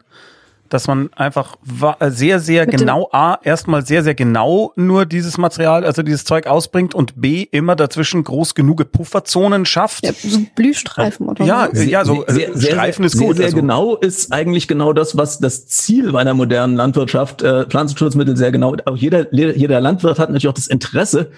[0.69, 1.57] Dass man einfach
[2.01, 6.25] äh, sehr, sehr Mit genau, A, erstmal sehr, sehr genau nur dieses Material, also dieses
[6.25, 10.05] Zeug ausbringt und B, immer dazwischen groß genug Pufferzonen schafft.
[10.05, 11.83] Ja, so Blühstreifen oder Ja, so.
[11.83, 13.37] ja, so äh, Streifen ist sehr, gut.
[13.37, 13.57] Sehr also.
[13.57, 18.53] genau ist eigentlich genau das, was das Ziel bei einer modernen Landwirtschaft, äh, Pflanzenschutzmittel sehr
[18.53, 21.31] genau, auch jeder, jeder Landwirt hat natürlich auch das Interesse,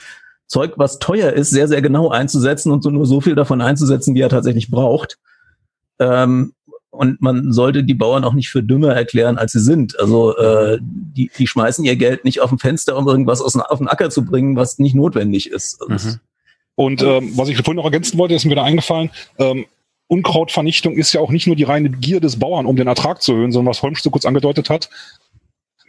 [0.51, 4.16] Zeug, was teuer ist, sehr, sehr genau einzusetzen und so nur so viel davon einzusetzen,
[4.16, 5.18] wie er tatsächlich braucht.
[6.01, 6.55] Ähm,
[6.91, 9.99] und man sollte die Bauern auch nicht für dümmer erklären, als sie sind.
[9.99, 13.78] Also äh, die, die schmeißen ihr Geld nicht auf dem Fenster, um irgendwas aus, auf
[13.78, 15.80] den Acker zu bringen, was nicht notwendig ist.
[15.80, 16.20] Also Mhm.
[16.76, 19.66] Und ähm, was ich vorhin noch ergänzen wollte, ist mir wieder eingefallen, ähm,
[20.07, 23.32] Unkrautvernichtung ist ja auch nicht nur die reine Gier des Bauern, um den Ertrag zu
[23.32, 24.88] erhöhen, sondern was Holmes so kurz angedeutet hat,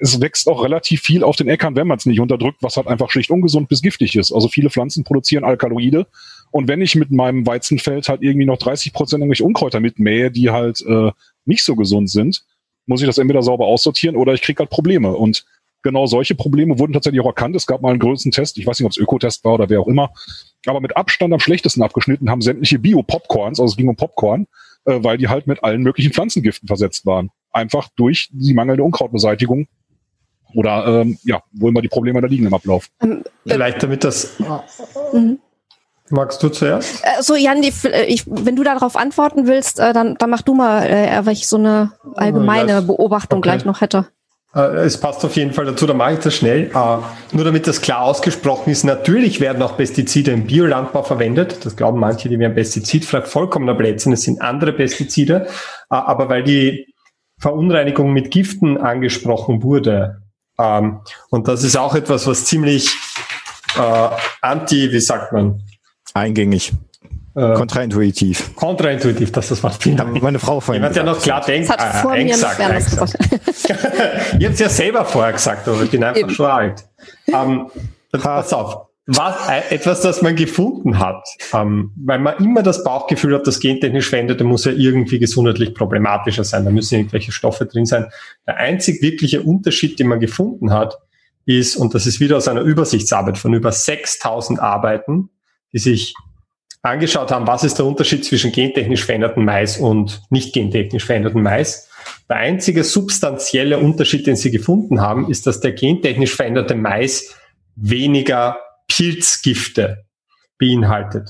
[0.02, 2.88] es wächst auch relativ viel auf den Äckern, wenn man es nicht unterdrückt, was halt
[2.88, 4.32] einfach schlicht ungesund bis giftig ist.
[4.32, 6.08] Also viele Pflanzen produzieren Alkaloide.
[6.52, 10.50] Und wenn ich mit meinem Weizenfeld halt irgendwie noch 30 Prozent irgendwelche Unkräuter mitmähe, die
[10.50, 11.12] halt äh,
[11.46, 12.44] nicht so gesund sind,
[12.86, 15.16] muss ich das entweder sauber aussortieren oder ich kriege halt Probleme.
[15.16, 15.46] Und
[15.82, 17.56] genau solche Probleme wurden tatsächlich auch erkannt.
[17.56, 19.80] Es gab mal einen größten Test, ich weiß nicht, ob es Ökotest war oder wer
[19.80, 20.12] auch immer,
[20.66, 24.48] aber mit Abstand am schlechtesten abgeschnitten haben sämtliche Bio-Popcorns, also es ging um Popcorn,
[24.86, 27.32] äh, weil die halt mit allen möglichen Pflanzengiften versetzt waren.
[27.52, 29.68] Einfach durch die mangelnde Unkrautbeseitigung
[30.54, 32.90] oder ähm, ja, wo immer die Probleme da liegen im Ablauf.
[33.02, 34.38] Ähm, Vielleicht damit das.
[35.14, 35.40] Mhm.
[36.12, 37.04] Magst du zuerst?
[37.04, 40.42] äh, so, Jan, die, äh, ich, wenn du darauf antworten willst, äh, dann, dann mach
[40.42, 43.50] du mal, weil ich so eine allgemeine ja, Beobachtung okay.
[43.50, 44.08] gleich noch hätte.
[44.54, 46.72] Es passt auf jeden Fall dazu, da mache ich das schnell.
[47.32, 51.66] Nur damit das klar ausgesprochen ist, natürlich werden auch Pestizide im Biolandbau verwendet.
[51.66, 54.12] Das glauben manche, die wären pestizidfrei, vollkommener Blödsinn.
[54.12, 55.48] Es sind andere Pestizide.
[55.88, 56.94] Aber weil die
[57.40, 60.22] Verunreinigung mit Giften angesprochen wurde,
[60.60, 62.94] ähm, und das ist auch etwas, was ziemlich
[64.42, 65.64] anti, wie sagt man,
[66.14, 66.74] Eingängig.
[67.36, 68.56] äh, Kontraintuitiv.
[68.56, 70.22] kontraintuitiv, dass das was vielen Dank.
[70.22, 70.82] Meine Frau vorhin.
[70.82, 73.18] Jemand, der noch klar denkt, Das hat äh, vor mir anders eingesagt.
[73.18, 74.36] gesagt.
[74.40, 76.30] ich habe es ja selber vorher gesagt, aber ich bin einfach Eben.
[76.30, 76.84] schon alt.
[77.28, 77.68] Ähm,
[78.12, 78.88] pass auf.
[79.08, 81.24] was, äh, etwas, das man gefunden hat,
[81.54, 86.44] ähm, weil man immer das Bauchgefühl hat, das gentechnisch Veränderte muss ja irgendwie gesundheitlich problematischer
[86.44, 88.08] sein, da müssen irgendwelche Stoffe drin sein.
[88.46, 90.98] Der einzig wirkliche Unterschied, den man gefunden hat,
[91.46, 95.30] ist, und das ist wieder aus einer Übersichtsarbeit von über 6000 Arbeiten,
[95.74, 96.14] die sich
[96.82, 101.90] angeschaut haben, was ist der Unterschied zwischen gentechnisch veränderten Mais und nicht gentechnisch veränderten Mais.
[102.30, 107.36] Der einzige substanzielle Unterschied, den sie gefunden haben, ist, dass der gentechnisch veränderte Mais
[107.76, 108.58] weniger
[108.88, 110.06] Pilzgifte
[110.58, 111.30] beinhaltet.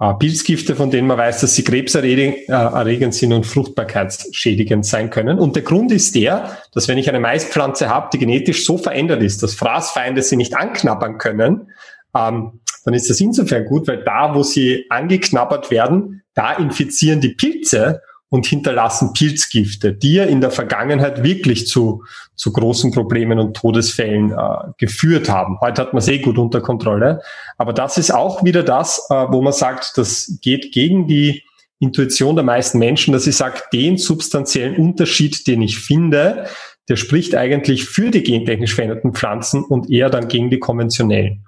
[0.00, 5.38] Äh, Pilzgifte, von denen man weiß, dass sie krebserregend sind und fruchtbarkeitsschädigend sein können.
[5.38, 9.22] Und der Grund ist der, dass wenn ich eine Maispflanze habe, die genetisch so verändert
[9.22, 11.72] ist, dass Fraßfeinde sie nicht anknabbern können,
[12.16, 17.34] ähm, dann ist das insofern gut, weil da, wo sie angeknabbert werden, da infizieren die
[17.34, 18.00] Pilze
[18.30, 22.02] und hinterlassen Pilzgifte, die ja in der Vergangenheit wirklich zu,
[22.34, 24.36] zu großen Problemen und Todesfällen äh,
[24.78, 25.60] geführt haben.
[25.60, 27.20] Heute hat man es eh gut unter Kontrolle.
[27.58, 31.42] Aber das ist auch wieder das, äh, wo man sagt, das geht gegen die
[31.78, 36.46] Intuition der meisten Menschen, dass ich sage, den substanziellen Unterschied, den ich finde,
[36.88, 41.44] der spricht eigentlich für die gentechnisch veränderten Pflanzen und eher dann gegen die konventionellen.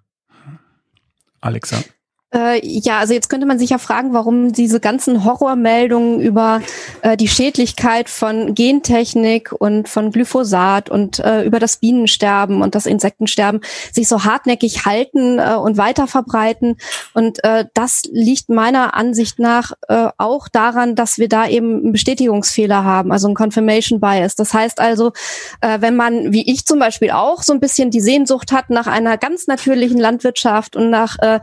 [1.41, 1.85] Alexa.
[2.33, 6.63] Äh, ja, also jetzt könnte man sich ja fragen, warum diese ganzen Horrormeldungen über
[7.03, 12.87] äh, die Schädlichkeit von Gentechnik und von Glyphosat und äh, über das Bienensterben und das
[12.87, 13.63] Insektensterben
[13.93, 16.77] sich so hartnäckig halten äh, und weiter verbreiten.
[17.15, 21.93] Und äh, das liegt meiner Ansicht nach äh, auch daran, dass wir da eben einen
[21.93, 24.37] Bestätigungsfehler haben, also ein Confirmation Bias.
[24.37, 25.13] Das heißt also,
[25.61, 29.19] wenn man, wie ich zum Beispiel auch, so ein bisschen die Sehnsucht hat nach einer
[29.19, 31.41] ganz natürlichen Landwirtschaft und nach äh,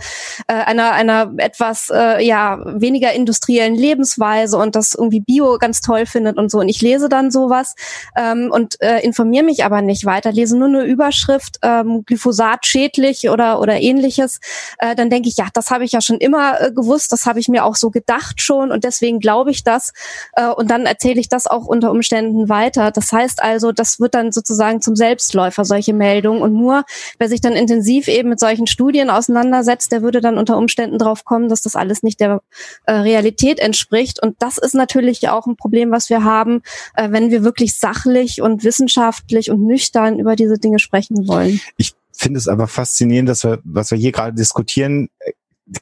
[0.78, 6.38] einer, einer etwas äh, ja weniger industriellen Lebensweise und das irgendwie Bio ganz toll findet
[6.38, 6.60] und so.
[6.60, 7.76] Und ich lese dann sowas
[8.16, 13.30] ähm, und äh, informiere mich aber nicht weiter, lese nur eine Überschrift, ähm, Glyphosat schädlich
[13.30, 14.40] oder, oder ähnliches,
[14.80, 17.40] äh, dann denke ich, ja, das habe ich ja schon immer äh, gewusst, das habe
[17.40, 19.94] ich mir auch so gedacht schon und deswegen glaube ich das.
[20.34, 22.92] Äh, und dann erzähle ich das auch unter Umständen weiter.
[22.92, 26.42] Das heißt also, das wird dann sozusagen zum Selbstläufer, solche Meldungen.
[26.42, 26.84] Und nur
[27.18, 30.98] wer sich dann intensiv eben mit solchen Studien auseinandersetzt, der würde dann unter Umständen Umständen
[30.98, 32.42] drauf kommen, dass das alles nicht der
[32.84, 34.22] äh, Realität entspricht.
[34.22, 36.62] Und das ist natürlich auch ein Problem, was wir haben,
[36.96, 41.62] äh, wenn wir wirklich sachlich und wissenschaftlich und nüchtern über diese Dinge sprechen wollen.
[41.78, 45.32] Ich finde es aber faszinierend, dass wir, was wir hier gerade diskutieren, äh,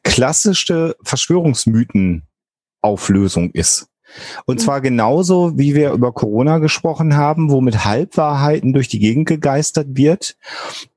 [0.04, 3.88] klassische Verschwörungsmythenauflösung ist.
[4.46, 9.28] Und zwar genauso, wie wir über Corona gesprochen haben, wo mit Halbwahrheiten durch die Gegend
[9.28, 10.38] gegeistert wird.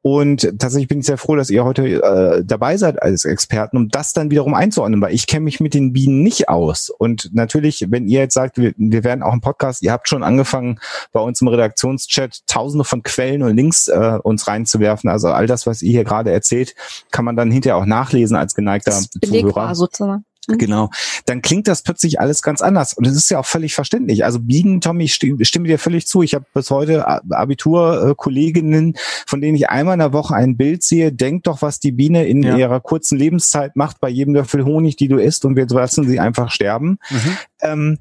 [0.03, 3.89] Und tatsächlich bin ich sehr froh, dass ihr heute äh, dabei seid als Experten, um
[3.89, 6.89] das dann wiederum einzuordnen, weil ich kenne mich mit den Bienen nicht aus.
[6.89, 10.23] Und natürlich, wenn ihr jetzt sagt, wir, wir werden auch im Podcast, ihr habt schon
[10.23, 10.79] angefangen,
[11.13, 15.11] bei uns im Redaktionschat tausende von Quellen und Links äh, uns reinzuwerfen.
[15.11, 16.75] Also all das, was ihr hier gerade erzählt,
[17.11, 19.75] kann man dann hinterher auch nachlesen als geneigter Zuhörer.
[19.75, 20.25] Sozusagen.
[20.47, 20.59] Mhm.
[20.59, 20.91] Genau.
[21.27, 22.95] Dann klingt das plötzlich alles ganz anders.
[22.95, 24.25] Und es ist ja auch völlig verständlich.
[24.25, 26.23] Also Biegen, Tommy, ich stimme dir völlig zu.
[26.23, 28.95] Ich habe bis heute Abiturkolleginnen,
[29.27, 31.13] von denen ich einmal in der Woche ein Bild sehe.
[31.13, 32.57] Denk doch, was die Biene in ja.
[32.57, 36.21] ihrer kurzen Lebenszeit macht bei jedem Löffel Honig, die du isst, und wir lassen sie
[36.21, 36.99] einfach sterben.
[37.11, 37.37] Mhm.
[37.61, 37.99] Ähm,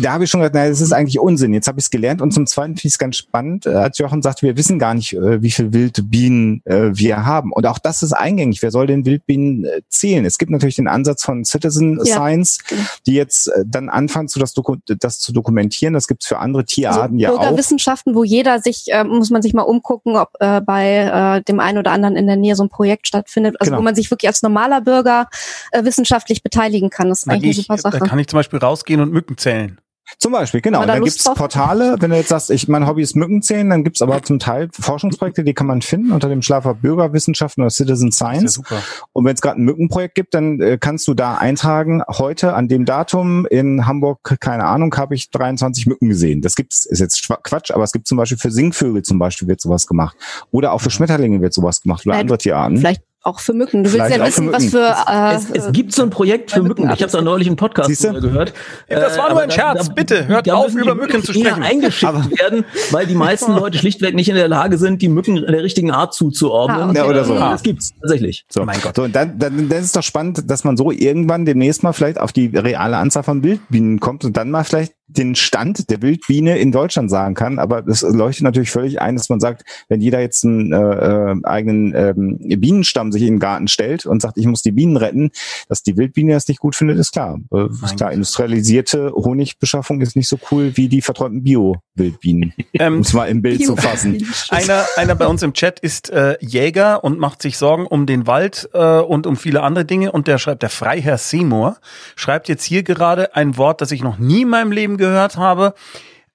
[0.00, 1.54] da habe ich schon gedacht, naja, das ist eigentlich Unsinn.
[1.54, 3.98] Jetzt habe ich es gelernt und zum Zweiten finde ich es ganz spannend, äh, als
[3.98, 7.52] Jochen sagt, wir wissen gar nicht, äh, wie viel Wildbienen äh, wir haben.
[7.52, 8.62] Und auch das ist eingängig.
[8.62, 10.24] Wer soll den Wildbienen zählen?
[10.24, 12.16] Es gibt natürlich den Ansatz von Citizen ja.
[12.16, 12.58] Science,
[13.06, 15.94] die jetzt dann anfangen, zu das, Doku das zu dokumentieren.
[15.94, 17.38] Das gibt es für andere Tierarten also, ja auch.
[17.38, 21.60] Bürgerwissenschaften, wo jeder sich, äh, muss man sich mal umgucken, ob äh, bei äh, dem
[21.60, 23.80] einen oder anderen in der Nähe so ein Projekt stattfindet, also genau.
[23.80, 25.28] wo man sich wirklich als normaler Bürger
[25.72, 27.08] äh, wissenschaftlich beteiligen kann.
[27.08, 27.98] Das ist eigentlich eine super Sache.
[27.98, 29.78] Da kann ich zum Beispiel rausgehen und Mücken zählen.
[30.18, 30.80] Zum Beispiel, genau.
[30.80, 34.02] Da, da gibt's Portale, wenn du jetzt sagst, ich mein Hobby ist Mückenzählen, dann gibt's
[34.02, 38.60] aber zum Teil Forschungsprojekte, die kann man finden unter dem Schlafer Bürgerwissenschaften oder Citizen Science.
[38.70, 38.82] Ja
[39.12, 42.68] und wenn es gerade ein Mückenprojekt gibt, dann äh, kannst du da eintragen, heute an
[42.68, 46.42] dem Datum in Hamburg, keine Ahnung, habe ich 23 Mücken gesehen.
[46.42, 49.60] Das gibt's, ist jetzt Quatsch, aber es gibt zum Beispiel für Singvögel zum Beispiel wird
[49.60, 50.16] sowas gemacht.
[50.50, 52.76] Oder auch für Schmetterlinge wird sowas gemacht oder andere Tierarten.
[52.76, 53.84] Vielleicht auch für Mücken.
[53.84, 54.94] Du willst ja wissen, was für.
[55.08, 56.90] Äh, es, es gibt so ein Projekt für Mücken.
[56.90, 58.52] Ich habe da neulich einen Podcast gehört.
[58.88, 59.88] Das war nur ein Scherz.
[59.88, 61.62] Da, Bitte hört auf, über Mücken zu sprechen.
[61.62, 65.62] eingeschickt werden, weil die meisten Leute schlichtweg nicht in der Lage sind, die Mücken der
[65.62, 66.80] richtigen Art zuzuordnen.
[66.80, 66.98] Ah, okay.
[66.98, 67.34] Ja, oder so.
[67.34, 67.52] Ah.
[67.52, 68.44] Das gibt's tatsächlich.
[68.48, 68.62] So.
[68.62, 68.96] Oh mein Gott.
[68.96, 71.92] So, und dann, dann, dann ist es doch spannend, dass man so irgendwann demnächst mal
[71.92, 76.00] vielleicht auf die reale Anzahl von Wildbienen kommt und dann mal vielleicht den Stand der
[76.02, 80.00] Wildbiene in Deutschland sagen kann, aber es leuchtet natürlich völlig ein, dass man sagt, wenn
[80.00, 84.38] jeder jetzt einen äh, äh, eigenen ähm, Bienenstamm sich in den Garten stellt und sagt,
[84.38, 85.30] ich muss die Bienen retten,
[85.68, 87.38] dass die Wildbiene das nicht gut findet, ist klar.
[87.52, 93.00] Äh, ist klar, industrialisierte Honigbeschaffung ist nicht so cool wie die verträumten Bio-Wildbienen, Ähm, um
[93.00, 94.26] es mal im Bild zu fassen.
[94.48, 98.26] Einer, einer bei uns im Chat ist äh, Jäger und macht sich Sorgen um den
[98.26, 100.12] Wald äh, und um viele andere Dinge.
[100.12, 101.76] Und der schreibt, der Freiherr Seymour
[102.16, 105.74] schreibt jetzt hier gerade ein Wort, das ich noch nie in meinem Leben gehört habe.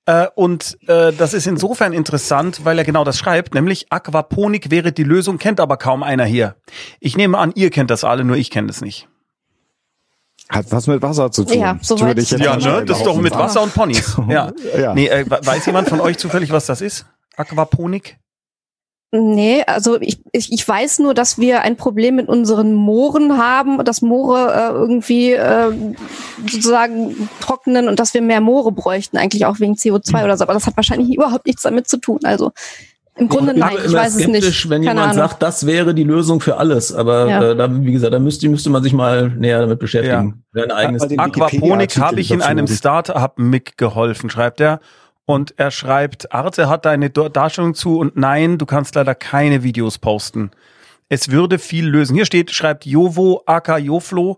[0.05, 4.91] Äh, und äh, das ist insofern interessant, weil er genau das schreibt, nämlich Aquaponik wäre
[4.93, 6.55] die Lösung, kennt aber kaum einer hier.
[6.99, 9.09] Ich nehme an, ihr kennt das alle, nur ich kenne das nicht.
[10.49, 11.59] Hat was mit Wasser zu tun.
[11.59, 12.85] Ja, ich jetzt Ja, ne?
[12.85, 14.15] Das ist doch mit Wasser und Ponys.
[14.29, 14.53] Ja.
[14.79, 14.93] Ja.
[14.93, 17.05] Nee, äh, weiß jemand von euch zufällig, was das ist?
[17.35, 18.17] Aquaponik?
[19.11, 23.83] Nee, also ich, ich, ich weiß nur, dass wir ein Problem mit unseren Mooren haben,
[23.85, 25.71] dass Moore äh, irgendwie äh,
[26.45, 30.43] sozusagen trocknen und dass wir mehr Moore bräuchten, eigentlich auch wegen CO2 oder so.
[30.43, 32.19] Aber das hat wahrscheinlich überhaupt nichts damit zu tun.
[32.23, 32.51] Also
[33.15, 34.69] im Grunde bin nein, immer ich weiß es nicht.
[34.69, 35.29] wenn Keine jemand Ahnung.
[35.29, 36.93] sagt, das wäre die Lösung für alles.
[36.93, 37.51] Aber Ja.
[37.51, 40.43] äh, da, wie gesagt, da müsste, müsste man sich mal näher damit beschäftigen.
[40.51, 44.81] Wäre ein eigenes Aquaponik habe ich in einem Startup mitgeholfen, schreibt er.
[45.29, 49.13] Und er schreibt, Arte hat da eine Do- Darstellung zu und nein, du kannst leider
[49.13, 50.51] keine Videos posten.
[51.09, 52.15] Es würde viel lösen.
[52.15, 54.37] Hier steht, schreibt Jovo aka Joflo,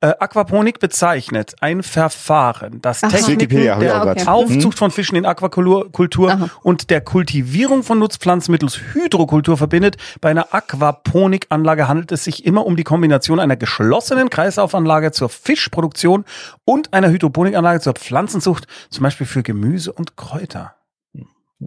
[0.00, 3.08] äh, Aquaponik bezeichnet ein Verfahren, das so.
[3.08, 4.28] Techniken der auch grad.
[4.28, 6.50] Aufzucht von Fischen in Aquakultur Kultur Aha.
[6.62, 9.96] und der Kultivierung von Nutzpflanzen mittels Hydrokultur verbindet.
[10.20, 16.24] Bei einer Aquaponikanlage handelt es sich immer um die Kombination einer geschlossenen Kreislaufanlage zur Fischproduktion
[16.64, 20.74] und einer Hydroponikanlage zur Pflanzenzucht, zum Beispiel für Gemüse und Kräuter.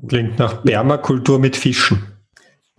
[0.07, 2.18] Klingt nach Permakultur mit Fischen.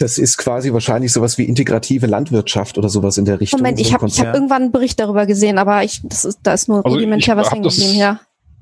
[0.00, 3.60] Das ist quasi wahrscheinlich sowas wie integrative Landwirtschaft oder sowas in der Richtung.
[3.60, 6.40] Moment, so ich habe ich hab irgendwann einen Bericht darüber gesehen, aber ich, das ist,
[6.42, 8.18] da ist nur Also rudimentär ich was hängen geblieben, ja.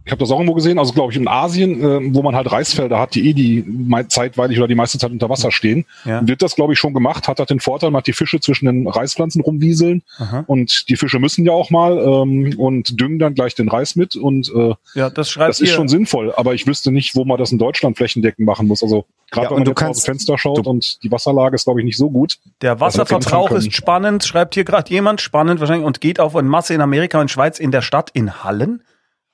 [0.08, 2.50] Ich habe das auch irgendwo gesehen, also glaube ich in Asien, äh, wo man halt
[2.50, 3.62] Reisfelder hat, die eh die
[4.08, 5.84] zeitweilig oder die meiste Zeit unter Wasser stehen.
[6.06, 6.26] Ja.
[6.26, 8.64] Wird das, glaube ich, schon gemacht, hat das den Vorteil, man hat die Fische zwischen
[8.64, 10.44] den Reispflanzen rumwieseln Aha.
[10.46, 14.16] und die Fische müssen ja auch mal ähm, und düngen dann gleich den Reis mit
[14.16, 17.52] und äh, Ja, das das ist schon sinnvoll, aber ich wüsste nicht, wo man das
[17.52, 18.82] in Deutschland flächendeckend machen muss.
[18.82, 21.02] Also gerade Ja, wenn man du jetzt mal aus kannst- dem Fenster schaut du- und
[21.02, 22.38] die Wasserlage ist, glaube ich, nicht so gut.
[22.62, 26.72] Der Wasserverbrauch ist spannend, schreibt hier gerade jemand, spannend wahrscheinlich, und geht auf in Masse
[26.72, 28.82] in Amerika und Schweiz in der Stadt in Hallen.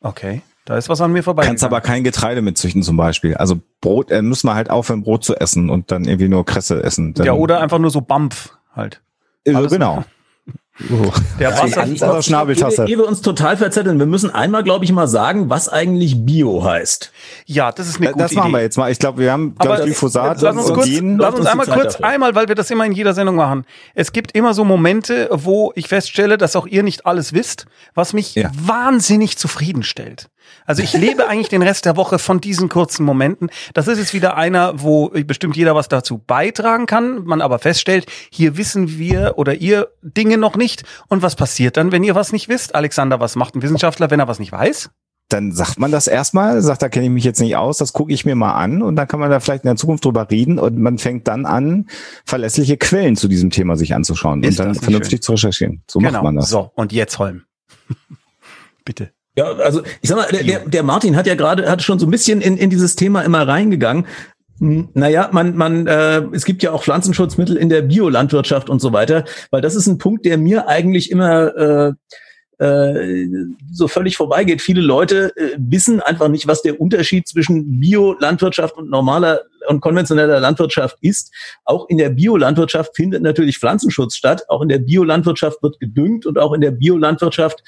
[0.00, 1.44] Okay, da ist was an mir vorbei.
[1.44, 3.34] Kannst aber kein Getreide mitzüchten zum Beispiel.
[3.36, 6.82] Also Brot, äh, muss man halt aufhören, Brot zu essen und dann irgendwie nur Kresse
[6.82, 7.14] essen.
[7.14, 9.00] Dann, Ja, oder einfach nur so Bampf halt.
[9.44, 10.04] äh, alles- genau.
[11.38, 12.86] Der Ja, Wasser, Schnabeltasse.
[12.88, 16.64] Ehe, wir uns total verzetteln, wir müssen einmal, glaube ich, mal sagen, was eigentlich Bio
[16.64, 17.12] heißt.
[17.46, 18.64] ja, das ist eine Äh, gute das machen wir Idee.
[18.64, 18.90] jetzt mal.
[18.90, 21.16] Ich glaube, wir haben Aber glaub ich, Glyphosat lass uns und kurz, Gen.
[21.18, 22.06] lass uns einmal kurz, dafür.
[22.06, 23.64] einmal, weil wir das immer in jeder Sendung machen.
[23.94, 28.12] Es gibt immer so Momente, wo ich feststelle, dass auch ihr nicht alles wisst, was
[28.12, 28.50] mich Ja.
[28.60, 30.28] wahnsinnig zufriedenstellt.
[30.66, 33.50] Also ich lebe eigentlich den Rest der Woche von diesen kurzen Momenten.
[33.74, 38.06] Das ist jetzt wieder einer, wo bestimmt jeder was dazu beitragen kann, man aber feststellt,
[38.30, 40.84] hier wissen wir oder ihr Dinge noch nicht.
[41.08, 42.74] Und was passiert dann, wenn ihr was nicht wisst?
[42.74, 44.90] Alexander, was macht ein Wissenschaftler, wenn er was nicht weiß?
[45.30, 48.12] Dann sagt man das erstmal, sagt, da kenne ich mich jetzt nicht aus, das gucke
[48.12, 50.58] ich mir mal an und dann kann man da vielleicht in der Zukunft drüber reden
[50.58, 51.88] und man fängt dann an,
[52.26, 55.82] verlässliche Quellen zu diesem Thema sich anzuschauen Ist und dann vernünftig zu recherchieren.
[55.90, 56.50] So macht man das.
[56.50, 57.44] So, und jetzt Holm.
[58.84, 59.13] Bitte.
[59.36, 62.10] Ja, also ich sag mal, der, der, Martin hat ja gerade, hat schon so ein
[62.10, 64.06] bisschen in, in dieses Thema immer reingegangen.
[64.60, 68.92] Hm, Naja, man, man, äh, es gibt ja auch Pflanzenschutzmittel in der Biolandwirtschaft und so
[68.92, 71.92] weiter, weil das ist ein Punkt, der mir eigentlich immer äh,
[72.58, 73.26] äh,
[73.72, 74.62] so völlig vorbeigeht.
[74.62, 80.38] Viele Leute äh, wissen einfach nicht, was der Unterschied zwischen Biolandwirtschaft und normaler und konventioneller
[80.38, 81.32] Landwirtschaft ist.
[81.64, 84.44] Auch in der Biolandwirtschaft findet natürlich Pflanzenschutz statt.
[84.48, 87.62] Auch in der Biolandwirtschaft wird gedüngt und auch in der Biolandwirtschaft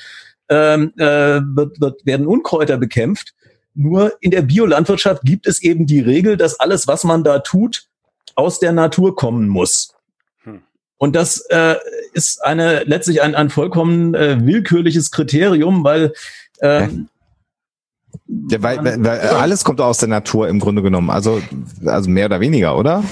[0.48, 3.34] ähm, äh, wird, wird, werden Unkräuter bekämpft.
[3.74, 7.86] Nur in der Biolandwirtschaft gibt es eben die Regel, dass alles, was man da tut,
[8.34, 9.94] aus der Natur kommen muss.
[10.44, 10.62] Hm.
[10.96, 11.76] Und das äh,
[12.14, 16.12] ist eine letztlich ein, ein vollkommen äh, willkürliches Kriterium, weil
[16.62, 17.08] ähm,
[18.50, 21.10] Ja, weil, weil, weil alles kommt aus der Natur im Grunde genommen.
[21.10, 21.42] Also,
[21.84, 23.04] also mehr oder weniger, oder?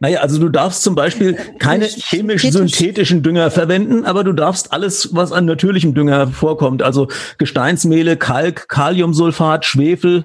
[0.00, 5.32] Naja, also du darfst zum Beispiel keine chemisch-synthetischen Dünger verwenden, aber du darfst alles, was
[5.32, 7.08] an natürlichem Dünger vorkommt, also
[7.38, 10.24] Gesteinsmehle, Kalk, Kaliumsulfat, Schwefel.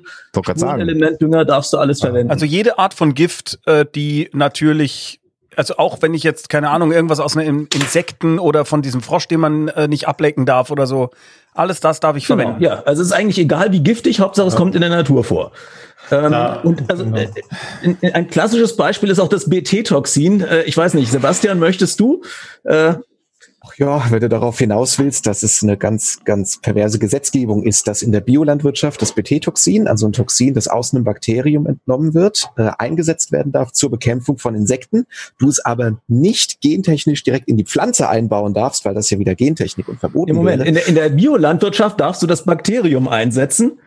[0.80, 2.32] Elementdünger darfst du alles verwenden.
[2.32, 5.20] Also jede Art von Gift, äh, die natürlich,
[5.60, 9.28] also auch wenn ich jetzt, keine Ahnung, irgendwas aus einem Insekten oder von diesem Frosch,
[9.28, 11.10] den man äh, nicht ablecken darf oder so,
[11.54, 12.64] alles das darf ich Genau, verwenden.
[12.64, 15.52] ja, also es ist eigentlich egal, wie giftig, Hauptsache es kommt in der Natur vor.
[16.12, 17.18] Ähm, Ja, und also, genau.
[17.18, 17.28] äh,
[17.84, 20.40] ein, ein klassisches Beispiel ist auch das BT-Toxin.
[20.42, 22.22] Äh, ich weiß nicht, Sebastian, möchtest du?
[22.64, 22.94] Äh,
[23.70, 27.88] Ach ja, wenn du darauf hinaus willst, dass es eine ganz, ganz perverse Gesetzgebung ist,
[27.88, 32.48] dass in der Biolandwirtschaft das BT-Toxin, also ein Toxin, das aus einem Bakterium entnommen wird,
[32.58, 35.06] äh, eingesetzt werden darf zur Bekämpfung von Insekten.
[35.38, 39.36] Du es aber nicht gentechnisch direkt in die Pflanze einbauen darfst, weil das ja wieder
[39.36, 40.68] Gentechnik und verboten Im Moment, wäre.
[40.70, 43.80] in der, in der Biolandwirtschaft darfst du das Bakterium einsetzen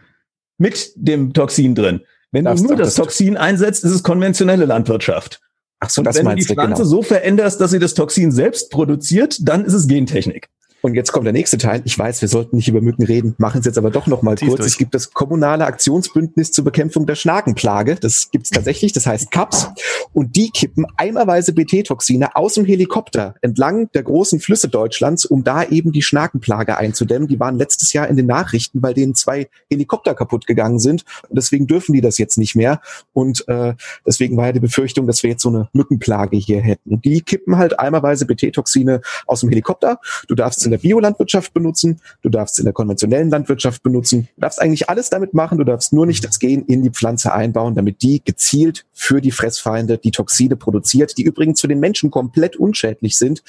[0.59, 2.03] mit dem Toxin drin.
[2.31, 5.41] Wenn Darfst du nur das- Toxin einsetzt, ist es konventionelle Landwirtschaft.
[5.83, 6.89] Ach so, Und das wenn du die du, Pflanze genau.
[6.89, 10.49] so veränderst, dass sie das Toxin selbst produziert, dann ist es Gentechnik.
[10.83, 11.81] Und jetzt kommt der nächste Teil.
[11.85, 14.37] Ich weiß, wir sollten nicht über Mücken reden, machen es jetzt aber doch noch mal
[14.37, 14.59] Zieh's kurz.
[14.59, 14.73] durch.
[14.73, 17.95] Es gibt das kommunale Aktionsbündnis zur Bekämpfung der Schnakenplage.
[17.95, 19.69] Das gibt es tatsächlich, das heißt CAPS.
[20.13, 25.63] Und die kippen eimerweise BT-Toxine aus dem Helikopter entlang der großen Flüsse Deutschlands, um da
[25.63, 27.29] eben die Schnakenplage einzudämmen.
[27.29, 31.05] Die waren letztes Jahr in den Nachrichten, weil denen zwei Helikopter kaputt gegangen sind.
[31.29, 32.81] Und deswegen dürfen die das jetzt nicht mehr.
[33.13, 36.91] Und äh, deswegen war ja die Befürchtung, dass wir jetzt so eine Mückenplage hier hätten.
[36.91, 40.01] Und die kippen halt eimerweise BT-Toxine aus dem Helikopter.
[40.27, 44.41] Du darfst in der Biolandwirtschaft benutzen, du darfst es in der konventionellen Landwirtschaft benutzen, du
[44.41, 47.75] darfst eigentlich alles damit machen, du darfst nur nicht das Gen in die Pflanze einbauen,
[47.75, 52.57] damit die gezielt für die Fressfeinde die Toxine produziert, die übrigens für den Menschen komplett
[52.57, 53.43] unschädlich sind.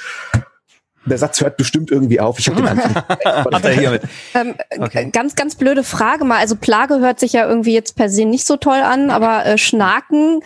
[1.05, 2.39] Der Satz hört bestimmt irgendwie auf.
[2.39, 2.95] Ich habe den Anfang.
[2.95, 4.03] Hat er hiermit.
[4.33, 5.09] Ähm, Okay.
[5.11, 6.39] Ganz, ganz blöde Frage mal.
[6.39, 9.57] Also Plage hört sich ja irgendwie jetzt per se nicht so toll an, aber äh,
[9.57, 10.41] Schnaken,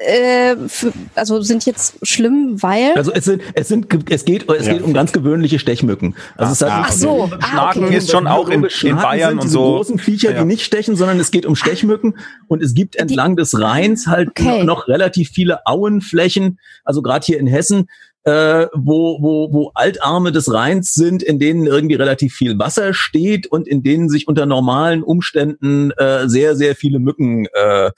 [0.00, 2.92] äh, für, also sind jetzt schlimm, weil.
[2.94, 4.74] Also es sind, es sind, es geht, es Ja.
[4.74, 6.14] geht um ganz gewöhnliche Stechmücken.
[6.36, 7.96] Also es Ah, nichts Ach so, mit- ah, Schnaken okay.
[7.96, 9.60] ist schon auch in, in Schnaken Bayern sind und so.
[9.76, 10.38] großen Viecher, Ja.
[10.40, 12.16] die nicht stechen, sondern es geht um Stechmücken
[12.46, 14.62] und es gibt entlang des Rheins halt Okay.
[14.62, 17.88] noch relativ viele Auenflächen, also gerade hier in Hessen,
[18.28, 23.46] äh, wo, wo, wo Altarme des Rheins sind, in denen irgendwie relativ viel Wasser steht
[23.46, 27.90] und in denen sich unter normalen Umständen äh, sehr, sehr viele Mücken äh,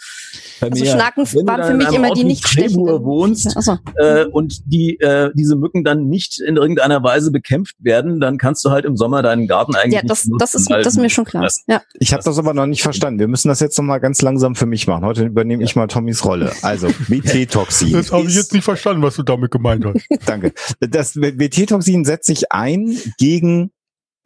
[0.59, 0.73] vermehren.
[0.73, 3.57] Also Schnaken Wenn du waren für in mich immer Ort die nicht Trebur stechenden wohnst,
[3.57, 3.79] Achso.
[3.97, 8.65] äh, und die äh, diese Mücken dann nicht in irgendeiner Weise bekämpft werden, dann kannst
[8.65, 11.01] du halt im Sommer deinen Garten eigentlich Ja, nicht das, nutzen, das ist, das ist
[11.01, 11.43] mir schon klar.
[11.43, 11.83] das- Ja.
[11.95, 13.19] Ich habe das aber noch nicht verstanden.
[13.19, 15.05] Wir müssen das jetzt noch mal ganz langsam für mich machen.
[15.05, 16.53] Heute übernehme ich mal Tommys Rolle.
[16.63, 17.93] Also BT-Toxin.
[17.93, 20.07] Das habe ich jetzt nicht verstanden, was du damit gemeint hast.
[20.27, 20.53] Danke.
[20.81, 23.71] Das BT-Toxin setzt sich ein gegen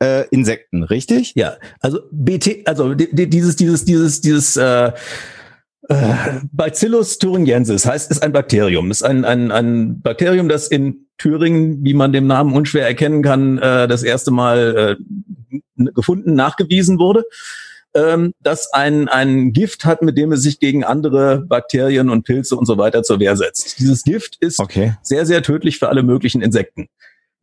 [0.03, 1.33] äh, Insekten, richtig?
[1.37, 4.93] Ja, also BT, also di- di- dieses, dieses, dieses, dieses äh,
[5.89, 6.15] äh,
[6.53, 8.91] Bacillus thuringiensis heißt, ist ein Bakterium.
[8.91, 13.59] Ist ein, ein, ein Bakterium, das in Thüringen, wie man dem Namen unschwer erkennen kann,
[13.59, 14.99] äh, das erste Mal
[15.79, 17.25] äh, gefunden, nachgewiesen wurde.
[17.95, 22.57] Ähm, das ein, ein Gift hat, mit dem es sich gegen andere Bakterien und Pilze
[22.57, 23.79] und so weiter zur Wehr setzt.
[23.79, 24.95] Dieses Gift ist Okay.
[25.03, 26.89] sehr, sehr tödlich für alle möglichen Insekten.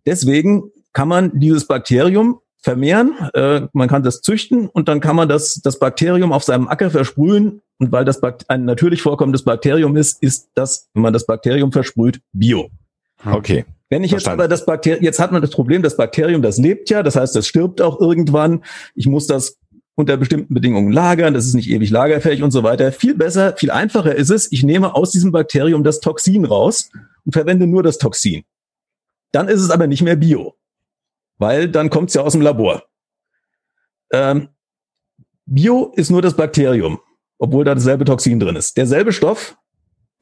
[0.05, 5.27] Deswegen kann man dieses Bakterium vermehren, äh, man kann das züchten und dann kann man
[5.29, 7.61] das, das Bakterium auf seinem Acker versprühen.
[7.79, 11.71] Und weil das Bakt ein natürlich vorkommendes Bakterium ist, ist das, wenn man das Bakterium
[11.71, 12.69] versprüht, Bio.
[13.25, 13.65] Okay.
[13.89, 14.41] Wenn ich jetzt Verstanden.
[14.41, 17.35] aber das Bakterium, jetzt hat man das Problem, das Bakterium, das lebt ja, das heißt,
[17.35, 18.63] das stirbt auch irgendwann.
[18.95, 19.57] Ich muss das
[19.95, 22.91] unter bestimmten Bedingungen lagern, das ist nicht ewig lagerfähig und so weiter.
[22.91, 26.89] Viel besser, viel einfacher ist es, ich nehme aus diesem Bakterium das Toxin raus
[27.25, 28.43] und verwende nur das Toxin.
[29.31, 30.55] Dann ist es aber nicht mehr Bio,
[31.37, 32.83] weil dann kommt es ja aus dem Labor.
[34.11, 34.49] Ähm,
[35.45, 36.99] Bio ist nur das Bakterium,
[37.37, 38.77] obwohl da dasselbe Toxin drin ist.
[38.77, 39.57] Derselbe Stoff,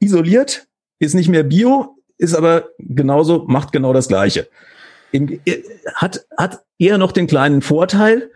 [0.00, 0.66] isoliert,
[0.98, 4.48] ist nicht mehr Bio, ist aber genauso, macht genau das Gleiche.
[5.12, 5.40] Im,
[5.94, 8.30] hat, hat eher noch den kleinen Vorteil,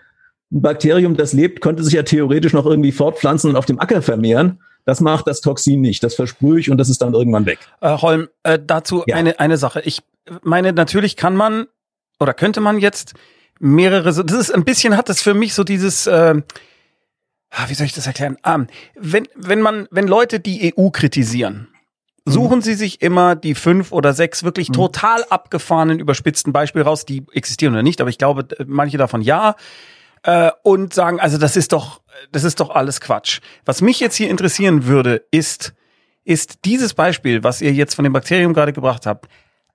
[0.54, 4.00] ein Bakterium, das lebt, könnte sich ja theoretisch noch irgendwie fortpflanzen und auf dem Acker
[4.02, 4.60] vermehren.
[4.86, 6.02] Das macht das Toxin nicht.
[6.04, 7.58] Das versprühe ich und das ist dann irgendwann weg.
[7.80, 9.16] Äh, Holm, äh, dazu Ja.
[9.16, 9.80] eine, eine Sache.
[9.84, 10.00] Ich
[10.42, 11.66] meine, natürlich kann man
[12.20, 13.14] oder könnte man jetzt
[13.58, 16.34] mehrere, so- das ist ein bisschen, hat das für mich so dieses, äh,
[17.50, 18.36] ah, wie soll ich das erklären?
[18.42, 18.60] Ah,
[18.94, 21.68] wenn, wenn man, wenn Leute die EU kritisieren,
[22.26, 27.22] suchen sie sich immer die fünf oder sechs wirklich total abgefahrenen, überspitzten Beispiele raus, die
[27.32, 29.56] existieren oder nicht, aber ich glaube, manche davon ja
[30.24, 32.00] äh, und sagen, also das ist doch,
[32.32, 33.40] das ist doch alles Quatsch.
[33.64, 35.74] Was mich jetzt hier interessieren würde, ist,
[36.24, 39.28] ist dieses Beispiel, was ihr jetzt von dem Bakterium gerade gebracht habt,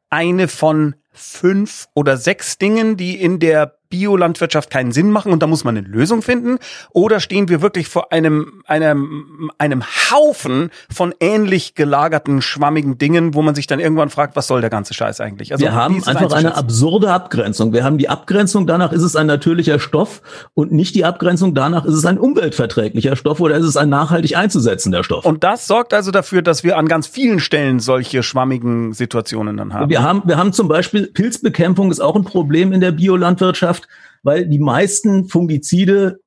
[0.10, 5.48] eine von fünf oder sechs Dingen, die in der Biolandwirtschaft keinen Sinn machen und da
[5.48, 6.60] muss man eine Lösung finden?
[6.91, 13.41] Oder stehen wir wirklich vor einem, einem, einem Haufen von ähnlich gelagerten, schwammigen Dingen, wo
[13.41, 15.52] man sich dann irgendwann fragt, was soll der ganze Scheiß eigentlich?
[15.52, 17.74] Also, wir haben einfach eine absurde Abgrenzung.
[17.74, 20.22] Wir haben die Abgrenzung, danach ist es ein natürlicher Stoff
[20.53, 24.38] und nicht die Abgrenzung, danach ist es ein umweltverträglicher Stoff oder ist es ein nachhaltig
[24.38, 25.26] einzusetzender Stoff.
[25.26, 29.74] Und das sorgt also dafür, dass wir an ganz vielen Stellen solche schwammigen Situationen dann
[29.74, 29.90] haben.
[29.90, 33.79] Wir haben, wir haben zum Beispiel Pilzbekämpfung ist auch ein Problem in der Biolandwirtschaft,
[34.24, 36.20] weil die meisten Fungizide,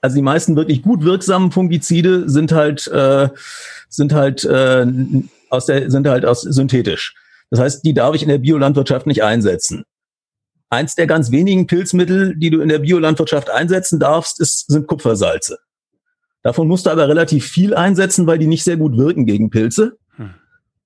[0.00, 3.28] also die meisten wirklich gut wirksamen Fungizide sind halt äh,
[3.88, 4.86] sind halt äh,
[5.50, 7.14] aus der sind halt aus synthetisch.
[7.50, 9.84] Das heißt, die darf ich in der Biolandwirtschaft nicht einsetzen.
[10.70, 15.58] eins der ganz wenigen Pilzmittel, die du in der Biolandwirtschaft einsetzen darfst, ist, sind Kupfersalze.
[16.42, 19.98] Davon musst du aber relativ viel einsetzen, weil die nicht sehr gut wirken gegen Pilze.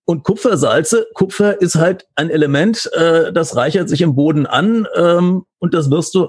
[0.07, 5.45] Und Kupfersalze, Kupfer ist halt ein Element, äh, das reichert sich im Boden an ähm,
[5.59, 6.29] und das wirst du.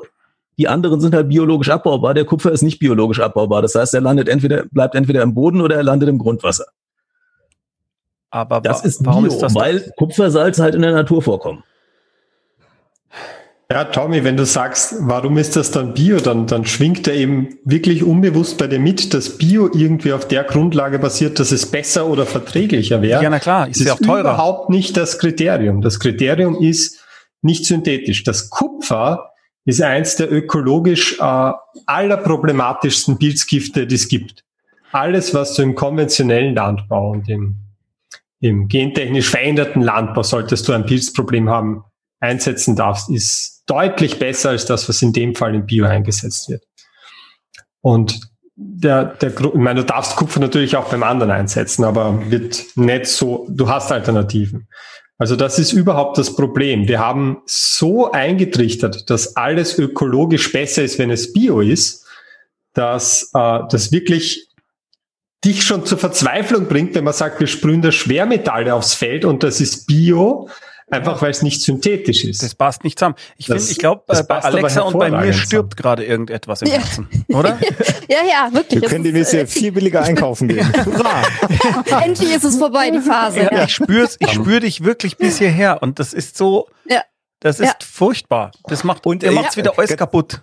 [0.58, 2.16] Die anderen sind halt biologisch abbaubar.
[2.16, 3.62] Der Kupfer ist nicht biologisch abbaubar.
[3.62, 6.66] Das heißt, er landet entweder bleibt entweder im Boden oder er landet im Grundwasser.
[8.32, 11.64] Aber Das ist warum Bio, ist das weil Kupfersalze halt in der Natur vorkommen.
[13.70, 17.58] Ja, Tommy, wenn du sagst, warum ist das dann Bio, dann, dann schwingt er eben
[17.66, 22.08] wirklich unbewusst bei dir mit, dass Bio irgendwie auf der Grundlage basiert, dass es besser
[22.08, 23.22] oder verträglicher wäre.
[23.22, 24.22] Ja, na klar, ist ja auch teurer.
[24.22, 25.82] überhaupt nicht das Kriterium.
[25.82, 27.04] Das Kriterium ist
[27.42, 28.24] nicht synthetisch.
[28.24, 29.32] Das Kupfer
[29.66, 31.52] ist eins der ökologisch äh,
[31.88, 34.46] allerproblematischsten Pilzgifte, die es gibt.
[34.94, 37.56] Alles, was du im konventionellen Landbau und im,
[38.40, 41.84] im gentechnisch veränderten Landbau, solltest du ein Pilzproblem haben,
[42.20, 46.64] einsetzen darfst, ist deutlich besser als das, was in dem Fall im Bio eingesetzt wird.
[47.82, 48.20] Und
[48.56, 53.06] der, der, ich meine, du darfst Kupfer natürlich auch beim anderen einsetzen, aber wird nicht
[53.06, 54.68] so, du hast Alternativen.
[55.20, 56.88] Also das ist überhaupt das Problem.
[56.88, 62.06] Wir haben so eingetrichtert, dass alles ökologisch besser ist, wenn es Bio ist,
[62.74, 64.48] dass äh, das wirklich
[65.44, 69.44] dich schon zur Verzweiflung bringt, wenn man sagt, wir sprühen da Schwermetalle aufs Feld und
[69.44, 70.50] das ist Bio,
[70.90, 72.42] einfach weil es nicht synthetisch ist.
[72.44, 73.16] Das passt nicht zusammen.
[73.38, 76.62] Ich finde, ich glaube, äh, bei passt aber Alexa und bei mir stirbt gerade irgendetwas
[76.62, 76.76] im Ja.
[76.76, 77.58] Herzen, oder?
[78.10, 78.82] Ja, ja, wirklich.
[78.82, 80.66] Wir können demnächst äh, ja viel billiger einkaufen gehen.
[80.86, 81.24] Hurra!
[82.04, 83.40] Endlich ist es vorbei, die Phase.
[83.42, 83.64] Ja, Ja.
[83.66, 87.02] ich spür's, ich spür dich wirklich bis hierher und das ist so, Ja.
[87.42, 87.74] das ist Ja.
[87.86, 88.52] furchtbar.
[88.70, 90.42] Das macht Und, ihr macht's wieder alles kaputt.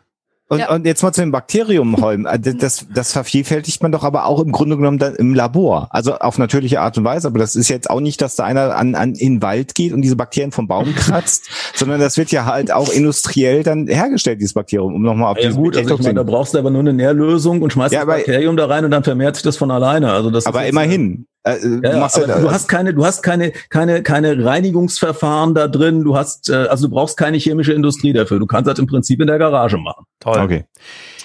[0.49, 0.71] Und, Ja.
[0.75, 2.27] und jetzt mal zu den Bakterium, Holm.
[2.27, 5.89] Äh, Das, das vervielfältigt man doch aber auch im Grunde genommen dann im Labor.
[5.91, 7.29] Also auf natürliche Art und Weise.
[7.29, 9.93] Aber das ist jetzt auch nicht, dass da einer an, an in den Wald geht
[9.95, 14.41] und diese Bakterien vom Baum kratzt, sondern das wird ja halt auch industriell dann hergestellt,
[14.41, 16.71] dieses Bakterium, um nochmal auf Ja dieses gut, also ich meine, da brauchst du aber
[16.71, 19.57] nur eine Nährlösung und schmeißt Ja, das Bakterium da rein und dann vermehrt sich das
[19.57, 20.13] von alleine.
[20.13, 21.27] Also das ist Aber immerhin.
[21.45, 25.69] Äh, du Ja, machst ja, du hast keine, du hast keine, keine, keine Reinigungsverfahren da
[25.69, 26.03] drin.
[26.03, 28.39] Du hast, äh, also du brauchst keine chemische Industrie dafür.
[28.39, 30.07] Du kannst das im Prinzip in der Garage machen.
[30.21, 30.41] Toll.
[30.41, 30.65] Okay.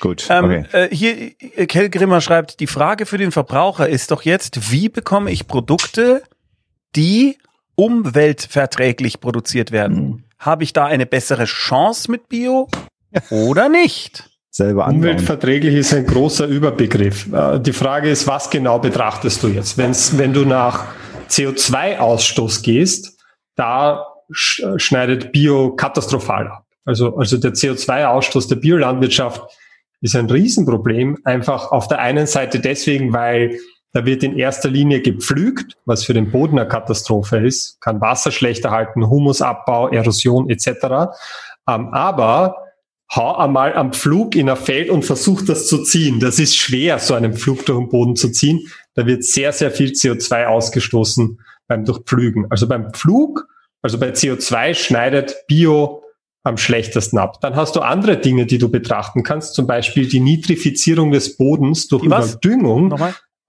[0.02, 0.28] Gut.
[0.30, 0.66] Ähm, okay.
[0.74, 4.90] äh, hier, äh, Kell Grimmer schreibt, die Frage für den Verbraucher ist doch jetzt, wie
[4.90, 6.22] bekomme ich Produkte,
[6.96, 7.38] die
[7.76, 9.98] umweltverträglich produziert werden?
[9.98, 10.24] Hm.
[10.38, 12.68] Habe ich da eine bessere Chance mit Bio
[13.30, 14.30] oder nicht?
[14.52, 15.02] Selber anbauen.
[15.02, 17.32] Umweltverträglich ist ein großer Überbegriff.
[17.32, 19.78] Äh, Die Frage ist, was genau betrachtest du jetzt?
[19.78, 20.88] Wenn's, wenn du nach
[21.30, 23.18] CO2-Ausstoß gehst,
[23.56, 26.66] da sch schneidet Bio katastrophal ab.
[26.86, 29.44] Also, also der CO2-Ausstoß der Biolandwirtschaft
[30.02, 33.60] ist ein Riesenproblem, einfach auf der einen Seite deswegen, weil
[33.92, 38.32] da wird in erster Linie gepflügt, was für den Boden eine Katastrophe ist, kann Wasser
[38.32, 40.68] schlechter halten, Humusabbau, Erosion etc.
[41.68, 42.56] Ähm, aber
[43.16, 46.20] hau einmal am Pflug in ein Feld und versuch das zu ziehen.
[46.20, 48.68] Das ist schwer, so einen Pflug durch den Boden zu ziehen.
[48.96, 52.48] Da wird sehr, sehr viel CO2 ausgestoßen beim Durchpflügen.
[52.50, 53.48] Also beim Pflug,
[53.82, 56.04] also bei CO2 schneidet Bio
[56.44, 57.42] am schlechtesten ab.
[57.42, 61.88] Dann hast du andere Dinge, die du betrachten kannst, zum Beispiel die Nitrifizierung des Bodens
[61.88, 62.08] durch Die?
[62.08, 62.98] Überdüngung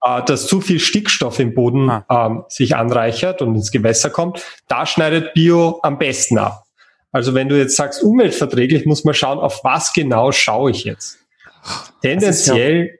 [0.03, 2.05] äh, dass zu viel Stickstoff im Boden Ah.
[2.09, 6.65] ähm, sich anreichert und ins Gewässer kommt, da schneidet Bio am besten ab.
[7.11, 11.19] Also wenn du jetzt sagst umweltverträglich, muss man schauen, auf was genau schaue ich jetzt.
[12.01, 12.99] Tendenziell,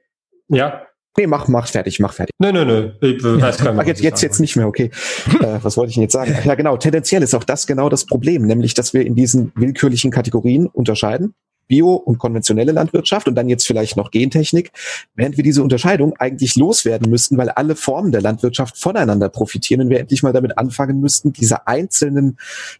[0.49, 0.83] ja,
[1.17, 2.33] Nee, mach, mach fertig, mach fertig.
[2.39, 3.81] nö, nö, nö, ich weiß gar nicht.
[3.81, 4.91] Ach, jetzt, jetzt, jetzt nicht mehr, okay.
[5.41, 6.35] äh, was wollte ich denn jetzt sagen?
[6.45, 10.09] Ja, genau, tendenziell ist auch das genau das Problem, nämlich, dass wir in diesen willkürlichen
[10.09, 11.33] Kategorien unterscheiden.
[11.71, 14.73] Bio- und konventionelle Landwirtschaft und dann jetzt vielleicht noch Gentechnik,
[15.15, 19.89] während wir diese Unterscheidung eigentlich loswerden müssten, weil alle Formen der Landwirtschaft voneinander profitieren und
[19.89, 22.37] wir endlich mal damit anfangen müssten, diese einzelnen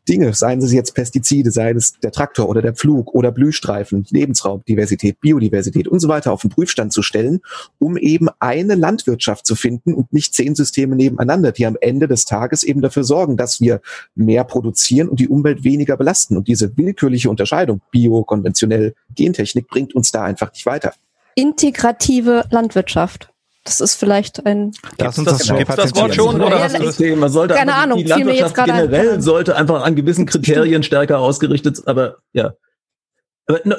[0.10, 5.22] Dinge, seien es jetzt Pestizide, seien es der Traktor oder der Pflug oder Blühstreifen, Lebensraumdiversität,
[5.22, 7.40] Biodiversität und so weiter auf den Prüfstand zu stellen,
[7.80, 12.26] um eben eine Landwirtschaft zu finden und nicht zehn Systeme nebeneinander, die am Ende des
[12.26, 13.80] Tages eben dafür sorgen, dass wir
[14.16, 16.36] mehr produzieren und die Umwelt weniger belasten.
[16.36, 18.81] Und diese willkürliche Unterscheidung, Bio, konventionell,
[19.16, 20.94] Gentechnik, bringt uns da einfach nicht weiter.
[21.36, 23.30] Integrative Landwirtschaft.
[23.64, 24.72] Das ist vielleicht ein.
[24.98, 27.18] Lass uns das- das gibt's das Wort schon, oder Ja, hast du ich- das?
[27.20, 30.82] Man sollte Keine Ahnung, die fiel mir jetzt Landwirtschaft generell sollte einfach an gewissen Kriterien
[30.84, 32.54] stärker ausgerichtet, aber ja.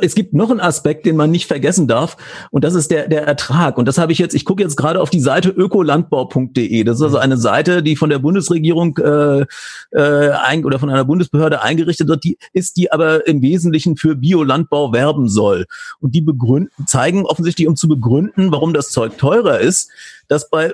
[0.00, 2.16] Es gibt noch einen Aspekt, den man nicht vergessen darf,
[2.50, 3.78] und das ist der, der Ertrag.
[3.78, 6.84] Und das habe ich jetzt, ich gucke jetzt gerade auf die Seite ökolandbau.de.
[6.84, 9.46] Das ist also eine Seite, die von der Bundesregierung äh,
[9.92, 14.16] äh, ein, oder von einer Bundesbehörde eingerichtet wird, die ist, die aber im Wesentlichen für
[14.16, 15.66] Biolandbau werben soll.
[16.00, 19.90] Und die begründen, zeigen offensichtlich, um zu begründen, warum das Zeug teurer ist,
[20.28, 20.72] dass bei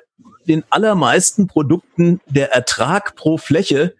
[0.48, 3.94] den allermeisten Produkten der Ertrag pro Fläche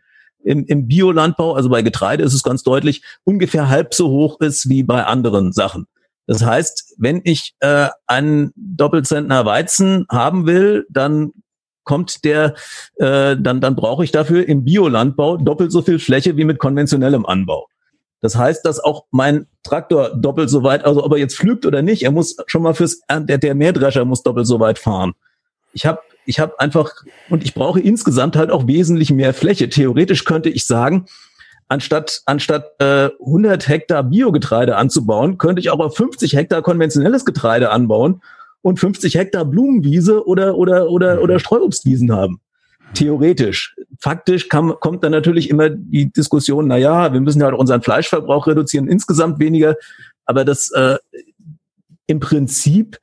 [0.49, 4.69] im, im Biolandbau, also bei Getreide ist es ganz deutlich, ungefähr halb so hoch ist
[4.69, 5.87] wie bei anderen Sachen.
[6.27, 11.33] Das heißt, wenn ich äh, einen Doppelzentner Weizen haben will, dann
[11.85, 12.55] kommt der,
[12.97, 17.25] äh, dann, dann brauche ich dafür im Biolandbau doppelt so viel Fläche wie mit konventionellem
[17.25, 17.67] Anbau.
[18.21, 21.83] Das heißt, dass auch mein Traktor doppelt so weit, also ob er jetzt pflügt oder
[21.83, 25.13] nicht, er muss schon mal fürs, der, der Mähdrescher muss doppelt so weit fahren.
[25.73, 26.93] Ich habe ich hab einfach,
[27.31, 29.71] und ich brauche insgesamt halt auch wesentlich mehr Fläche.
[29.71, 31.07] Theoretisch könnte ich sagen,
[31.69, 37.71] anstatt, anstatt äh, 100 Hektar Biogetreide anzubauen, könnte ich auch auf 50 Hektar konventionelles Getreide
[37.71, 38.21] anbauen
[38.61, 42.41] und 50 Hektar Blumenwiese oder, oder, oder, oder Streuobstwiesen haben.
[42.93, 43.75] Theoretisch.
[43.99, 48.47] Faktisch kam, kommt dann natürlich immer die Diskussion, na ja, wir müssen halt unseren Fleischverbrauch
[48.47, 49.77] reduzieren, insgesamt weniger.
[50.27, 50.99] Aber das äh,
[52.07, 52.99] im Prinzip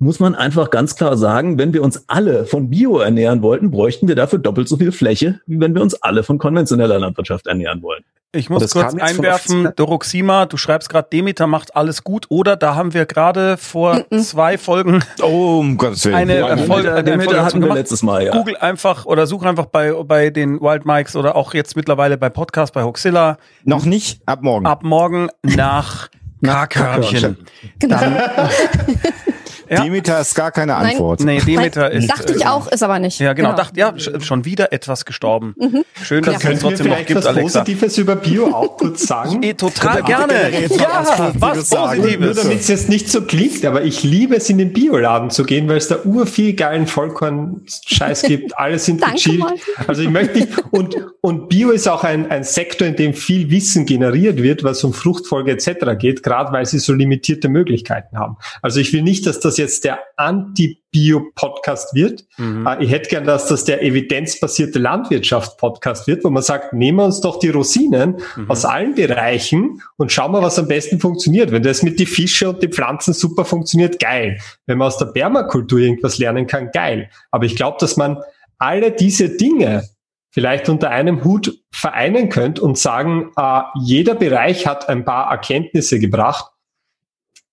[0.00, 4.08] muss man einfach ganz klar sagen, wenn wir uns alle von Bio ernähren wollten, bräuchten
[4.08, 7.82] wir dafür doppelt so viel Fläche, wie wenn wir uns alle von konventioneller Landwirtschaft ernähren
[7.82, 8.02] wollen.
[8.32, 12.94] Ich muss kurz einwerfen, Doroxima, du schreibst gerade, Demeter macht alles gut, oder da haben
[12.94, 14.22] wir gerade vor mm -mm.
[14.22, 16.14] zwei Folgen oh, um Gottes Willen.
[16.14, 18.32] eine ja, Folge, Demeter, Demeter hatten wir letztes Mal, ja.
[18.32, 22.30] Google einfach oder such einfach bei, bei den Wild Mikes oder auch jetzt mittlerweile bei
[22.30, 23.36] Podcast bei Hoxilla.
[23.64, 24.64] Noch nicht, ab morgen.
[24.64, 26.08] Ab morgen nach
[26.42, 27.36] Karkörnchen.
[27.80, 27.98] Genau.
[29.70, 29.84] Ja.
[29.84, 31.20] Demeter ist gar keine Antwort.
[31.20, 32.10] Nee, Demeter Nein, ist.
[32.10, 33.20] Dachte ich auch, ist aber nicht.
[33.20, 33.52] Ja, genau.
[33.54, 35.54] Dachte, ja, sch- schon wieder etwas gestorben.
[35.58, 35.84] Mhm.
[36.02, 36.50] Schön, dass Ja.
[36.50, 37.60] es trotzdem noch vielleicht gibt, was Alexa.
[37.60, 39.42] Positives über Bio auch kurz sagen?
[39.44, 40.34] Eh, total gerne.
[40.76, 41.04] Ja,
[41.38, 42.18] was Positives?
[42.18, 45.44] Nur damit es jetzt nicht so klingt, aber ich liebe es, in den Bioladen zu
[45.44, 48.56] gehen, weil es da ur viel geilen Vollkorn-Scheiß gibt.
[48.58, 49.44] Alles sind Danke, gechillt.
[49.86, 53.50] Also ich möchte nicht, und, und Bio ist auch ein, ein Sektor, in dem viel
[53.50, 55.96] Wissen generiert wird, was um Fruchtfolge etc.
[55.98, 58.36] geht, gerade weil sie so limitierte Möglichkeiten haben.
[58.62, 62.24] Also ich will nicht, dass das jetzt der Anti-Bio-Podcast wird.
[62.38, 62.66] Mhm.
[62.66, 67.04] Äh, Ich hätte gern, dass das der evidenzbasierte Landwirtschaft-Podcast wird, wo man sagt, nehmen wir
[67.04, 68.50] uns doch die Rosinen Mhm.
[68.50, 71.52] aus allen Bereichen und schauen wir, was am besten funktioniert.
[71.52, 74.38] Wenn das mit die Fische und die Pflanzen super funktioniert, geil.
[74.66, 77.10] Wenn man aus der Permakultur irgendwas lernen kann, geil.
[77.30, 78.18] Aber ich glaube, dass man
[78.58, 79.84] alle diese Dinge
[80.32, 85.98] vielleicht unter einem Hut vereinen könnte und sagen, äh, jeder Bereich hat ein paar Erkenntnisse
[85.98, 86.52] gebracht,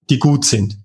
[0.09, 0.77] die gut sind.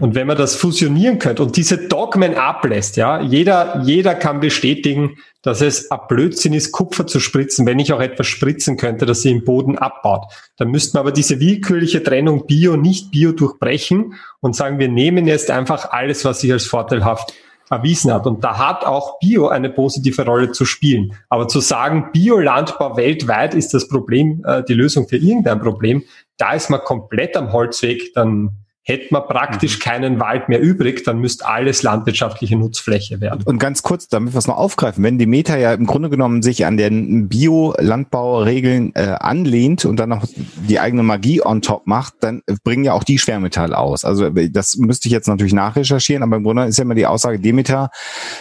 [0.00, 5.16] Und wenn man das fusionieren könnte und diese Dogmen ablässt, ja, jeder, jeder kann bestätigen,
[5.42, 9.20] dass es ein Blödsinn ist, Kupfer zu spritzen, wenn ich auch etwas spritzen könnte, das
[9.20, 10.24] sie im Boden abbaut.
[10.56, 15.26] Dann müssten wir aber diese willkürliche Trennung Bio, nicht Bio durchbrechen und sagen, wir nehmen
[15.26, 17.34] jetzt einfach alles, was sich als vorteilhaft
[17.68, 18.26] erwiesen hat.
[18.26, 21.12] Und da hat auch Bio eine positive Rolle zu spielen.
[21.28, 26.04] Aber zu sagen, Biolandbau weltweit ist das Problem, äh, die Lösung für irgendein Problem,
[26.38, 31.18] da ist man komplett am Holzweg, dann hätte man praktisch keinen Wald mehr übrig, dann
[31.18, 33.42] müsste alles landwirtschaftliche Nutzfläche werden.
[33.44, 36.66] Und ganz kurz, damit wir es noch aufgreifen, wenn Demeter ja im Grunde genommen sich
[36.66, 40.26] an den Bio-Landbauregeln äh, anlehnt und dann noch
[40.68, 44.04] die eigene Magie on top macht, dann bringen ja auch die Schwermetalle aus.
[44.04, 47.38] Also das müsste ich jetzt natürlich nachrecherchieren, aber im Grunde ist ja immer die Aussage,
[47.40, 47.90] Demeter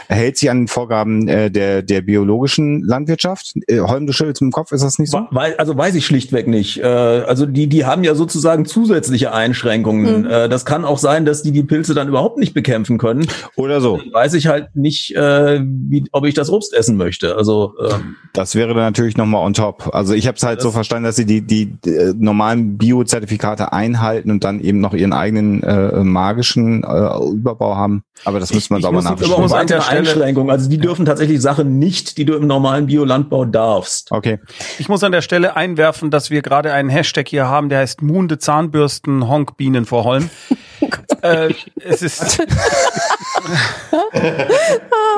[0.07, 3.53] hält sich an den Vorgaben äh, der, der biologischen Landwirtschaft.
[3.67, 5.25] Äh, Holm, du schüttelst mit dem Kopf, ist das nicht so?
[5.31, 6.79] Wei- Also weiß ich schlichtweg nicht.
[6.79, 10.23] Äh, Also die, die haben ja sozusagen zusätzliche Einschränkungen.
[10.23, 10.27] Mhm.
[10.34, 13.27] Äh, Das kann auch sein, dass die die Pilze dann überhaupt nicht bekämpfen können.
[13.55, 13.99] Oder so.
[14.11, 17.35] Weiß ich halt nicht, äh, wie, ob ich das Obst essen möchte.
[17.35, 19.89] Also ähm, Das wäre dann natürlich nochmal on top.
[19.93, 24.31] Also ich habe es halt so verstanden, dass sie die, die, äh, normalen Bio-Zertifikate einhalten
[24.31, 28.03] und dann eben noch ihren eigenen äh, magischen äh, Überbau haben.
[28.26, 29.43] Aber das müsste man ich sauber jetzt aber nachschauen.
[29.45, 30.49] auch weitere Stelle- Einschränkungen.
[30.49, 34.11] Also die dürfen tatsächlich Sachen nicht, die du im normalen Biolandbau darfst.
[34.11, 34.39] Okay.
[34.80, 38.01] Ich muss an der Stelle einwerfen, dass wir gerade einen Hashtag hier haben, der heißt
[38.01, 40.22] Munde Zahnbürsten Honkbienen vor Holm.
[41.21, 42.21] äh, es ist,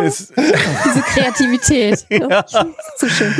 [0.01, 2.05] es, Diese Kreativität.
[2.97, 3.33] Zu schön.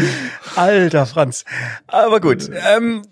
[0.55, 1.45] Alter Franz.
[1.87, 2.49] Aber gut.
[2.67, 3.03] Ähm,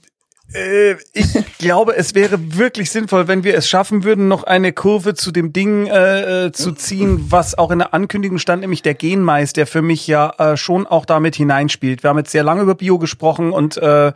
[0.54, 5.16] äh, ich glaube, es wäre wirklich sinnvoll, wenn wir es schaffen würden, noch eine Kurve
[5.16, 8.94] zu dem Ding äh, äh, zu ziehen, was auch in der Ankündigung stand, nämlich der
[8.94, 12.04] Genmais, der für mich ja äh, schon auch damit hineinspielt.
[12.04, 14.14] Wir haben jetzt sehr lange über Bio gesprochen und äh,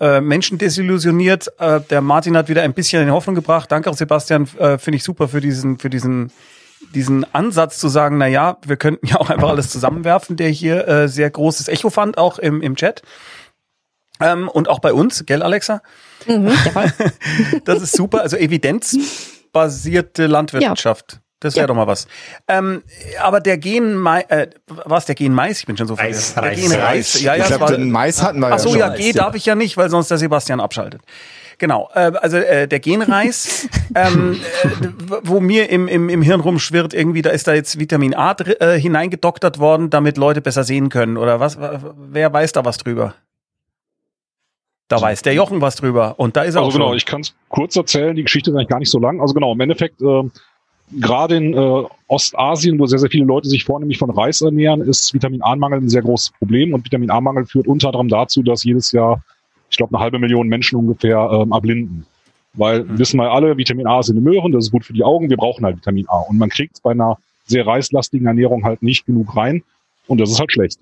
[0.00, 1.52] äh, Menschen desillusioniert.
[1.58, 3.70] Äh, der Martin hat wieder ein bisschen in Hoffnung gebracht.
[3.70, 6.32] Danke auch Sebastian, äh, finde ich super für diesen, für diesen
[6.94, 10.88] diesen Ansatz zu sagen, na ja, wir könnten ja auch einfach alles zusammenwerfen, der hier
[10.88, 13.02] äh, sehr großes Echo fand, auch im, im Chat.
[14.20, 15.82] Ähm, und auch bei uns, gell, Alexa?
[16.26, 16.52] Mhm.
[17.64, 18.22] Das ist super.
[18.22, 21.19] Also evidenzbasierte Landwirtschaft.
[21.40, 21.66] Das wäre Ja.
[21.68, 22.06] doch mal was.
[22.48, 22.82] Ähm,
[23.22, 25.58] aber der Genmais, äh, was der Genmais?
[25.60, 26.34] Ich bin schon so Reis.
[26.34, 27.22] Der Reis, Genreis.
[27.22, 28.96] Ja, ja, ich glaube, den Mais hatten wir Ach so, ja ja, schon.
[28.96, 31.00] G darf ich ja nicht, weil sonst der Sebastian abschaltet.
[31.56, 34.68] Genau, äh, also äh, der Genreis, ähm, äh,
[35.22, 38.78] wo mir im, im, im Hirn rumschwirrt, irgendwie, da ist da jetzt Vitamin A äh,
[38.80, 41.16] hineingedoktert worden, damit Leute besser sehen können.
[41.18, 41.58] Oder was?
[41.58, 43.14] Wer weiß da was drüber?
[44.88, 46.14] Da weiß der Jochen was drüber.
[46.18, 46.96] Und da ist er Also auch genau, schon.
[46.96, 49.20] ich kann es kurz erzählen, die Geschichte ist eigentlich gar nicht so lang.
[49.20, 50.32] Also genau, im Endeffekt, ähm,
[50.92, 55.12] gerade in äh, Ostasien, wo sehr, sehr viele Leute sich vornehmlich von Reis ernähren, ist
[55.14, 56.74] Vitamin A-Mangel ein sehr großes Problem.
[56.74, 59.22] Und Vitamin A-Mangel führt unter anderem dazu, dass jedes Jahr,
[59.70, 62.06] ich glaube, eine halbe Million Menschen ungefähr ähm, erblinden.
[62.54, 65.04] Weil, wissen wir alle, Vitamin A ist in den Möhren, das ist gut für die
[65.04, 66.18] Augen, wir brauchen halt Vitamin A.
[66.20, 69.62] Und man kriegt es bei einer sehr reislastigen Ernährung halt nicht genug rein.
[70.08, 70.80] Und das ist halt schlecht.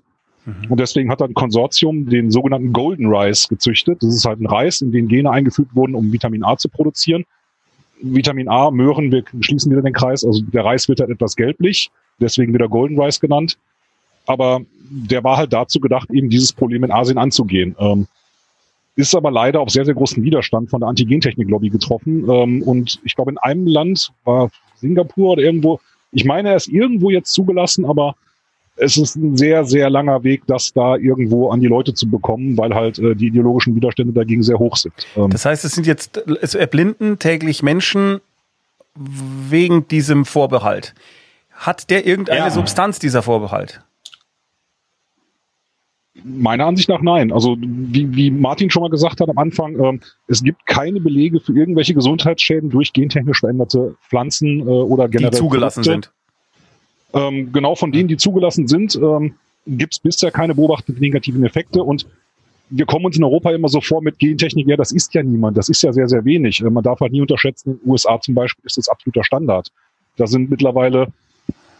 [0.69, 4.01] Und deswegen hat ein Konsortium den sogenannten Golden Rice gezüchtet.
[4.01, 7.25] Das ist halt ein Reis, in den Gene eingefügt wurden, um Vitamin A zu produzieren.
[8.01, 10.23] Vitamin A, Möhren, wir schließen wieder den Kreis.
[10.23, 13.57] Also der Reis wird halt etwas gelblich, deswegen wieder Golden Rice genannt.
[14.25, 17.75] Aber der war halt dazu gedacht, eben dieses Problem in Asien anzugehen.
[17.79, 18.07] Ähm,
[18.95, 22.29] ist aber leider auf sehr, sehr großen Widerstand von der Antigentechnik-Lobby getroffen.
[22.29, 25.79] Ähm, und ich glaube, in einem Land war Singapur oder irgendwo,
[26.11, 28.15] ich meine, er ist irgendwo jetzt zugelassen, aber
[28.79, 32.57] es ist ein sehr, sehr langer Weg, das da irgendwo an die Leute zu bekommen,
[32.57, 34.93] weil halt äh, die ideologischen Widerstände dagegen sehr hoch sind.
[35.15, 38.19] Ähm, Das heißt, es sind jetzt, es erblinden täglich Menschen
[38.95, 40.93] wegen diesem Vorbehalt.
[41.51, 42.49] Hat der irgendeine Ja.
[42.51, 43.81] Substanz, dieser Vorbehalt?
[46.23, 47.31] Meiner Ansicht nach nein.
[47.31, 51.39] Also wie, wie Martin schon mal gesagt hat am Anfang, ähm, es gibt keine Belege
[51.39, 56.07] für irgendwelche Gesundheitsschäden durch gentechnisch veränderte Pflanzen äh, oder Die generell zugelassen Produkte.
[56.09, 56.13] sind.
[57.13, 61.83] Ähm, genau von denen, die zugelassen sind, ähm, gibt es bisher keine beobachteten negativen Effekte
[61.83, 62.05] und
[62.69, 65.57] wir kommen uns in Europa immer so vor mit Gentechnik, ja, das ist ja niemand,
[65.57, 66.61] das ist ja sehr, sehr wenig.
[66.61, 69.69] Äh, Man darf halt nie unterschätzen, in den USA zum Beispiel ist das absoluter Standard.
[70.17, 71.07] Da sind mittlerweile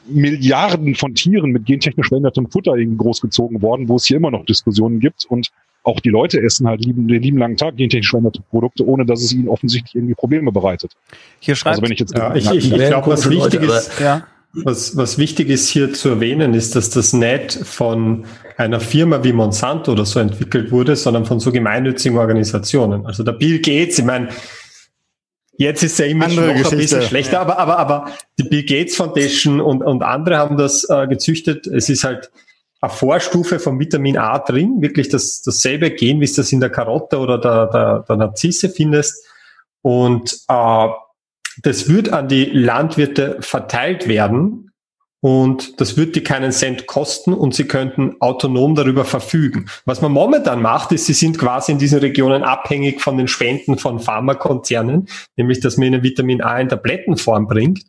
[0.08, 4.46] Milliarden von Tieren mit gentechnisch verändertem Futter irgendwie großgezogen worden, wo es hier immer noch
[4.46, 5.52] Diskussionen gibt und
[5.84, 9.22] auch die Leute essen halt lieben, den lieben langen Tag gentechnisch veränderte Produkte, ohne dass
[9.22, 10.92] es ihnen offensichtlich irgendwie Probleme bereitet.
[11.40, 14.26] Hier schreibt, Also wenn ich jetzt Ja, ich ich, ich glaube, was wichtig ist, ja,
[14.54, 18.26] Was, was wichtig ist hier zu erwähnen, ist, dass das nicht von
[18.58, 23.06] einer Firma wie Monsanto oder so entwickelt wurde, sondern von so gemeinnützigen Organisationen.
[23.06, 24.30] Also der Bill Gates, ich meine,
[25.58, 27.02] jetzt ist er immer noch Andere ein bisschen Geschichte.
[27.04, 31.68] schlechter, aber, aber, aber die Bill Gates Foundation und, und andere haben das äh, gezüchtet.
[31.68, 32.32] Es ist halt
[32.82, 36.72] eine Vorstufe von Vitamin A drin, wirklich das, dasselbe Gen, wie es das in der
[36.72, 39.26] Karotte oder der, der, der Narzisse findest.
[39.82, 40.88] Und äh,
[41.62, 44.72] das wird an die Landwirte verteilt werden
[45.22, 49.66] und das wird die keinen Cent kosten und sie könnten autonom darüber verfügen.
[49.86, 53.78] Was man momentan macht, ist, sie sind quasi in diesen Regionen abhängig von den Spenden
[53.78, 57.80] von Pharmakonzernen, nämlich dass man ihnen Vitamin A in Tablettenform bringt.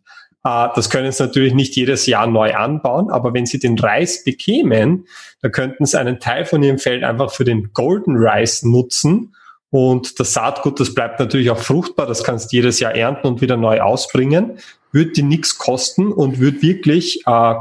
[0.45, 4.25] Äh, Das können sie natürlich nicht jedes Jahr neu anbauen, aber wenn sie den Reis
[4.25, 5.07] bekämen,
[5.41, 9.35] dann könnten sie einen Teil von ihrem Feld einfach für den Golden Rice nutzen
[9.71, 13.41] und das Saatgut, das bleibt natürlich auch fruchtbar, das kannst du jedes Jahr ernten und
[13.41, 14.59] wieder neu ausbringen,
[14.93, 17.55] wird dir nichts kosten und wird wirklich, äh,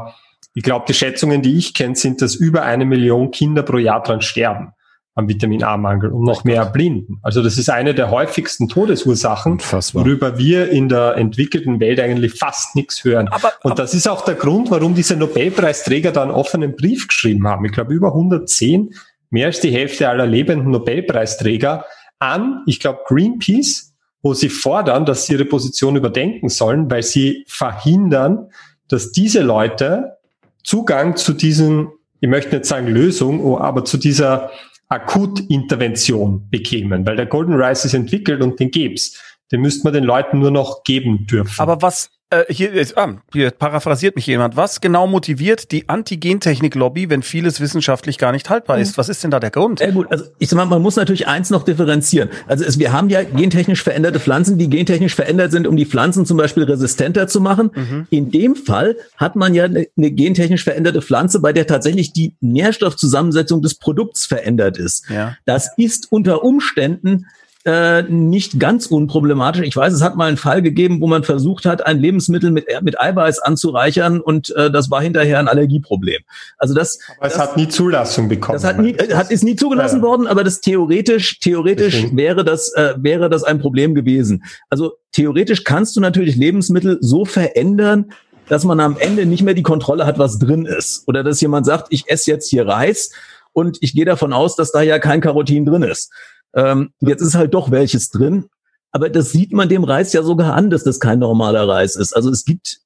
[0.54, 4.02] ich glaube, die Schätzungen, die ich kenne, sind, dass über eine Million Kinder pro Jahr
[4.02, 4.72] dran sterben
[5.14, 7.18] am Vitamin A-Mangel und noch mehr blinden.
[7.22, 10.04] Also das ist eine der häufigsten Todesursachen, Unfassbar.
[10.04, 13.28] worüber wir in der entwickelten Welt eigentlich fast nichts hören.
[13.28, 17.46] Aber- und das ist auch der Grund, warum diese Nobelpreisträger da einen offenen Brief geschrieben
[17.46, 17.64] haben.
[17.64, 18.94] Ich glaube, über 110,
[19.30, 21.84] mehr als die Hälfte aller lebenden Nobelpreisträger
[22.20, 27.44] an, ich glaube, Greenpeace, wo sie fordern, dass sie ihre Position überdenken sollen, weil sie
[27.48, 28.50] verhindern,
[28.88, 30.18] dass diese Leute
[30.62, 31.88] Zugang zu diesen,
[32.20, 34.50] ich möchte nicht sagen Lösung, oh, aber zu dieser
[34.88, 39.18] Akutintervention bekämen, weil der Golden Rice ist entwickelt und den gäb's.
[39.50, 41.60] Den müsste man den Leuten nur noch geben dürfen.
[41.60, 47.10] aber was, äh, hier, ist, ah, hier paraphrasiert mich jemand, was genau motiviert die Antigentechnik-Lobby,
[47.10, 48.96] wenn vieles wissenschaftlich gar nicht haltbar ist?
[48.98, 49.80] Was ist denn da der Grund?
[49.80, 52.30] Ja gut, also ich sag mal, man muss natürlich eins noch differenzieren.
[52.46, 56.24] Also es, wir haben ja gentechnisch veränderte Pflanzen, die gentechnisch verändert sind, um die Pflanzen
[56.24, 57.70] zum Beispiel resistenter zu machen.
[58.10, 62.34] In dem Fall hat man ja eine, eine gentechnisch veränderte Pflanze, bei der tatsächlich die
[62.40, 65.08] Nährstoffzusammensetzung des Produkts verändert ist.
[65.10, 65.36] Ja.
[65.44, 67.26] Das ist unter Umständen
[67.64, 69.66] äh, nicht ganz unproblematisch.
[69.66, 72.66] Ich weiß, es hat mal einen Fall gegeben, wo man versucht hat, ein Lebensmittel mit,
[72.82, 76.22] mit Eiweiß anzureichern und äh, das war hinterher ein Allergieproblem.
[76.56, 78.54] Also das, aber es das, hat nie Zulassung bekommen.
[78.54, 82.16] das hat nie, äh, hat, ist nie zugelassen Ja, worden, aber das theoretisch, theoretisch Deswegen.
[82.16, 84.42] wäre das, äh, wäre das ein Problem gewesen.
[84.70, 88.12] Also theoretisch kannst du natürlich Lebensmittel so verändern,
[88.48, 91.06] dass man am Ende nicht mehr die Kontrolle hat, was drin ist.
[91.06, 93.12] Oder dass jemand sagt, ich esse jetzt hier Reis
[93.52, 96.10] und ich gehe davon aus, dass da ja kein Carotin drin ist.
[96.54, 98.46] Ähm, jetzt ist halt doch welches drin.
[98.92, 102.12] Aber das sieht man dem Reis ja sogar an, dass das kein normaler Reis ist.
[102.14, 102.80] Also es gibt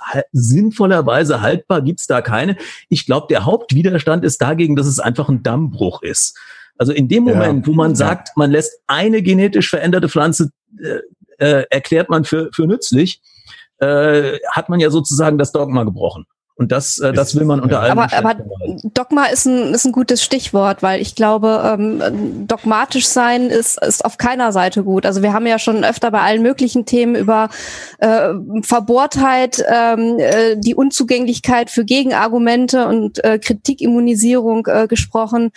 [0.00, 2.56] ha- sinnvollerweise haltbar gibt's da keine.
[2.88, 6.38] Ich glaube, der Hauptwiderstand ist dagegen, dass es einfach ein Dammbruch ist.
[6.76, 7.34] Also in dem Ja.
[7.34, 7.96] Moment, wo man Ja.
[7.96, 10.50] sagt, man lässt eine genetisch veränderte Pflanze,
[10.80, 11.00] äh,
[11.44, 13.20] äh, erklärt man für, für nützlich,
[13.78, 16.26] äh, hat man ja sozusagen das Dogma gebrochen.
[16.58, 18.34] Und das, äh, das will man unter allen Aber, aber.
[18.92, 24.04] Dogma ist ein, ist ein gutes Stichwort, weil ich glaube, ähm, dogmatisch sein ist, ist
[24.04, 25.06] auf keiner Seite gut.
[25.06, 27.48] Also wir haben ja schon öfter bei allen möglichen Themen über
[27.98, 28.30] äh,
[28.62, 35.52] Verbohrtheit, ähm, äh, die Unzugänglichkeit für Gegenargumente und äh, Kritikimmunisierung äh, gesprochen.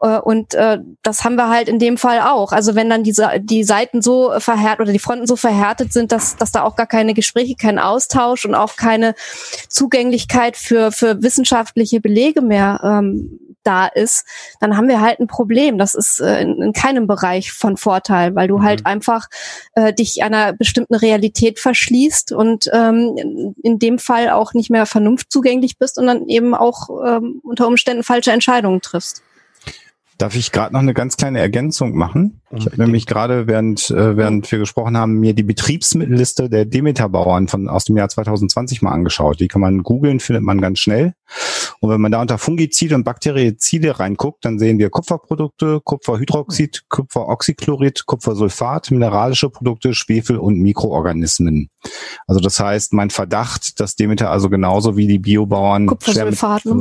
[0.00, 2.52] Äh, und äh, das haben wir halt in dem Fall auch.
[2.52, 6.36] Also wenn dann diese, die Seiten so verhärtet oder die Fronten so verhärtet sind, dass,
[6.36, 9.14] dass da auch gar keine Gespräche, kein Austausch und auch keine
[9.68, 14.24] Zugänglichkeit für, für wissenschaftliche Belege mehr ähm, da ist,
[14.60, 15.78] dann haben wir halt ein Problem.
[15.78, 19.26] Das ist äh, in, in keinem Bereich von Vorteil, weil du halt einfach
[19.74, 24.86] äh, dich einer bestimmten Realität verschließt und ähm, in, in dem Fall auch nicht mehr
[24.86, 29.22] vernunftzugänglich bist und dann eben auch ähm, unter Umständen falsche Entscheidungen triffst.
[30.18, 32.40] Darf ich gerade noch eine ganz kleine Ergänzung machen?
[32.50, 37.48] Ich habe nämlich gerade, während, äh, während wir gesprochen haben, mir die Betriebsmittelliste der Demeter-Bauern
[37.48, 39.40] von aus dem Jahr 2020 mal angeschaut.
[39.40, 41.14] Die kann man googeln, findet man ganz schnell.
[41.80, 48.06] Und wenn man da unter Fungizide und Bakterizide reinguckt, dann sehen wir Kupferprodukte, Kupferhydroxid, Kupferoxychlorid,
[48.06, 51.68] Kupfersulfat, mineralische Produkte, Schwefel und Mikroorganismen.
[52.26, 55.86] Also das heißt, mein Verdacht, dass Demeter also genauso wie die Biobauern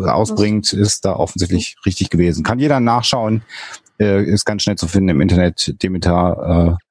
[0.07, 2.43] ausbringt, ist da offensichtlich richtig gewesen.
[2.43, 3.43] Kann jeder nachschauen,
[3.99, 6.85] äh, ist ganz schnell zu finden im Internet, Demeter äh,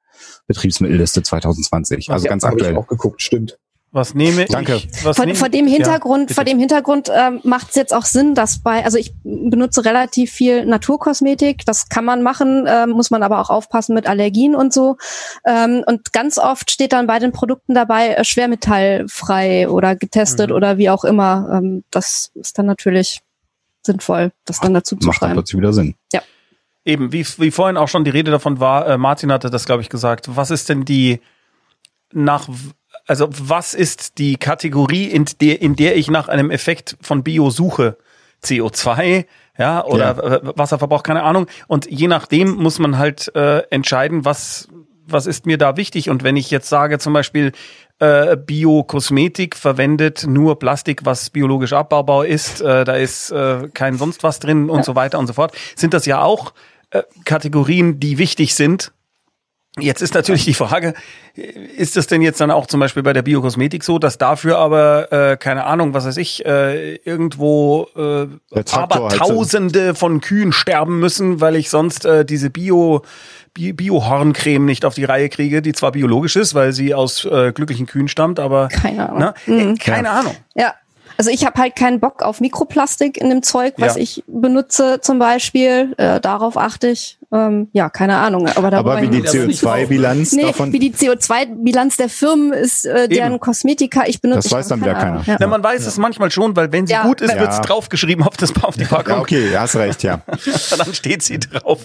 [0.47, 2.11] Betriebsmittelliste 2020.
[2.11, 2.73] Also Ja, ganz aktuell.
[2.73, 3.59] Ich auch geguckt, stimmt.
[3.95, 4.75] Was nehme Danke.
[4.75, 4.89] ich?
[5.05, 6.35] Was Vor, nehme- vor dem Ja, Hintergrund, bitte.
[6.35, 10.33] vor dem Hintergrund ähm, macht es jetzt auch Sinn, dass bei, also ich benutze relativ
[10.33, 14.73] viel Naturkosmetik, das kann man machen, ähm, muss man aber auch aufpassen mit Allergien und
[14.73, 14.97] so.
[15.47, 20.57] Ähm, und ganz oft steht dann bei den Produkten dabei äh, schwermetallfrei oder getestet Mhm.
[20.57, 21.49] oder wie auch immer.
[21.53, 23.21] Ähm, das ist dann natürlich
[23.87, 25.35] sinnvoll, das dann dazu zu Macht dann schreiben.
[25.35, 25.95] plötzlich wieder Sinn.
[26.85, 29.83] Eben, wie, wie vorhin auch schon die Rede davon war, äh, Martin hatte das, glaube
[29.83, 30.37] ich, gesagt.
[30.37, 31.21] Was ist denn die
[32.13, 32.49] nach,
[33.07, 37.51] also was ist die Kategorie, in der, in der ich nach einem Effekt von Bio
[37.51, 37.97] suche?
[38.45, 39.25] CO2,
[39.59, 40.57] ja, oder Ja.
[40.57, 41.47] Wasserverbrauch, keine Ahnung.
[41.67, 44.69] Und je nachdem muss man halt äh, entscheiden, was,
[45.07, 46.11] was ist mir da wichtig.
[46.11, 47.53] Und wenn ich jetzt sage, zum Beispiel,
[48.01, 54.23] äh, Biokosmetik verwendet nur Plastik, was biologisch abbaubar ist, äh, da ist äh, kein sonst
[54.23, 56.53] was drin und so weiter und so fort, sind das ja auch
[56.91, 58.93] äh, Kategorien, die wichtig sind.
[59.81, 60.95] Jetzt ist natürlich die Frage,
[61.35, 65.11] ist das denn jetzt dann auch zum Beispiel bei der Biokosmetik so, dass dafür aber,
[65.13, 68.29] äh, keine Ahnung, was weiß ich, äh, irgendwo äh,
[68.73, 73.03] aber halt so- Tausende von Kühen sterben müssen, weil ich sonst äh, diese Bio
[73.53, 77.53] Bi- Bio-Horncreme nicht auf die Reihe kriege, die zwar biologisch ist, weil sie aus äh,
[77.53, 79.19] glücklichen Kühen stammt, aber Keine Ahnung.
[79.19, 79.35] ne?
[79.47, 79.75] Mhm.
[79.75, 80.35] Äh, keine Ahnung.
[80.55, 80.75] Ja.
[81.17, 84.03] Also ich habe halt keinen Bock auf Mikroplastik in dem Zeug, was Ja.
[84.03, 85.95] ich benutze zum Beispiel.
[85.97, 87.19] Äh, darauf achte ich.
[87.35, 88.49] Ähm, ja, keine Ahnung.
[88.55, 92.87] Aber, Aber wie die das nicht CO2-Bilanz Nee, davon, wie die CO2-Bilanz der Firmen ist,
[92.87, 93.41] äh, deren Eben.
[93.41, 94.43] Kosmetika ich benutze.
[94.49, 95.23] Das weiß dann wieder keiner.
[95.27, 95.37] Ja.
[95.41, 97.63] Na, man weiß es manchmal schon, weil wenn sie Ja, gut ist, wird's Ja.
[97.63, 99.15] draufgeschrieben auf, das, auf die Packung.
[99.17, 100.21] ja, okay, ja, hast recht, ja.
[100.79, 101.81] Dann steht sie drauf.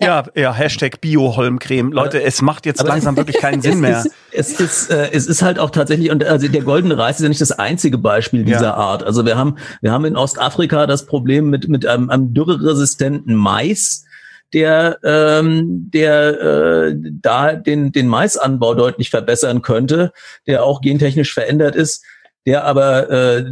[0.00, 1.92] Ja, ja, Hashtag Bio-Holmcreme.
[1.92, 3.98] Leute, es macht jetzt Aber- langsam wirklich keinen Sinn es mehr.
[4.32, 7.22] Ist, es ist, äh, es ist halt auch tatsächlich, und also der goldene Reis ist
[7.24, 8.74] ja nicht das einzige Beispiel dieser Ja.
[8.74, 9.02] Art.
[9.02, 14.04] Also wir haben, wir haben in Ostafrika das Problem mit, mit einem, einem dürreresistenten Mais,
[14.52, 20.12] der, ähm, der äh, da den, den Maisanbau deutlich verbessern könnte,
[20.46, 22.04] der auch gentechnisch verändert ist
[22.46, 23.44] der aber, äh,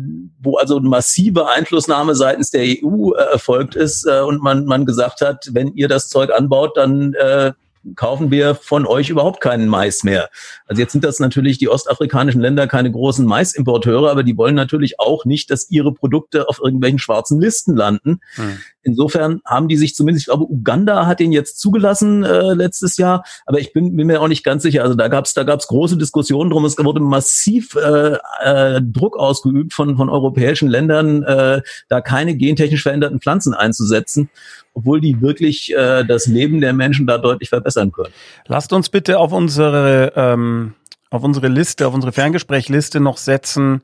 [0.42, 4.84] wo also eine massive Einflussnahme seitens der EU äh, erfolgt ist äh, und man, man
[4.84, 7.52] gesagt hat, wenn ihr das Zeug anbaut, dann äh,
[7.96, 10.28] kaufen wir von euch überhaupt keinen Mais mehr.
[10.66, 15.00] Also jetzt sind das natürlich die ostafrikanischen Länder keine großen Maisimporteure, aber die wollen natürlich
[15.00, 18.20] auch nicht, dass ihre Produkte auf irgendwelchen schwarzen Listen landen.
[18.34, 18.58] Hm.
[18.82, 23.24] Insofern haben die sich zumindest, ich glaube, Uganda hat den jetzt zugelassen äh, letztes Jahr,
[23.44, 24.82] aber ich bin, bin mir auch nicht ganz sicher.
[24.82, 26.64] Also da gab es da gab's große Diskussionen drum.
[26.64, 32.82] Es wurde massiv äh, äh, Druck ausgeübt von, von europäischen Ländern, äh, da keine gentechnisch
[32.82, 34.30] veränderten Pflanzen einzusetzen,
[34.74, 38.12] obwohl die wirklich äh, das Leben der Menschen da deutlich verbessern können.
[38.46, 40.74] Lasst uns bitte auf unsere, ähm,
[41.10, 43.82] auf unsere Liste, auf unsere Ferngesprächliste noch setzen,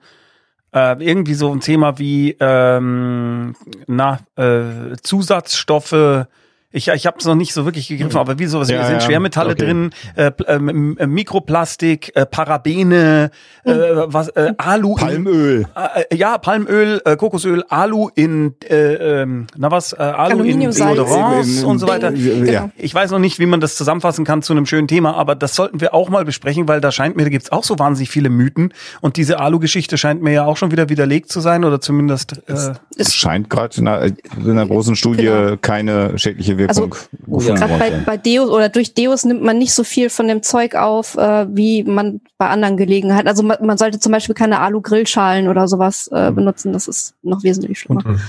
[0.74, 3.54] äh, irgendwie so ein Thema wie ähm,
[3.86, 6.26] na, äh, Zusatzstoffe
[6.72, 9.00] Ich, ich habe es noch nicht so wirklich gegriffen, aber wie sowas, Ja, sind ja.
[9.00, 9.64] Schwermetalle Okay.
[9.64, 13.30] drin, äh, ähm, äh, Mikroplastik, äh, Parabene,
[13.64, 13.72] äh,
[14.06, 15.66] was, äh, Alu, in, Palmöl.
[16.10, 20.60] äh, ja, Palmöl, äh, Kokosöl, Alu in, äh, ähm, na was, äh, Alu in.
[20.60, 22.12] Deodorants und so weiter.
[22.12, 22.70] Ja.
[22.76, 25.54] Ich weiß noch nicht, wie man das zusammenfassen kann zu einem schönen Thema, aber das
[25.54, 28.28] sollten wir auch mal besprechen, weil da scheint mir, da gibt's auch so wahnsinnig viele
[28.28, 32.42] Mythen und diese Alu-Geschichte scheint mir ja auch schon wieder widerlegt zu sein oder zumindest
[32.48, 35.56] äh, Es scheint gerade in, einer- in einer großen Studie Genau.
[35.60, 36.94] keine schädliche Wirkung
[37.26, 37.54] Oh ja.
[37.54, 40.42] gefunden Gerade bei, bei Deos oder durch Deos nimmt man nicht so viel von dem
[40.42, 43.28] Zeug auf, äh, wie man bei anderen Gelegenheiten.
[43.28, 46.72] Also man, man sollte zum Beispiel keine Alu-Grillschalen oder sowas äh, benutzen.
[46.72, 48.04] Das ist noch wesentlich schlimmer.
[48.06, 48.20] Und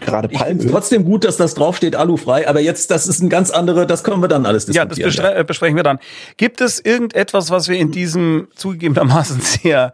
[0.00, 0.70] gerade Ich finde Palmöl.
[0.72, 4.20] trotzdem gut, dass das draufsteht, alufrei, aber jetzt, das ist ein ganz andere, das können
[4.22, 5.36] wir dann alles Ja, das diskutieren.
[5.36, 5.98] äh, besprechen wir dann.
[6.36, 9.92] Gibt es irgendetwas, was wir in diesem zugegebenermaßen sehr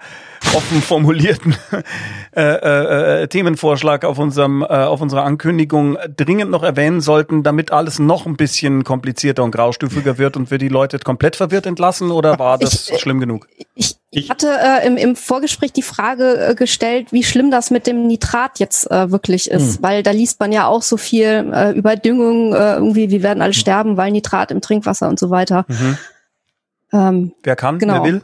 [0.54, 1.54] offen formulierten
[2.36, 7.70] äh, äh, äh, Themenvorschlag auf unserem äh, auf unserer Ankündigung dringend noch erwähnen sollten, damit
[7.70, 12.10] alles noch ein bisschen komplizierter und graustufiger wird und wir die Leute komplett verwirrt entlassen
[12.10, 13.46] oder war das Ich, schlimm genug?
[13.74, 17.86] Ich, ich hatte äh, im, im Vorgespräch die Frage äh, gestellt, wie schlimm das mit
[17.86, 21.72] dem Nitrat jetzt äh, wirklich ist, weil da liest man ja auch so viel äh,
[21.72, 25.64] über Düngung, äh, irgendwie, wir werden alle sterben, weil Nitrat im Trinkwasser und so weiter.
[25.66, 25.98] Mhm.
[26.92, 27.94] Ähm, Wer kann, Genau.
[27.94, 28.22] wer will?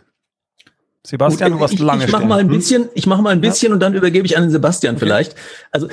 [1.06, 2.56] Sebastian, du warst ich, lange ich mach mal ein Hm?
[2.56, 5.36] bisschen, ich mache mal ein bisschen und dann übergebe ich an den Sebastian vielleicht.
[5.70, 5.88] Also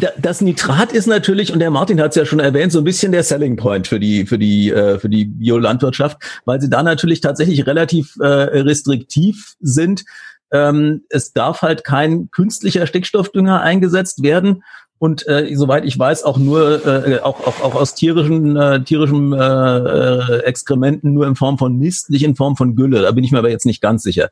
[0.00, 2.84] da, das Nitrat ist natürlich und der Martin hat es ja schon erwähnt, so ein
[2.84, 6.82] bisschen der Selling Point für die für die äh, für die Biolandwirtschaft, weil sie da
[6.82, 10.04] natürlich tatsächlich relativ äh, restriktiv sind.
[10.50, 14.64] Ähm, es darf halt kein künstlicher Stickstoffdünger eingesetzt werden
[14.98, 19.32] und äh, soweit ich weiß auch nur äh, auch, auch auch aus tierischen äh, tierischen
[19.32, 23.02] äh, äh, Exkrementen nur in Form von Mist, nicht in Form von Gülle.
[23.02, 24.30] Da bin ich mir aber jetzt nicht ganz sicher.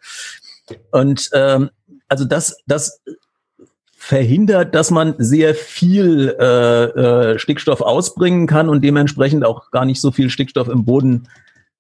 [0.91, 1.71] Und ähm,
[2.09, 3.01] also das das
[3.97, 6.85] verhindert, dass man sehr viel äh,
[7.33, 11.29] äh, Stickstoff ausbringen kann und dementsprechend auch gar nicht so viel Stickstoff im Boden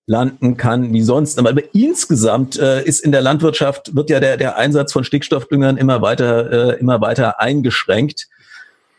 [0.06, 1.38] landen kann wie sonst.
[1.38, 6.02] Aber insgesamt äh, ist in der Landwirtschaft wird ja der der Einsatz von Stickstoffdüngern immer
[6.02, 8.28] weiter äh, immer weiter eingeschränkt.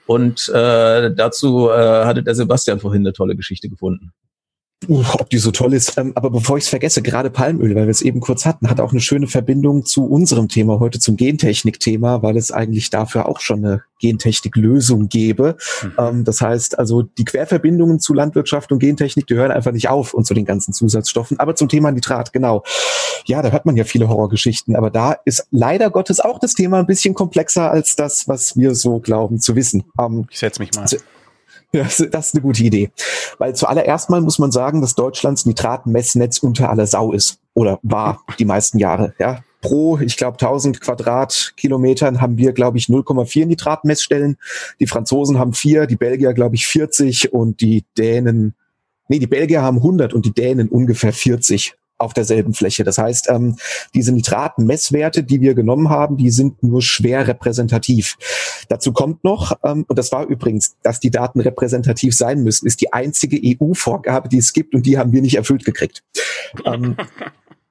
[0.07, 4.13] Und äh, dazu äh, hatte der Sebastian vorhin eine tolle Geschichte gefunden.
[4.88, 5.98] Uh, ob die so toll ist.
[5.98, 8.80] Ähm, aber bevor ich es vergesse, gerade Palmöl, weil wir es eben kurz hatten, hat
[8.80, 13.40] auch eine schöne Verbindung zu unserem Thema heute, zum Gentechnik-Thema, weil es eigentlich dafür auch
[13.40, 15.58] schon eine Gentechnik-Lösung gäbe.
[15.98, 20.14] Ähm, das heißt, also die Querverbindungen zu Landwirtschaft und Gentechnik, die hören einfach nicht auf
[20.14, 21.40] und zu den ganzen Zusatzstoffen.
[21.40, 22.64] Aber zum Thema Nitrat, genau.
[23.26, 26.80] Ja, da hört man ja viele Horrorgeschichten, aber da ist leider Gottes auch das Thema
[26.80, 29.86] ein bisschen komplexer als das, was wir so glauben zu wissen.
[29.99, 30.86] Ähm, Ich setz mich mal.
[31.73, 32.91] Ja, das ist eine gute Idee.
[33.38, 37.39] Weil zuallererst mal muss man sagen, dass Deutschlands Nitratmessnetz unter aller Sau ist.
[37.53, 39.14] Oder war die meisten Jahre.
[39.19, 39.44] Ja.
[39.61, 44.38] Pro, ich glaube, 1000 Quadratkilometern haben wir, glaube ich, 0,4 Nitratmessstellen.
[44.80, 48.53] Die Franzosen haben vier, die Belgier, glaube ich, 40 und die Dänen,
[49.07, 52.84] nee, die Belgier haben 100 und die Dänen ungefähr 40 auf derselben Fläche.
[52.84, 53.56] Das heißt, ähm,
[53.94, 58.18] diese Nitratmesswerte, die wir genommen haben, die sind nur schwer repräsentativ.
[58.69, 62.82] Dazu kommt noch, ähm, und das war übrigens, dass die Daten repräsentativ sein müssen, ist
[62.82, 66.03] die einzige EU-Vorgabe, die es gibt und die haben wir nicht erfüllt gekriegt.
[66.65, 66.95] Ähm,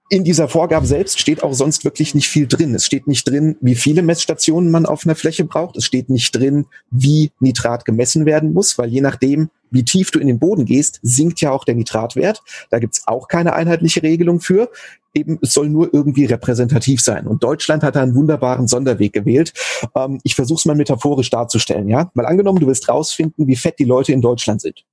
[0.08, 2.74] in dieser Vorgabe selbst steht auch sonst wirklich nicht viel drin.
[2.74, 5.76] Es steht nicht drin, wie viele Messstationen man auf einer Fläche braucht.
[5.76, 10.18] Es steht nicht drin, wie Nitrat gemessen werden muss, weil je nachdem, wie tief du
[10.18, 12.42] in den Boden gehst, sinkt ja auch der Nitratwert.
[12.70, 14.70] Da gibt's auch keine einheitliche Regelung für.
[15.14, 17.26] Eben, es soll nur irgendwie repräsentativ sein.
[17.26, 19.52] Und Deutschland hat da einen wunderbaren Sonderweg gewählt.
[19.94, 22.10] Ähm, ich versuche es mal metaphorisch darzustellen, ja.
[22.14, 24.84] Mal angenommen, du willst rausfinden, wie fett die Leute in Deutschland sind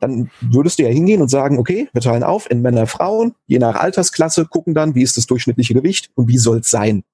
[0.00, 3.58] dann würdest du ja hingehen und sagen, okay, wir teilen auf in Männer, Frauen, je
[3.58, 7.04] nach Altersklasse, gucken dann, wie ist das durchschnittliche Gewicht und wie soll es sein.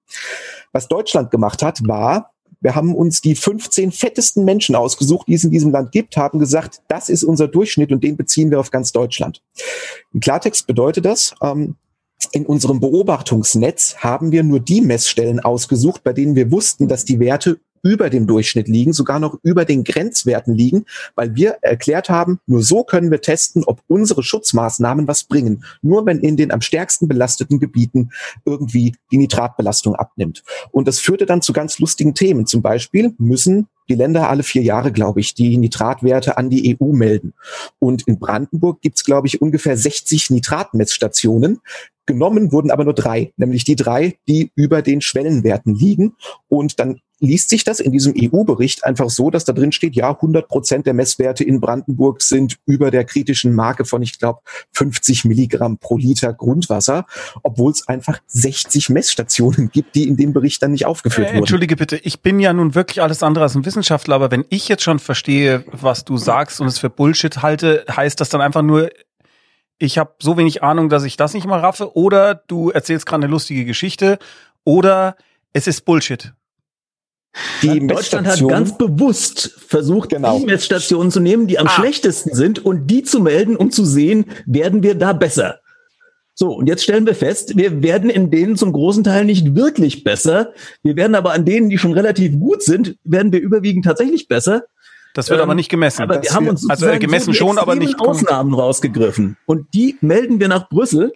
[0.73, 5.45] Was Deutschland gemacht hat, war, wir haben uns die 15 fettesten Menschen ausgesucht, die es
[5.45, 8.71] in diesem Land gibt, haben gesagt, das ist unser Durchschnitt und den beziehen wir auf
[8.71, 9.43] ganz Deutschland.
[10.13, 11.77] Im Klartext bedeutet das, ähm,
[12.33, 17.19] in unserem Beobachtungsnetz haben wir nur die Messstellen ausgesucht, bei denen wir wussten, dass die
[17.19, 20.85] Werte über dem Durchschnitt liegen, sogar noch über den Grenzwerten liegen,
[21.15, 25.65] weil wir erklärt haben, nur so können wir testen, ob unsere Schutzmaßnahmen was bringen.
[25.83, 28.11] Nur wenn in den am stärksten belasteten Gebieten
[28.45, 30.43] irgendwie die Nitratbelastung abnimmt.
[30.71, 32.47] Und das führte dann zu ganz lustigen Themen.
[32.47, 36.93] Zum Beispiel müssen die Länder alle vier Jahre, glaube ich, die Nitratwerte an die EU
[36.93, 37.35] melden.
[37.81, 41.59] Und in Brandenburg gibt's, glaube ich, ungefähr 60 Nitratmessstationen.
[42.07, 46.15] Genommen wurden aber nur drei, nämlich die drei, die über den Schwellenwerten liegen.
[46.49, 50.11] Und dann liest sich das in diesem EU-Bericht einfach so, dass da drin steht, ja,
[50.11, 54.41] 100 Prozent der Messwerte in Brandenburg sind über der kritischen Marke von, ich glaube,
[54.73, 57.07] 50 Milligramm pro Liter Grundwasser,
[57.43, 61.39] obwohl es einfach 60 Messstationen gibt, die in dem Bericht dann nicht aufgeführt Äh, wurden.
[61.41, 64.69] Entschuldige bitte, ich bin ja nun wirklich alles andere als ein Wissenschaftler, aber wenn ich
[64.69, 68.63] jetzt schon verstehe, was du sagst und es für Bullshit halte, heißt das dann einfach
[68.63, 68.91] nur,
[69.79, 73.25] ich habe so wenig Ahnung, dass ich das nicht mal raffe, oder du erzählst gerade
[73.25, 74.19] eine lustige Geschichte,
[74.65, 75.17] oder
[75.53, 76.33] es ist Bullshit.
[77.63, 80.39] Die Deutschland hat ganz bewusst versucht, Genau.
[80.39, 81.71] die Messstationen zu nehmen, die am Ah.
[81.71, 85.61] schlechtesten sind und die zu melden, um zu sehen, werden wir da besser.
[86.35, 90.05] So, und jetzt stellen wir fest, wir werden in denen zum großen Teil nicht wirklich
[90.05, 90.53] besser.
[90.83, 94.65] Wir werden aber an denen, die schon relativ gut sind, werden wir überwiegend tatsächlich besser.
[95.15, 96.03] Das wird Ähm, aber nicht gemessen.
[96.03, 99.37] Aber wir haben uns also äh, gemessen so die schon, aber nicht Ausnahmen rausgegriffen.
[99.45, 101.13] Und die melden wir nach Brüssel,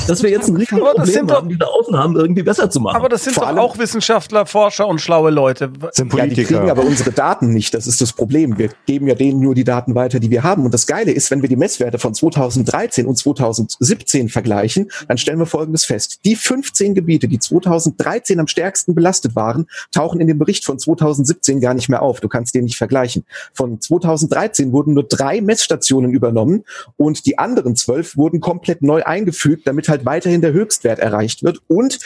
[0.06, 2.68] dass wir jetzt ein richtiges Aber das Problem sind doch- haben, diese Ausnahmen irgendwie besser
[2.70, 2.96] zu machen.
[2.96, 5.70] Aber das sind Vor doch allem- auch Wissenschaftler, Forscher und schlaue Leute.
[5.92, 6.58] Sind Ja, die Politiker.
[6.58, 7.72] kriegen aber unsere Daten nicht.
[7.74, 8.58] Das ist das Problem.
[8.58, 10.64] Wir geben ja denen nur die Daten weiter, die wir haben.
[10.64, 15.38] Und das Geile ist, wenn wir die Messwerte von 2013 und 2017 vergleichen, dann stellen
[15.38, 16.20] wir Folgendes fest.
[16.24, 21.60] Die 15 Gebiete, die 2013 am stärksten belastet waren, tauchen in dem Bericht von 2017
[21.60, 22.20] gar nicht mehr auf.
[22.20, 23.24] Du kannst den nicht vergleichen.
[23.52, 26.64] Von 2013 wurden nur drei Messstationen übernommen
[26.96, 31.58] und die anderen zwölf wurden komplett neu eingefügt, damit halt weiterhin der Höchstwert erreicht wird.
[31.68, 31.98] Und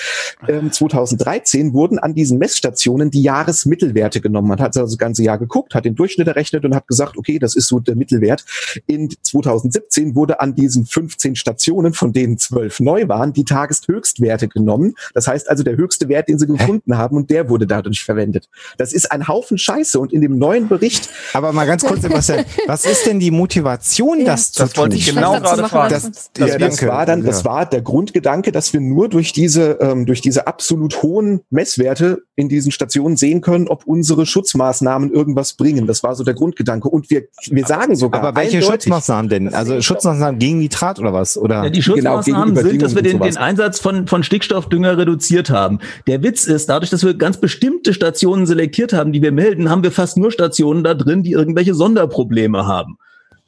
[0.49, 4.49] ähm, 2013 wurden an diesen Messstationen die Jahresmittelwerte genommen.
[4.49, 7.39] Man hat also das ganze Jahr geguckt, hat den Durchschnitt errechnet und hat gesagt, okay,
[7.39, 8.45] das ist so der Mittelwert.
[8.87, 14.95] In 2017 wurde an diesen 15 Stationen, von denen 12 neu waren, die Tageshöchstwerte genommen.
[15.15, 18.49] Das heißt also der höchste Wert, den sie gefunden haben und der wurde dadurch verwendet.
[18.77, 22.45] Das ist ein Haufen Scheiße und in dem neuen Bericht Aber mal ganz kurz, Sebastian,
[22.67, 24.99] was ist denn die Motivation, das zu Das wollte tun?
[24.99, 25.91] ich genau Schlechter zu gerade fragen.
[25.95, 26.39] Das- sonst.
[26.39, 27.45] Ja, Ja, das war dann, das Ja.
[27.59, 32.49] War der Grundgedanke, dass wir nur durch diese, ähm, durch diese absolut hohen Messwerte in
[32.49, 35.89] diesen Stationen sehen können, ob unsere Schutzmaßnahmen irgendwas bringen.
[35.89, 36.89] Das war so der Grundgedanke.
[36.89, 38.23] Und wir, wir sagen sogar.
[38.23, 39.53] Aber welche Schutzmaßnahmen denn?
[39.53, 41.37] Also Schutzmaßnahmen gegen Nitrat oder was?
[41.37, 41.65] Oder?
[41.65, 43.37] Ja, die Genau, Schutzmaßnahmen gegenüber sind, dass wir den, den.
[43.37, 45.81] Einsatz von, von Stickstoffdünger reduziert haben.
[46.07, 49.83] Der Witz ist, dadurch, dass wir ganz bestimmte Stationen selektiert haben, die wir melden, haben
[49.83, 52.99] wir fast nur Stationen da drin, die irgendwelche Sonderprobleme haben.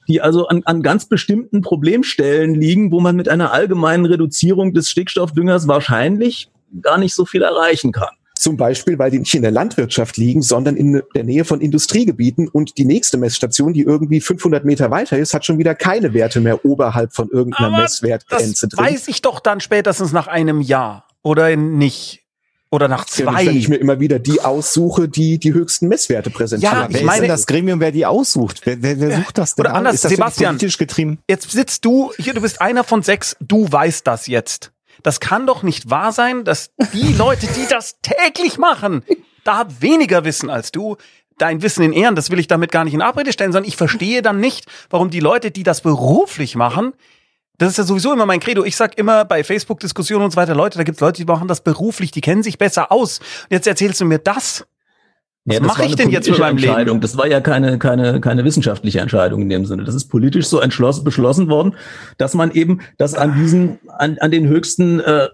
[0.09, 4.91] Die also an, an ganz bestimmten Problemstellen liegen, wo man mit einer allgemeinen Reduzierung des
[4.91, 6.51] Stickstoffdüngers wahrscheinlich
[6.83, 8.11] gar nicht so viel erreichen kann.
[8.41, 12.49] Zum Beispiel, weil die nicht in der Landwirtschaft liegen, sondern in der Nähe von Industriegebieten.
[12.49, 16.41] Und die nächste Messstation, die irgendwie 500 Meter weiter ist, hat schon wieder keine Werte
[16.41, 18.87] mehr oberhalb von irgendeiner Aber Messwertgrenze Das drin.
[18.87, 21.07] weiß ich doch dann spätestens nach einem Jahr.
[21.23, 22.23] Oder nicht.
[22.73, 23.47] Oder nach Ja, zwei.
[23.47, 26.73] Wenn ich mir immer wieder die aussuche, die die höchsten Messwerte präsentieren.
[26.73, 28.61] Ja, ich meine- das Gremium, wer die aussucht?
[28.65, 30.55] Wer, wer, wer sucht das denn Oder anders, ist das Sebastian.
[30.55, 31.19] politisch getrieben?
[31.29, 34.71] jetzt sitzt du, hier, du bist einer von sechs, du weißt das jetzt.
[35.03, 39.03] Das kann doch nicht wahr sein, dass die Leute, die das täglich machen,
[39.45, 40.97] da weniger wissen als du.
[41.39, 43.77] Dein Wissen in Ehren, das will ich damit gar nicht in Abrede stellen, sondern ich
[43.79, 46.93] verstehe dann nicht, warum die Leute, die das beruflich machen,
[47.61, 48.65] das ist ja sowieso immer mein Credo.
[48.65, 51.61] Ich sag immer bei Facebook-Diskussionen und so weiter, Leute, da gibt's Leute, die machen das
[51.61, 53.19] beruflich, die kennen sich besser aus.
[53.19, 54.67] Und jetzt erzählst du mir das.
[55.45, 56.69] Was das mache ich denn jetzt mit meinem Leben?
[56.69, 57.01] Entscheidung.
[57.03, 59.85] Das war ja keine, keine, keine wissenschaftliche Entscheidung in dem Sinne.
[59.85, 61.77] Das ist politisch so entschlossen, beschlossen worden,
[62.17, 65.25] dass man eben das an diesen, an, an den höchsten, äh,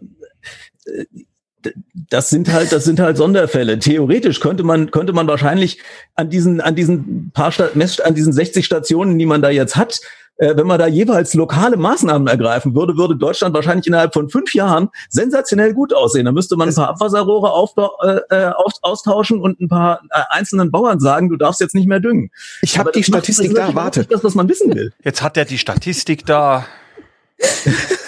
[0.87, 1.73] äh,
[2.11, 3.79] das sind halt, das sind halt Sonderfälle.
[3.79, 5.81] Theoretisch könnte man, könnte man wahrscheinlich
[6.17, 7.69] an diesen, an diesen paar Sta
[8.03, 10.01] an diesen 60 Stationen, die man da jetzt hat,
[10.39, 14.55] äh, wenn man da jeweils lokale Maßnahmen ergreifen würde, würde Deutschland wahrscheinlich innerhalb von fünf
[14.55, 16.27] Jahren sensationell gut aussehen.
[16.27, 20.21] Da müsste man ein paar Abwasserrohre aufba- äh, äh, auf, austauschen und ein paar äh,
[20.31, 22.31] einzelnen Bauern sagen, du darfst jetzt nicht mehr düngen.
[22.63, 24.01] Ich habe die Statistik da, warte.
[24.01, 24.93] nicht Das, was man wissen will.
[25.03, 26.67] Jetzt hat er die Statistik da.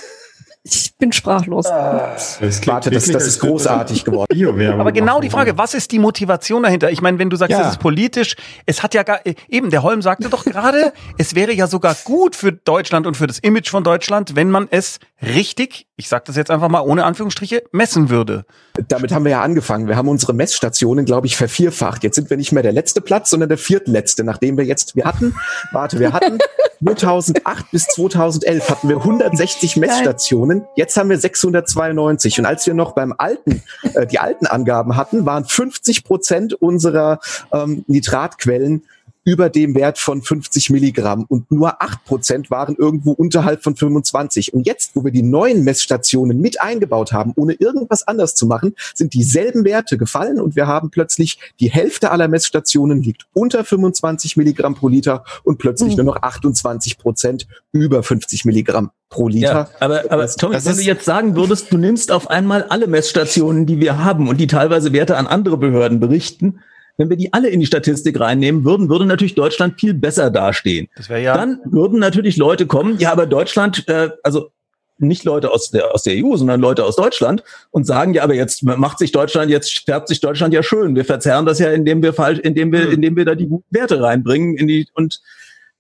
[0.99, 1.66] Ich bin sprachlos.
[1.66, 4.81] Warte, das, das ist großartig geworden.
[4.81, 6.91] Aber genau die Frage, was ist die Motivation dahinter?
[6.91, 7.59] Ich meine, wenn du sagst, Ja.
[7.61, 8.35] das ist politisch,
[8.66, 12.35] es hat ja gar, eben, der Holm sagte doch gerade, es wäre ja sogar gut
[12.35, 16.37] für Deutschland und für das Image von Deutschland, wenn man es richtig, ich sage das
[16.37, 18.45] jetzt einfach mal ohne Anführungsstriche, messen würde.
[18.87, 19.89] Damit haben wir ja angefangen.
[19.89, 22.05] Wir haben unsere Messstationen, glaube ich, vervierfacht.
[22.05, 25.05] Jetzt sind wir nicht mehr der letzte Platz, sondern der viertletzte, nachdem wir jetzt, wir
[25.05, 25.35] hatten,
[25.73, 26.39] warte, wir hatten
[26.85, 30.65] 2008 bis 2011 hatten wir 160 Messstationen.
[30.77, 32.39] Jetzt haben wir 692.
[32.39, 33.62] Und als wir noch beim alten,
[33.95, 37.19] äh, die alten Angaben hatten, waren 50 Prozent unserer
[37.53, 38.85] ähm, Nitratquellen
[39.29, 44.55] über dem Wert von 50 Milligramm und nur 8 Prozent waren irgendwo unterhalb von 25.
[44.55, 48.75] Und jetzt, wo wir die neuen Messstationen mit eingebaut haben, ohne irgendwas anders zu machen,
[48.95, 54.39] sind dieselben Werte gefallen und wir haben plötzlich die Hälfte aller Messstationen liegt unter 25
[54.39, 56.05] Milligramm pro Liter und plötzlich Mhm.
[56.05, 59.47] nur noch 28 Prozent über 50 Milligramm pro Liter.
[59.47, 62.87] Ja, aber, aber Tommy, das wenn du jetzt sagen würdest, du nimmst auf einmal alle
[62.87, 66.61] Messstationen, die wir haben und die teilweise Werte an andere Behörden berichten,
[66.99, 70.89] wenn wir die alle in die Statistik reinnehmen würden, würde natürlich Deutschland viel besser dastehen.
[70.97, 71.35] Das wäre ja.
[71.37, 74.51] Dann würden natürlich Leute kommen, ja, aber Deutschland, äh, also
[74.99, 78.35] nicht Leute aus der, aus der EU, sondern Leute aus Deutschland und sagen, ja, aber
[78.35, 80.97] jetzt macht sich Deutschland, jetzt färbt sich Deutschland ja schön.
[80.97, 84.03] Wir verzerren das ja, indem wir falsch, indem wir, indem wir da die guten Werte
[84.03, 85.20] reinbringen in die, und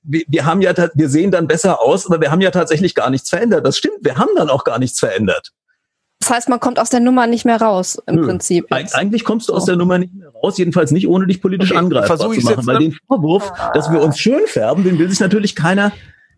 [0.04, 3.10] wir, wir haben ja, wir sehen dann besser aus, aber wir haben ja tatsächlich gar
[3.10, 3.66] nichts verändert.
[3.66, 5.52] Das stimmt, wir haben dann auch gar nichts verändert.
[6.20, 8.26] Das heißt, man kommt aus der Nummer nicht mehr raus, im Nö.
[8.26, 8.72] Prinzip.
[8.72, 8.94] Eig jetzt.
[8.94, 9.66] eigentlich kommst du aus So.
[9.66, 12.66] der Nummer nicht mehr raus, jedenfalls nicht, ohne dich politisch Okay, angreifbar zu machen.
[12.66, 15.92] Weil den Vorwurf, dass wir uns schön färben, den will sich natürlich keiner,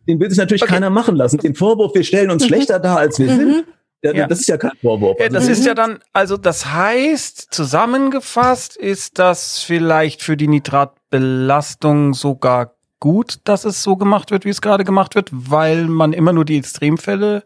[0.08, 0.72] den will sich natürlich Okay.
[0.74, 1.38] keiner machen lassen.
[1.38, 2.48] Den Vorwurf, wir stellen uns Mhm.
[2.48, 3.36] schlechter dar, als wir Mhm.
[3.36, 3.64] sind,
[4.02, 4.26] ja, Ja.
[4.26, 5.18] das ist ja kein Vorwurf.
[5.18, 10.36] Ja, Also das das ist ja dann, also das heißt, zusammengefasst ist das vielleicht für
[10.36, 15.86] die Nitratbelastung sogar gut, dass es so gemacht wird, wie es gerade gemacht wird, weil
[15.86, 17.44] man immer nur die Extremfälle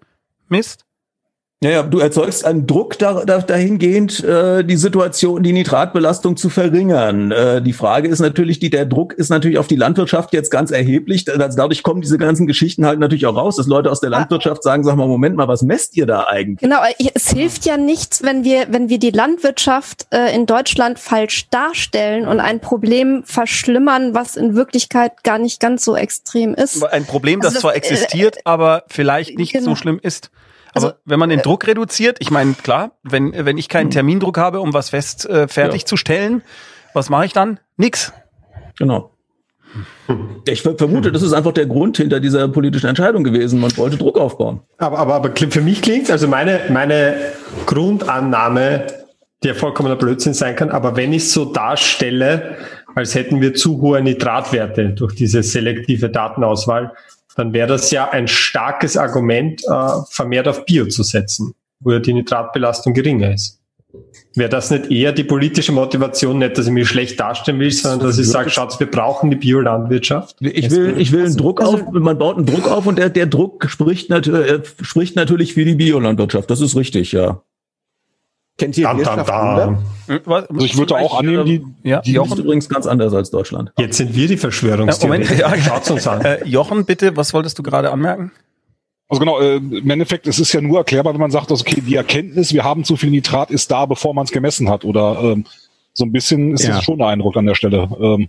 [0.48, 0.83] misst?
[1.62, 6.50] Ja, ja, du erzeugst einen Druck da, da, dahingehend, äh, die Situation, die Nitratbelastung zu
[6.50, 7.30] verringern.
[7.30, 10.70] Äh, die Frage ist natürlich, die, der Druck ist natürlich auf die Landwirtschaft jetzt ganz
[10.72, 11.24] erheblich.
[11.26, 14.62] Also dadurch kommen diese ganzen Geschichten halt natürlich auch raus, dass Leute aus der Landwirtschaft
[14.62, 16.58] sagen, sag mal, Moment mal, was messt ihr da eigentlich?
[16.58, 20.98] Genau, aber es hilft ja nichts, wenn wir, wenn wir die Landwirtschaft äh, in Deutschland
[20.98, 26.82] falsch darstellen und ein Problem verschlimmern, was in Wirklichkeit gar nicht ganz so extrem ist.
[26.84, 29.70] Ein Problem, das Also das- zwar existiert, aber vielleicht nicht genau.
[29.70, 30.30] so schlimm ist.
[30.74, 34.38] Aber Also, wenn man den Druck reduziert, ich meine, klar, wenn, wenn ich keinen Termindruck
[34.38, 36.42] habe, um was fest äh, fertigzustellen,
[36.94, 37.60] was mache ich dann?
[37.76, 38.12] Nix.
[38.78, 39.10] Genau.
[40.46, 43.58] Ich ver- vermute, das ist einfach der Grund hinter dieser politischen Entscheidung gewesen.
[43.60, 44.60] Man wollte Druck aufbauen.
[44.78, 47.16] Aber, aber, aber für mich klingt also meine, meine
[47.66, 48.86] Grundannahme,
[49.42, 52.56] die ja vollkommener Blödsinn sein kann, aber wenn ich es so darstelle,
[52.94, 56.92] als hätten wir zu hohe Nitratwerte durch diese selektive Datenauswahl,
[57.36, 61.98] dann wäre das ja ein starkes Argument, äh, vermehrt auf Bio zu setzen, wo ja
[61.98, 63.60] die Nitratbelastung geringer ist.
[64.34, 68.08] Wäre das nicht eher die politische Motivation, nicht, dass ich mich schlecht darstellen will, sondern
[68.08, 70.36] dass ich sage, schaut, wir brauchen die Biolandwirtschaft?
[70.40, 73.26] Ich will, ich will einen Druck auf, man baut einen Druck auf und der, der
[73.26, 76.50] Druck spricht, nat äh, spricht natürlich für die Biolandwirtschaft.
[76.50, 77.42] Das ist richtig, ja.
[78.56, 79.68] Kennt ihr Dam, dam, Wirtschaft?
[80.06, 83.12] Hm, was- Also ich würde auch annehmen, die, Ja, Die ist Jochen, übrigens ganz anders
[83.12, 83.72] als Deutschland.
[83.78, 85.48] Jetzt sind wir die Ja, Verschwörungstheoretiker.
[85.48, 85.92] Moment, ja.
[85.92, 86.24] Uns an.
[86.24, 88.30] äh, Jochen, bitte, was wolltest du gerade anmerken?
[89.08, 91.80] Also genau, äh, im Endeffekt, es ist ja nur erklärbar, wenn man sagt, dass, okay,
[91.80, 94.84] die Erkenntnis, wir haben zu viel Nitrat, ist da, bevor man es gemessen hat.
[94.84, 95.44] Oder ähm,
[95.92, 96.76] so ein bisschen ist Ja.
[96.76, 97.88] das schon ein Eindruck an der Stelle.
[98.00, 98.28] Ähm,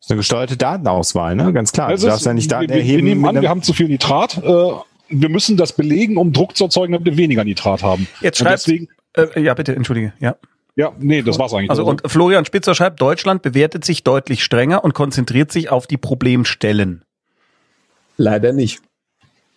[0.00, 1.52] Das ist eine gesteuerte Datenauswahl, ne?
[1.52, 1.92] Ganz klar.
[1.92, 3.06] es Du ist- darfst ja nicht Daten wir, erheben.
[3.06, 4.38] wir nehmen an, wir haben zu viel Nitrat.
[4.42, 4.70] Äh,
[5.10, 8.06] wir müssen das belegen, um Druck zu erzeugen, damit wir weniger Nitrat haben.
[8.20, 10.36] Jetzt schreibt, deswegen, äh, ja bitte, entschuldige, ja.
[10.76, 11.70] ja, nee, das war's eigentlich.
[11.70, 15.96] Also und Florian Spitzer schreibt, Deutschland bewertet sich deutlich strenger und konzentriert sich auf die
[15.96, 17.04] Problemstellen.
[18.16, 18.80] Leider nicht.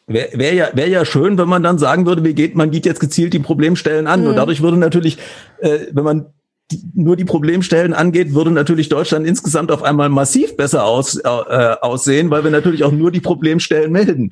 [0.07, 2.85] Wäre wär ja, wär ja schön, wenn man dann sagen würde, wie geht, man geht
[2.85, 4.25] jetzt gezielt die Problemstellen an.
[4.25, 4.35] Und Mhm.
[4.35, 5.17] dadurch würde natürlich,
[5.59, 6.25] äh, wenn man
[6.71, 11.27] die, nur die Problemstellen angeht, würde natürlich Deutschland insgesamt auf einmal massiv besser aus, äh,
[11.27, 14.31] aussehen, weil wir natürlich auch nur die Problemstellen melden.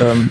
[0.00, 0.30] ähm,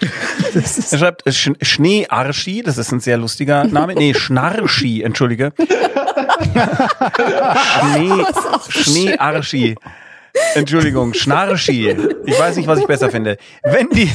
[0.90, 3.94] Er schreibt äh, Sch Schneearschi, das ist ein sehr lustiger Name.
[3.94, 5.52] Nee, Schnarschi, entschuldige.
[7.80, 8.24] Schnee,
[8.68, 9.74] Schneearschi.
[10.54, 11.96] Entschuldigung, Schnarschi.
[12.24, 13.38] Ich weiß nicht, was ich besser finde.
[13.62, 14.10] Wenn die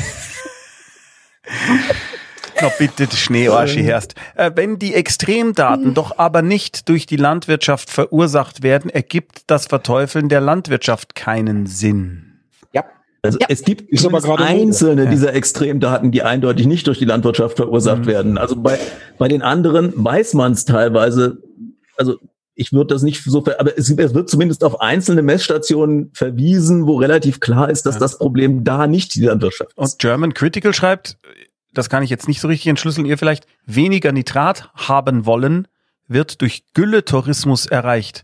[2.62, 4.14] noch bitte Schneearschi herrscht.
[4.36, 10.30] Äh, wenn die Extremdaten doch aber nicht durch die Landwirtschaft verursacht werden, ergibt das Verteufeln
[10.30, 12.33] der Landwirtschaft keinen Sinn.
[13.24, 13.48] Also Ja.
[13.50, 13.92] es gibt
[14.38, 15.10] einzelne Ja.
[15.10, 18.06] dieser Extremdaten, die eindeutig nicht durch die Landwirtschaft verursacht Mhm.
[18.08, 18.38] werden.
[18.38, 18.78] Also bei,
[19.18, 21.42] bei den anderen weiß man es teilweise,
[21.98, 22.18] also
[22.56, 26.86] ich würde das nicht so, ver aber es, es wird zumindest auf einzelne Messstationen verwiesen,
[26.86, 28.00] wo relativ klar ist, dass Ja.
[28.00, 29.78] das Problem da nicht die Landwirtschaft ist.
[29.78, 31.18] Und German Critical schreibt,
[31.74, 35.68] das kann ich jetzt nicht so richtig entschlüsseln, ihr vielleicht, weniger Nitrat haben wollen,
[36.08, 38.24] wird durch Gülletourismus erreicht.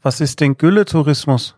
[0.00, 1.56] Was ist denn Gülletourismus?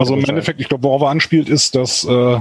[0.00, 2.40] Also im Endeffekt, ich glaube, worauf er anspielt, ist, dass äh,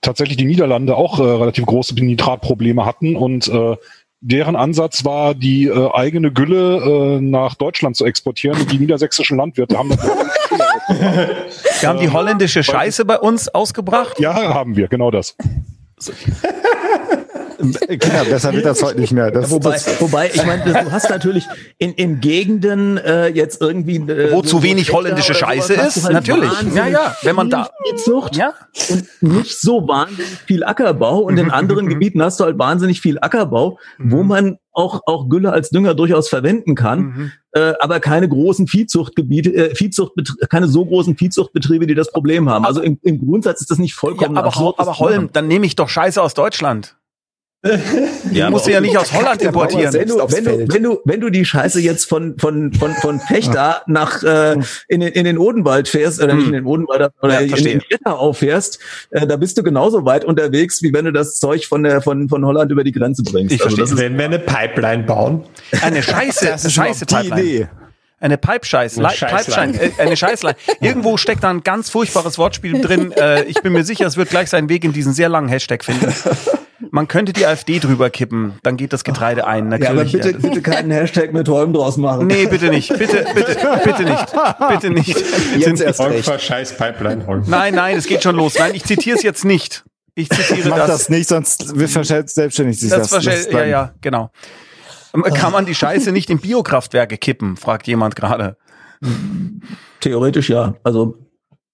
[0.00, 3.76] tatsächlich die Niederlande auch äh, relativ große Nitratprobleme hatten und äh,
[4.20, 8.58] deren Ansatz war, die äh, eigene Gülle äh, nach Deutschland zu exportieren.
[8.58, 9.98] Und die niedersächsischen Landwirte haben das
[11.80, 14.18] Wir haben die holländische Scheiße bei uns ausgebracht.
[14.18, 15.36] Ja, haben wir, genau das.
[17.72, 19.30] Kinder, besser wird das heute nicht mehr.
[19.30, 21.46] Das, wobei, das, wobei, ich meine, du hast natürlich
[21.78, 26.14] in, in Gegenden äh, jetzt irgendwie äh, Wo zu wenig holländische Scheiße sowas, ist, halt
[26.14, 26.50] natürlich.
[26.74, 28.54] Ja, ja, wenn man da- Viehzucht Ja.
[28.88, 33.18] und nicht so wahnsinnig viel Ackerbau und in anderen Gebieten hast du halt wahnsinnig viel
[33.20, 37.32] Ackerbau, wo man auch auch Gülle als Dünger durchaus verwenden kann, Mhm.
[37.52, 42.66] äh, aber keine großen Viehzuchtgebiete, äh, Viehzuchtbetriebe, keine so großen Viehzuchtbetriebe, die das Problem haben.
[42.66, 44.78] Also im, im Grundsatz ist das nicht Ja, vollkommen aber, absurd.
[44.78, 44.98] aber.
[44.98, 46.96] Holm, dann nehme ich doch Scheiße aus Deutschland.
[48.32, 49.92] Ja, musst du ja nicht aus Holland importieren.
[49.92, 53.18] wenn du, wenn, du, wenn, du, wenn du die Scheiße jetzt von, von, von, von
[53.18, 54.56] Fechter nach äh,
[54.88, 57.78] in, den, in den Odenwald fährst, oder nicht in den Odenwald, oder Ja, in verstehe.
[57.78, 58.78] den Wetter auffährst,
[59.10, 62.28] äh, da bist du genauso weit unterwegs, wie wenn du das Zeug von, der, von,
[62.28, 63.52] von Holland über die Grenze bringst.
[63.54, 63.82] Ich verstehe.
[63.82, 65.42] das ist, Wenn wir eine Pipeline bauen,
[65.82, 67.42] Eine Scheiße, das ist Scheiße die Pipeline.
[67.42, 67.68] Idee.
[68.20, 69.72] Eine Pipe-Scheiß, Eine Scheißlein.
[69.72, 70.54] Pipeschein, äh, eine Scheißlein.
[70.80, 73.12] Irgendwo steckt da ein ganz furchtbares Wortspiel drin.
[73.12, 75.84] Äh, ich bin mir sicher, es wird gleich seinen Weg in diesen sehr langen Hashtag
[75.84, 76.14] finden.
[76.90, 79.70] Man könnte die AfD drüber kippen, dann geht das Getreide ein.
[79.72, 80.12] ja, aber Natürlich.
[80.12, 80.38] bitte, ja.
[80.38, 82.26] bitte keinen Hashtag mit Holm draus machen.
[82.26, 82.90] Nee, bitte nicht.
[82.98, 84.26] Bitte, bitte, bitte nicht.
[84.68, 85.14] Bitte nicht.
[85.14, 85.80] Bitte Jetzt nicht.
[85.80, 86.42] erst recht.
[86.42, 87.44] Scheiß Pipeline Holm.
[87.46, 88.58] Nein, nein, es geht schon los.
[88.58, 89.84] Nein, ich zitiere es jetzt nicht.
[90.14, 90.88] Ich zitiere Mach das.
[90.88, 93.24] das nicht, sonst wird verschellt selbstständig sich Das das.
[93.24, 94.30] das ja, ja, genau.
[95.34, 98.56] Kann man die Scheiße nicht in Biokraftwerke kippen, fragt jemand gerade.
[100.00, 100.74] Theoretisch ja.
[100.84, 101.18] Also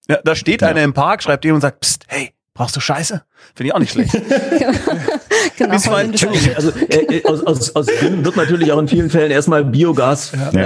[0.08, 3.22] Ja, da steht einer im Park, schreibt jemand und sagt, Psst, hey, brauchst du Scheiße?
[3.54, 4.12] Finde ich auch nicht schlecht.
[5.56, 5.72] genau.
[5.74, 6.10] Bis mal-
[6.54, 10.32] Also äh, äh, aus, aus, aus Dünnen wird natürlich auch in vielen Fällen erstmal Biogas
[10.54, 10.58] äh,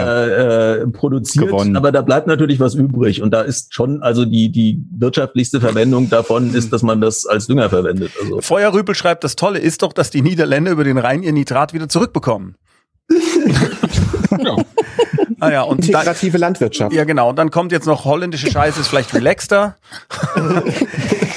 [0.82, 1.76] äh, produziert, Gewonnen.
[1.76, 6.10] aber da bleibt natürlich was übrig und da ist schon, also die, die wirtschaftlichste Verwendung
[6.10, 8.12] davon ist, dass man das als Dünger verwendet.
[8.20, 11.72] Also Feuerrübel schreibt, das Tolle ist doch, dass die Niederländer über den Rhein ihr Nitrat
[11.72, 12.56] wieder zurückbekommen.
[14.38, 14.56] Ja.
[15.38, 16.94] Ah ja, und Integrative Landwirtschaft.
[16.94, 19.76] ja genau, und dann kommt jetzt noch holländische Scheiße, ist vielleicht relaxter.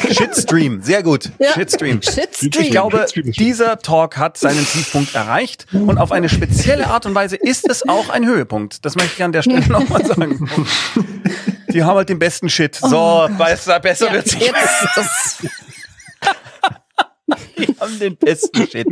[0.09, 1.30] Shitstream, sehr gut.
[1.38, 1.51] Ja.
[1.53, 1.99] Shitstream.
[2.01, 2.71] Ich Shitstream.
[2.71, 7.69] glaube, dieser Talk hat seinen Tiefpunkt erreicht und auf eine spezielle Art und Weise ist
[7.69, 8.85] es auch ein Höhepunkt.
[8.85, 10.49] Das möchte ich an der Stelle nochmal sagen.
[11.73, 12.76] Die haben halt den besten Shit.
[12.76, 14.45] So, besser, besser Ja, wird's nicht.
[14.45, 15.43] jetzt,
[17.60, 18.88] Die haben den besten Shit.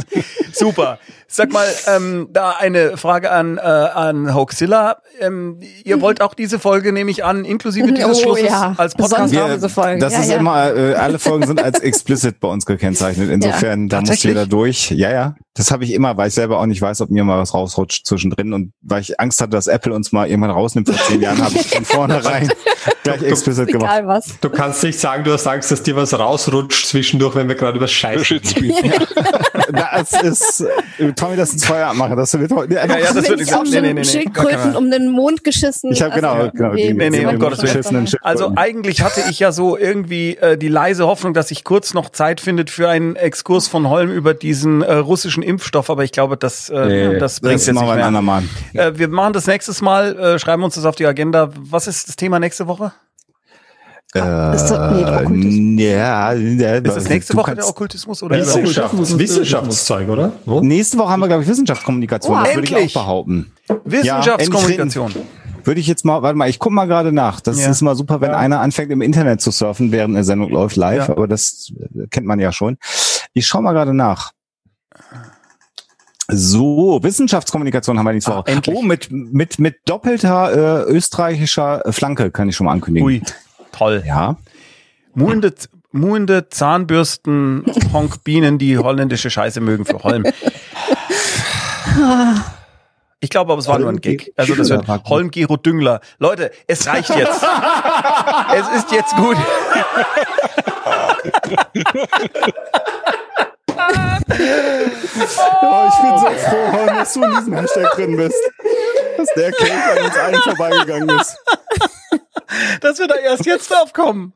[0.54, 1.00] Super.
[1.30, 4.98] Sag mal, ähm, da eine Frage an, äh, an Hoaxilla.
[5.20, 8.74] Ähm, ihr wollt auch diese Folge, nehme ich an, inklusive dieses Oh, Schlusses ja.
[8.78, 9.54] als Podcast haben?
[9.54, 10.00] diese Folgen.
[10.00, 10.38] Das Ja, ist ja.
[10.38, 13.30] immer, äh, alle Folgen sind als explicit bei uns gekennzeichnet.
[13.30, 14.92] Insofern, da muss jeder durch.
[14.92, 15.36] Ja, ja.
[15.54, 18.06] Das habe ich immer, weil ich selber auch nicht weiß, ob mir mal was rausrutscht
[18.06, 18.54] zwischendrin.
[18.54, 21.56] Und weil ich Angst hatte, dass Apple uns mal irgendwann rausnimmt vor zehn Jahren, habe
[21.56, 22.50] ich von vornherein
[23.04, 23.92] gleich explicit gemacht.
[23.92, 24.40] Egal was.
[24.40, 27.78] Du kannst nicht sagen, du hast Angst, dass dir was rausrutscht zwischendurch, wenn wir gerade
[27.78, 28.57] über Scheiße reden.
[29.72, 30.62] Das ist,
[30.98, 32.16] äh, Tommy, das ins Feuer machen.
[32.16, 34.04] Das wird heute, Ja, ja, das wird nicht nee, so nee, nee, nee.
[34.04, 35.92] Schildkröten um den Mond geschissen.
[35.92, 38.08] Ich habe genau, Also, genau, wie- Nee, nee, um Gottes Willen.
[38.22, 42.10] Also eigentlich hatte ich ja so irgendwie äh, die leise Hoffnung, dass sich kurz noch
[42.10, 46.38] Zeit findet für einen Exkurs von Holm über diesen äh, russischen Impfstoff, aber ich glaube,
[46.38, 48.44] das, äh, Nee, das bringt das jetzt nicht mehr.
[48.74, 51.50] Äh, wir machen das nächstes Mal, äh, schreiben uns das auf die Agenda.
[51.58, 52.94] Was ist das Thema nächste Woche?
[54.16, 55.82] Äh, ist das- nee, der Okkultismus.
[55.82, 60.32] ja, ja, Ist das nächste Woche der Okkultismus oder Wissenschaft, Wissenschaftszeug, oder?
[60.46, 60.62] Wo?
[60.62, 62.34] Nächste Woche haben wir, glaube ich, Wissenschaftskommunikation.
[62.40, 62.96] Oh, das würde ich endlich.
[62.96, 63.52] auch behaupten.
[63.84, 65.14] Wissenschaftskommunikation?
[65.66, 67.42] Würde ich jetzt mal, warte mal, ich guck mal gerade nach.
[67.42, 67.70] Das Ja.
[67.70, 71.10] ist mal super, wenn einer anfängt im Internet zu surfen, während eine Sendung läuft live,
[71.10, 71.14] Ja.
[71.14, 72.78] aber das äh, kennt man ja schon.
[73.34, 74.32] Ich schau mal gerade nach.
[76.30, 78.52] So, Wissenschaftskommunikation haben wir nächste Ah, Woche.
[78.52, 78.76] endlich.
[78.76, 83.06] Oh, mit, mit, mit doppelter äh, österreichischer Flanke kann ich schon mal ankündigen.
[83.06, 83.22] Ui,
[83.72, 84.04] toll.
[84.06, 84.38] Ja.
[85.14, 85.54] Muhende,
[85.92, 90.26] muhende Zahnbürsten, Honkbienen, die holländische Scheiße mögen für Holm.
[93.20, 94.32] Ich glaube aber, es war nur ein Gig.
[94.38, 96.02] Also das wird Holm Gero Düngler.
[96.20, 97.44] Leute, es reicht jetzt.
[98.56, 99.38] es ist jetzt gut.
[105.62, 108.36] Oh, ich bin so froh, Holm, dass du in diesem Hashtag drin bist.
[109.18, 111.38] Dass der Cake an uns allen vorbeigegangen ist.
[112.82, 114.34] Dass wir da erst jetzt drauf kommen.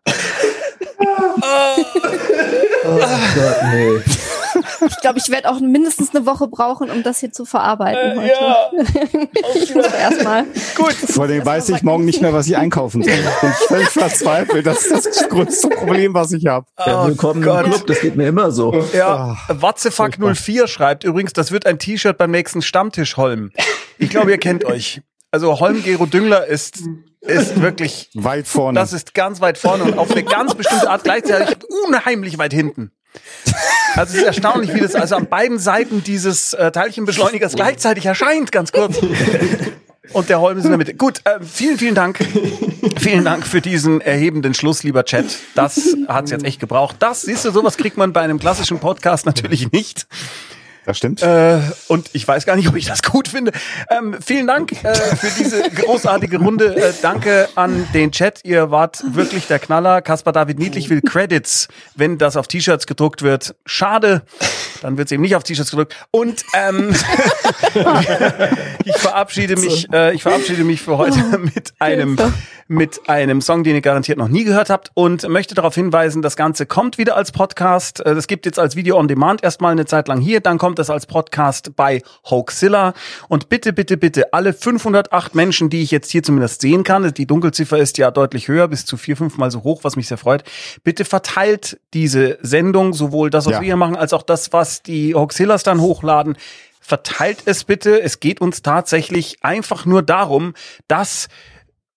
[4.87, 8.31] Ich glaube, ich werde auch mindestens eine Woche brauchen, um das hier zu verarbeiten heute.
[8.31, 8.69] Ja,
[9.99, 10.43] Erstmal.
[10.75, 10.93] gut.
[10.93, 13.13] Vor allem weiß ich morgen nicht mehr, was ich einkaufen soll.
[13.13, 14.65] Ich bin völlig verzweifelt.
[14.65, 16.65] Das ist das größte Problem, was ich habe.
[16.85, 17.65] ja, Oh willkommen Gott.
[17.65, 18.83] im Club, das geht mir immer so.
[18.93, 23.51] Ja, Watzefuck04 schreibt übrigens, das wird ein T-Shirt beim nächsten Stammtisch Holm.
[23.97, 25.01] Ich glaube, ihr kennt euch.
[25.31, 26.83] Also Holm Gero Düngler ist,
[27.21, 28.77] ist wirklich, Weit vorne.
[28.77, 32.91] das ist ganz weit vorne und auf eine ganz bestimmte Art gleichzeitig unheimlich weit hinten.
[33.95, 38.51] Also es ist erstaunlich, wie das also an beiden Seiten dieses äh, Teilchenbeschleunigers gleichzeitig erscheint,
[38.51, 38.99] ganz kurz.
[40.13, 40.93] Und der Holm ist in der Mitte.
[40.93, 42.19] Gut, äh, vielen, vielen Dank.
[42.97, 45.25] Vielen Dank für diesen erhebenden Schluss, lieber Chat.
[45.55, 46.97] Das hat's jetzt echt gebraucht.
[46.99, 50.07] Das, siehst du, sowas kriegt man bei einem klassischen Podcast natürlich nicht.
[50.91, 51.23] Das stimmt.
[51.23, 53.53] Äh, und ich weiß gar nicht, ob ich das gut finde.
[53.89, 56.75] Ähm, vielen Dank äh, für diese großartige Runde.
[56.75, 58.41] Äh, danke an den Chat.
[58.43, 60.01] Ihr wart wirklich der Knaller.
[60.01, 63.55] Kaspar David Niedlich will Credits, wenn das auf T-Shirts gedruckt wird.
[63.65, 64.23] Schade.
[64.81, 65.95] Dann wird es eben nicht auf T-Shirts gedruckt.
[66.11, 66.93] Und ähm,
[68.83, 69.87] ich verabschiede mich.
[69.93, 72.17] Äh, ich verabschiede mich für heute mit einem
[72.71, 76.37] mit einem Song, den ihr garantiert noch nie gehört habt und möchte darauf hinweisen, das
[76.37, 77.99] Ganze kommt wieder als Podcast.
[78.05, 80.79] Äh, Das gibt jetzt als Video on Demand erstmal eine Zeit lang hier, dann kommt
[80.81, 82.93] es als Podcast bei Hoaxilla
[83.29, 87.25] und bitte, bitte, bitte alle 508 Menschen, die ich jetzt hier zumindest sehen kann, die
[87.25, 90.43] Dunkelziffer ist ja deutlich höher, bis zu vier, fünfmal so hoch, was mich sehr freut.
[90.83, 93.59] Bitte verteilt diese Sendung, sowohl das, was Ja.
[93.61, 96.35] wir hier machen, als auch das, was die Hoaxillas dann hochladen.
[96.79, 98.01] Verteilt es bitte.
[98.01, 100.53] Es geht uns tatsächlich einfach nur darum,
[100.87, 101.27] dass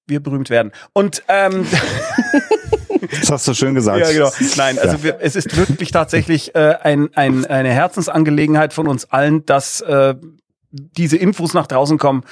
[0.07, 0.73] wir berühmt werden.
[0.93, 1.67] Und ähm,
[3.21, 4.01] Das hast du schön gesagt.
[4.01, 4.33] ja, genau.
[4.57, 5.03] Nein, also Ja.
[5.03, 10.15] wir, es ist wirklich tatsächlich äh, ein, ein, eine Herzensangelegenheit von uns allen, dass äh,
[10.71, 12.25] diese Infos nach draußen kommen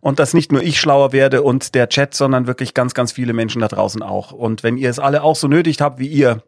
[0.00, 3.32] und dass nicht nur ich schlauer werde und der Chat, sondern wirklich ganz, ganz viele
[3.32, 4.32] Menschen da draußen auch.
[4.32, 6.42] Und wenn ihr es alle auch so nötig habt wie ihr,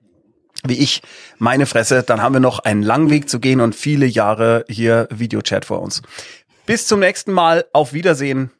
[0.65, 1.03] wie ich,
[1.39, 5.09] meine Fresse, dann haben wir noch einen langen Weg zu gehen und viele Jahre hier
[5.11, 6.03] Videochat vor uns.
[6.67, 7.65] Bis zum nächsten Mal.
[7.73, 8.51] Auf Wiedersehen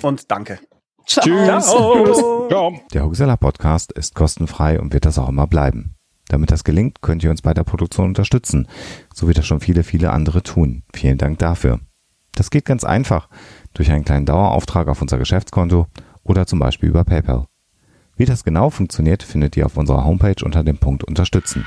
[0.00, 0.58] und danke.
[1.06, 1.60] Ciao.
[1.60, 2.48] Ciao.
[2.50, 2.78] Ja.
[2.92, 5.94] Der Huxella Podcast ist kostenfrei und wird das auch immer bleiben.
[6.28, 8.68] Damit das gelingt, könnt ihr uns bei der Produktion unterstützen,
[9.14, 10.82] so wie das schon viele, viele andere tun.
[10.94, 11.80] Vielen Dank dafür.
[12.34, 13.28] Das geht ganz einfach
[13.74, 15.86] durch einen kleinen Dauerauftrag auf unser Geschäftskonto
[16.22, 17.46] oder zum Beispiel über PayPal.
[18.16, 21.66] Wie das genau funktioniert, findet ihr auf unserer Homepage unter dem Punkt Unterstützen.